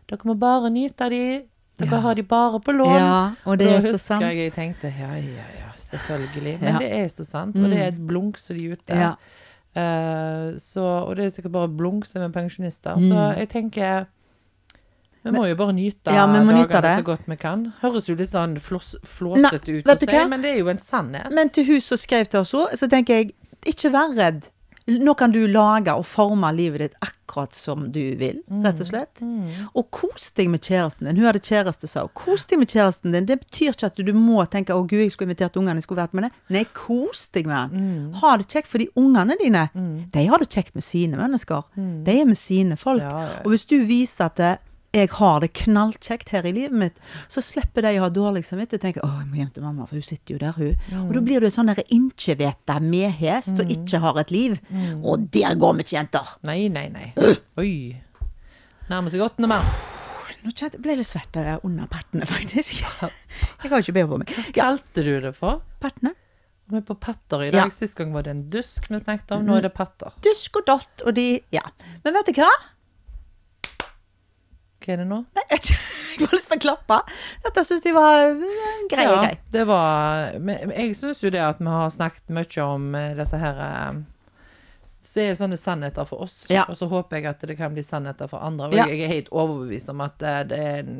Dere 0.08 0.18
må 0.26 0.34
bare 0.38 0.68
nyte 0.70 1.08
de. 1.10 1.42
Dere 1.78 1.90
Ja. 1.90 2.00
har 2.00 2.14
de 2.14 2.22
bare 2.22 2.58
på 2.60 2.72
lån. 2.74 2.98
Ja, 2.98 3.30
og 3.46 3.58
det 3.58 3.66
da 3.68 3.76
er 3.76 3.80
så 3.80 3.92
husker 3.92 3.98
sant. 3.98 4.20
jeg 4.22 4.36
jeg 4.36 4.52
tenkte 4.52 4.90
ja, 4.98 5.12
ja, 5.14 5.46
ja, 5.60 5.70
selvfølgelig. 5.78 6.60
Men 6.60 6.72
Ja. 6.74 6.78
det 6.78 6.90
er 6.92 7.06
så 7.08 7.24
sant. 7.24 7.56
Og 7.56 7.70
det 7.70 7.78
er 7.78 7.86
et 7.88 8.06
blunk 8.06 8.36
som 8.36 8.56
de 8.56 8.66
er 8.66 8.72
ute. 8.76 8.94
Ja. 8.94 9.14
Eh, 9.74 10.52
så, 10.58 10.80
og 11.06 11.16
det 11.16 11.24
er 11.26 11.30
sikkert 11.30 11.52
bare 11.52 11.68
blunk 11.68 12.04
som 12.04 12.22
er 12.22 12.28
pensjonister. 12.28 12.96
Mm. 12.98 13.08
Så 13.08 13.38
jeg 13.38 13.48
tenker 13.48 14.06
vi 15.22 15.34
må 15.34 15.44
jo 15.46 15.58
bare 15.58 15.74
nyte 15.76 16.14
Ja, 16.14 16.26
dagene 16.26 16.96
så 16.98 17.04
godt 17.06 17.28
vi 17.30 17.36
kan. 17.40 17.68
Høres 17.82 18.08
jo 18.10 18.16
litt 18.18 18.32
sånn 18.32 18.56
flås, 18.62 18.96
flåsete 19.06 19.78
ut 19.78 19.86
å 19.86 19.96
si, 19.98 20.08
hva? 20.10 20.24
men 20.30 20.42
det 20.42 20.56
er 20.56 20.58
jo 20.62 20.72
en 20.72 20.82
sannhet. 20.82 21.30
Men 21.34 21.52
til 21.54 21.68
hun 21.68 21.84
som 21.84 22.00
skrev 22.00 22.26
til 22.32 22.42
oss 22.42 22.54
òg, 22.58 22.74
så 22.78 22.90
tenker 22.90 23.20
jeg 23.20 23.34
ikke 23.72 23.92
vær 23.94 24.16
redd. 24.18 24.50
Nå 24.86 25.14
kan 25.14 25.30
du 25.30 25.44
lage 25.46 25.92
og 25.94 26.02
forme 26.10 26.48
livet 26.56 26.82
ditt 26.82 26.94
akkurat 27.04 27.54
som 27.54 27.84
du 27.94 28.00
vil, 28.18 28.40
rett 28.64 28.80
og 28.82 28.88
slett. 28.88 29.20
Mm. 29.22 29.68
Og 29.78 29.86
kos 29.94 30.32
deg 30.36 30.50
med 30.50 30.64
kjæresten 30.66 31.06
din. 31.06 31.20
Hun 31.20 31.28
hadde 31.28 31.42
kjæreste, 31.46 31.86
sa 31.90 32.02
hun. 32.02 32.10
Kos 32.18 32.48
deg 32.50 32.58
med 32.58 32.72
kjæresten 32.72 33.14
din. 33.14 33.28
Det 33.28 33.38
betyr 33.44 33.76
ikke 33.76 33.92
at 33.92 34.02
du 34.02 34.12
må 34.16 34.42
tenke 34.50 34.74
'Å, 34.74 34.82
gud, 34.82 35.04
jeg 35.04 35.12
skulle 35.14 35.30
invitert 35.30 35.56
ungene, 35.56 35.78
jeg 35.78 35.86
skulle 35.86 36.02
vært 36.02 36.14
med 36.14 36.24
det'. 36.24 36.32
Nei, 36.50 36.64
kos 36.74 37.28
deg 37.28 37.46
med 37.46 37.56
han. 37.56 37.70
Mm. 37.70 38.12
Ha 38.20 38.36
det 38.36 38.48
kjekt, 38.48 38.66
for 38.66 38.78
de 38.78 38.88
ungene 38.96 39.38
dine, 39.38 39.68
de 40.12 40.26
har 40.26 40.38
det 40.38 40.50
kjekt 40.50 40.74
med 40.74 40.82
sine 40.82 41.16
mennesker. 41.16 41.62
De 41.76 42.20
er 42.20 42.26
med 42.26 42.36
sine 42.36 42.76
folk. 42.76 43.02
Mm. 43.02 43.10
Ja, 43.10 43.22
ja, 43.22 43.32
ja. 43.38 43.42
Og 43.44 43.54
hvis 43.54 43.64
du 43.64 43.78
viser 43.86 44.24
at 44.24 44.36
det, 44.36 44.58
jeg 44.92 45.08
har 45.16 45.40
det 45.40 45.52
knallkjekt 45.54 46.28
her 46.34 46.44
i 46.46 46.52
livet 46.52 46.72
mitt, 46.76 46.98
så 47.32 47.40
slipper 47.44 47.82
de 47.86 47.94
å 47.98 48.04
ha 48.04 48.10
dårlig 48.12 48.44
samvittighet 48.44 48.80
og 48.80 48.84
tenke 48.84 49.00
'Å, 49.00 49.10
jeg 49.22 49.28
må 49.30 49.36
hjem 49.40 49.52
til 49.54 49.62
mamma, 49.62 49.86
for 49.86 49.94
hun 49.96 50.02
sitter 50.02 50.34
jo 50.34 50.38
der, 50.38 50.52
hun'. 50.52 50.76
Mm. 50.90 51.06
Og 51.08 51.14
da 51.14 51.20
blir 51.20 51.40
du 51.40 51.46
et 51.46 51.54
sånn 51.54 51.66
derre 51.70 51.84
innkjeveta 51.88 52.80
medhest 52.80 53.56
som 53.56 53.66
ikke 53.68 54.00
har 54.00 54.18
et 54.20 54.30
liv. 54.30 54.60
Mm. 54.70 55.04
Og 55.04 55.30
der 55.30 55.54
går 55.56 55.74
vi 55.76 55.82
ikke, 55.86 55.96
jenter. 55.98 56.36
Nei, 56.44 56.68
nei, 56.68 56.88
nei. 56.88 57.12
Oi. 57.58 57.96
Nærmer 58.90 59.10
seg 59.10 59.20
8. 59.24 59.46
mars. 59.48 59.88
Nå 60.42 60.50
ble 60.82 60.96
det 60.98 61.06
svett 61.06 61.30
der 61.32 61.60
under 61.64 61.86
pattene, 61.86 62.26
faktisk. 62.26 62.82
Jeg 62.82 63.70
har 63.70 63.78
ikke 63.78 63.94
BH 63.94 64.08
på 64.10 64.18
meg. 64.18 64.26
Hva 64.28 64.52
Kalte 64.52 65.04
du 65.06 65.20
det 65.20 65.34
for? 65.36 65.62
pattene. 65.80 66.14
Vi 66.68 66.76
er 66.78 66.84
på 66.86 66.94
patter 66.98 67.42
i 67.42 67.46
Ja. 67.50 67.62
dag. 67.64 67.72
Sist 67.72 67.94
gang 67.96 68.12
var 68.12 68.22
det 68.22 68.30
en 68.30 68.50
dusk 68.50 68.88
vi 68.88 68.98
snakket 68.98 69.30
om. 69.36 69.44
Nå 69.46 69.56
er 69.56 69.62
det 69.62 69.74
patter. 69.74 70.12
Dusk 70.22 70.56
og 70.56 70.66
dott, 70.66 71.02
og 71.06 71.14
de 71.14 71.40
Ja. 71.52 71.62
Men 72.04 72.14
vet 72.14 72.26
du 72.26 72.32
hva? 72.32 72.48
Hva 74.82 74.92
er 74.94 75.02
det 75.02 75.06
nå? 75.08 75.18
Nei, 75.38 75.44
jeg, 75.52 75.76
har 76.20 76.32
lyst 76.36 76.48
til 76.50 76.58
å 76.58 76.62
klappe. 76.66 76.98
Dette 77.44 77.64
syns 77.68 77.82
de 77.84 77.92
var 77.96 78.24
eh, 78.32 78.86
greie 78.90 79.08
ja, 79.08 79.30
det 79.54 79.62
var 79.68 80.34
Men 80.42 80.72
jeg 80.74 80.96
syns 80.98 81.22
jo 81.24 81.30
det 81.32 81.40
at 81.44 81.60
vi 81.62 81.70
har 81.70 81.92
snakket 81.94 82.32
mye 82.36 82.66
om 82.66 82.88
eh, 82.98 83.12
disse 83.18 83.38
her 83.40 83.62
eh, 83.66 84.00
Så 85.02 85.24
er 85.24 85.34
sånne 85.38 85.56
sannheter 85.58 86.06
for 86.06 86.22
oss. 86.26 86.42
Ja. 86.52 86.64
Og 86.70 86.76
så 86.78 86.86
håper 86.90 87.18
jeg 87.20 87.30
at 87.32 87.40
det 87.48 87.56
kan 87.58 87.74
bli 87.74 87.82
sannheter 87.86 88.28
for 88.30 88.42
andre. 88.44 88.68
Og 88.70 88.76
Ja. 88.78 88.86
jeg 88.90 89.02
er 89.06 89.14
helt 89.16 89.30
overbevist 89.32 89.88
om 89.90 90.00
at 90.04 90.18
det 90.20 90.58
er 90.58 90.92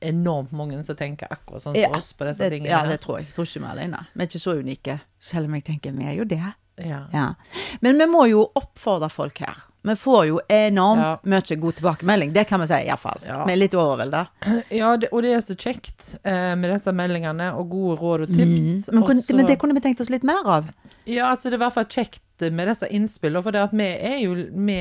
enormt 0.00 0.52
mange 0.56 0.78
som 0.86 0.96
tenker 0.96 1.28
akkurat 1.28 1.60
sånn 1.66 1.74
som 1.74 1.82
Ja, 1.82 1.90
oss 1.98 2.14
på 2.16 2.24
disse 2.24 2.40
det, 2.46 2.54
tingene. 2.54 2.70
ja, 2.72 2.78
det 2.88 3.02
tror 3.02 3.18
jeg. 3.18 3.26
Jeg 3.28 3.34
tror 3.36 3.44
ikke 3.50 3.60
vi 3.60 3.66
er 3.68 3.74
alene. 3.74 3.98
Vi 4.14 4.22
er 4.24 4.30
ikke 4.30 4.40
så 4.46 4.54
unike, 4.56 4.94
selv 5.20 5.50
om 5.50 5.58
jeg 5.58 5.66
tenker 5.66 5.92
vi 5.92 6.06
er 6.08 6.16
jo 6.16 6.24
det. 6.24 6.40
Ja. 6.86 7.00
Ja. 7.12 7.26
Men 7.80 7.98
vi 7.98 8.06
må 8.10 8.26
jo 8.30 8.46
oppfordre 8.58 9.10
folk 9.12 9.38
her. 9.44 9.66
Vi 9.82 9.94
får 9.96 10.26
jo 10.28 10.40
enormt 10.52 11.00
Ja. 11.00 11.12
mye 11.24 11.56
god 11.56 11.74
tilbakemelding. 11.78 12.32
Det 12.34 12.44
kan 12.48 12.60
vi 12.60 12.66
si, 12.68 12.74
iallfall. 12.84 13.20
Ja. 13.26 13.44
Vi 13.46 13.52
er 13.54 13.56
litt 13.62 13.74
overvelda. 13.74 14.26
Ja, 14.80 14.96
det, 15.00 15.08
og 15.12 15.22
det 15.24 15.32
er 15.32 15.40
så 15.40 15.56
kjekt 15.56 16.16
eh, 16.22 16.54
med 16.54 16.70
disse 16.74 16.92
meldingene 16.92 17.52
og 17.56 17.70
gode 17.72 17.96
råd 18.00 18.26
og 18.26 18.34
tips. 18.34 18.90
Mm. 18.90 18.94
Men, 18.98 19.06
kun, 19.08 19.22
Og 19.24 19.36
men 19.36 19.46
det 19.48 19.58
kunne 19.62 19.74
vi 19.78 19.80
tenkt 19.80 20.00
oss 20.04 20.10
litt 20.12 20.26
mer 20.28 20.44
av. 20.44 20.68
Ja, 21.08 21.30
altså 21.32 21.48
det 21.48 21.56
er 21.56 21.62
i 21.62 21.64
hvert 21.64 21.78
fall 21.78 21.88
kjekt 21.88 22.20
med 22.50 22.68
disse 22.70 22.88
innspillene, 22.88 23.42
for 23.44 23.52
det 23.54 23.60
at 23.66 23.74
vi 23.76 23.84
er 23.84 24.18
jo 24.24 24.32
Vi 24.34 24.78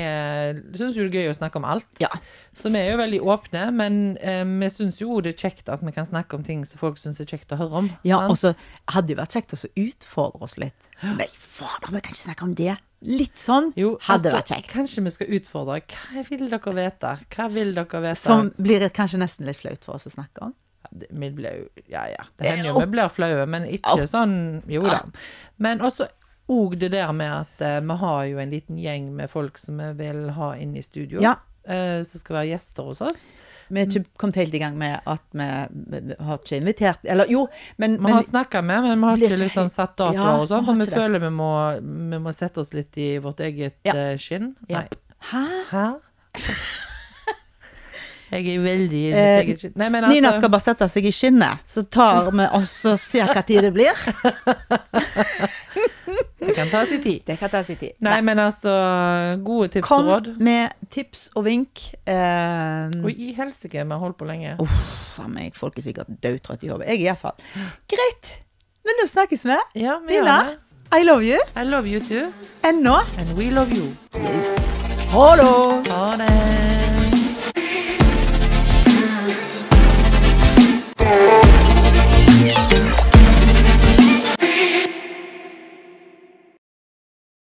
syns 0.79 0.95
jo 0.97 1.03
det 1.05 1.11
er 1.11 1.25
gøy 1.25 1.29
å 1.33 1.37
snakke 1.37 1.59
om 1.59 1.67
alt. 1.67 1.87
Ja. 2.01 2.09
Så 2.55 2.71
vi 2.71 2.79
er 2.79 2.91
jo 2.93 2.99
veldig 3.01 3.19
åpne, 3.35 3.65
men 3.75 3.99
eh, 4.21 4.43
vi 4.47 4.69
syns 4.73 5.01
jo 5.03 5.19
det 5.25 5.35
er 5.35 5.49
kjekt 5.49 5.69
at 5.69 5.83
vi 5.85 5.91
kan 5.95 6.07
snakke 6.07 6.39
om 6.39 6.43
ting 6.47 6.63
som 6.65 6.79
folk 6.81 6.97
syns 7.01 7.19
er 7.19 7.27
kjekt 7.29 7.51
å 7.51 7.59
høre 7.59 7.83
om. 7.83 7.89
Ja, 8.07 8.21
og 8.29 8.37
så 8.39 8.53
hadde 8.93 9.11
det 9.11 9.17
vært 9.19 9.35
kjekt 9.35 9.57
å 9.57 9.59
utfordre 9.83 10.47
oss 10.47 10.55
litt. 10.61 10.87
Nei, 11.03 11.27
fader, 11.35 11.91
vi 11.91 11.99
kan 12.03 12.13
ikke 12.15 12.23
snakke 12.25 12.47
om 12.47 12.55
det. 12.59 12.77
Litt 13.07 13.37
sånn 13.39 13.69
jo, 13.79 13.93
hadde 14.03 14.27
altså, 14.27 14.35
vært 14.35 14.49
kjekt. 14.51 14.71
Kanskje 14.73 15.03
vi 15.05 15.11
skal 15.15 15.35
utfordre. 15.37 15.77
Hva 15.87 16.23
vil 16.27 16.49
dere 16.51 16.73
vite? 16.75 17.13
Hva 17.35 17.45
vil 17.53 17.75
dere 17.77 18.01
vite? 18.03 18.19
Som 18.19 18.49
blir 18.59 18.83
kanskje 18.91 19.21
nesten 19.21 19.47
litt 19.47 19.61
flaut 19.61 19.85
for 19.87 19.95
oss 19.95 20.09
å 20.09 20.11
snakke 20.17 20.49
om. 20.49 20.55
Det- 20.91 21.07
Vi 21.11 21.29
blir 21.29 21.51
jo 21.59 21.69
Ja, 21.87 22.05
ja. 22.07 22.23
Det 22.37 22.45
Eh, 22.47 22.55
hender 22.55 22.71
jo 22.71 22.79
vi 22.79 22.85
blir 22.87 23.09
flaue, 23.09 23.45
men 23.47 23.63
ikke 23.67 24.07
sånn 24.07 24.63
Jo 24.67 24.81
da. 24.83 25.03
Men 25.57 25.79
også 25.79 26.07
og 26.49 26.73
det 26.81 26.91
der 26.91 27.12
med 27.13 27.31
at 27.45 27.62
eh, 27.62 27.79
vi 27.85 27.95
har 28.01 28.23
jo 28.25 28.39
en 28.41 28.49
liten 28.49 28.77
gjeng 28.81 29.12
med 29.15 29.29
folk 29.29 29.57
som 29.62 29.77
vi 29.77 29.91
vil 30.03 30.29
ha 30.35 30.55
inn 30.57 30.75
i 30.75 30.81
studio. 30.81 31.21
Ja. 31.21 31.35
eh, 31.69 32.01
som 32.07 32.19
skal 32.23 32.35
være 32.39 32.47
gjester 32.55 32.83
hos 32.88 33.01
oss. 33.05 33.19
Vi 33.69 33.79
er 33.81 33.85
ikke 33.85 34.05
kommet 34.17 34.35
helt 34.41 34.53
i 34.57 34.62
gang 34.63 34.77
med 34.77 34.99
at 35.05 35.21
vi, 35.38 35.45
har 36.17 36.39
ikke 36.39 36.57
invitert 36.57 37.03
Eller 37.05 37.29
jo, 37.29 37.43
men, 37.77 37.97
Vi 37.99 38.01
men 38.07 38.13
har 38.15 38.23
snakka 38.25 38.63
med, 38.65 38.81
men 38.88 38.97
vi 38.99 39.05
har 39.05 39.15
blir 39.19 39.27
ikke 39.27 39.35
ikke 39.35 39.43
liksom 39.43 39.67
helt- 39.67 39.75
satt 39.75 39.93
datoer 39.97 40.17
Ja, 40.17 40.31
og 40.41 40.47
sånn. 40.49 40.63
vi 40.63 40.65
For 40.65 40.73
vi 40.73 40.81
ikke 40.88 40.95
det. 40.95 41.03
føler 41.03 41.19
vi 41.27 41.29
må, 41.38 41.51
vi 42.09 42.17
må 42.25 42.33
sette 42.33 42.57
oss 42.63 42.73
litt 42.73 42.97
i 42.97 43.09
vårt 43.21 43.39
eget 43.45 43.77
Ja. 43.85 43.93
eh, 43.93 44.17
skinn. 44.17 44.55
Ja. 44.67 44.81
Nei. 44.81 44.88
Hæ? 45.29 45.45
Hæ? 45.69 45.85
Jeg 48.31 48.45
er 48.55 48.59
veldig 48.61 49.03
Eh. 49.13 49.69
Nei, 49.75 49.89
men 49.89 50.03
altså 50.03 50.13
Nina 50.13 50.31
skal 50.37 50.49
bare 50.53 50.61
sette 50.61 50.87
seg 50.89 51.05
i 51.09 51.11
skinnet, 51.11 51.63
så 51.67 51.81
tar 51.89 52.29
vi 52.31 52.45
oss 52.59 52.73
og 52.85 52.99
ser 53.01 53.25
hva 53.33 53.41
tid 53.45 53.63
det 53.65 53.73
blir. 53.73 53.93
Det 56.39 56.55
kan 56.55 56.69
ta 56.71 56.85
sin 56.85 57.01
tid. 57.03 57.19
Det 57.27 57.35
kan 57.39 57.49
ta 57.51 57.59
sin 57.63 57.75
tid. 57.77 57.91
Nei, 58.01 58.21
men 58.25 58.39
altså 58.41 58.71
Gode 59.45 59.67
tips 59.75 59.87
Kom 59.87 60.07
og 60.07 60.11
råd. 60.13 60.29
Kom 60.33 60.43
med 60.47 60.71
tips 60.89 61.27
og 61.35 61.45
vink. 61.45 61.83
Eh, 62.09 62.89
Og 63.03 63.11
i 63.11 63.33
helsike, 63.37 63.83
vi 63.83 63.91
har 63.91 64.01
holdt 64.01 64.17
på 64.17 64.25
lenge. 64.29 64.55
Uff 64.63 65.19
a 65.19 65.27
meg, 65.29 65.53
folk 65.55 65.77
er 65.77 65.85
sikkert 65.85 66.09
dødtrøtte 66.23 66.65
i 66.65 66.71
jobb. 66.71 66.85
Jeg 66.87 67.03
iallfall. 67.05 67.37
Greit. 67.91 68.33
Men 68.87 68.97
nå 69.01 69.07
snakkes 69.11 69.45
vi. 69.45 69.59
Ja, 69.83 69.99
vi 70.07 70.17
Nina. 70.17 70.39
I 70.95 71.03
love 71.03 71.21
you. 71.27 71.37
I 71.55 71.63
love 71.69 71.85
you 71.91 71.99
too. 72.01 72.31
Ennå. 72.65 72.97
And 73.19 73.37
we 73.37 73.51
love 73.51 73.69
you. 73.75 73.93
Ha 75.13 75.35
det. 75.35 75.91
Ha 75.91 76.15
det. 76.23 76.78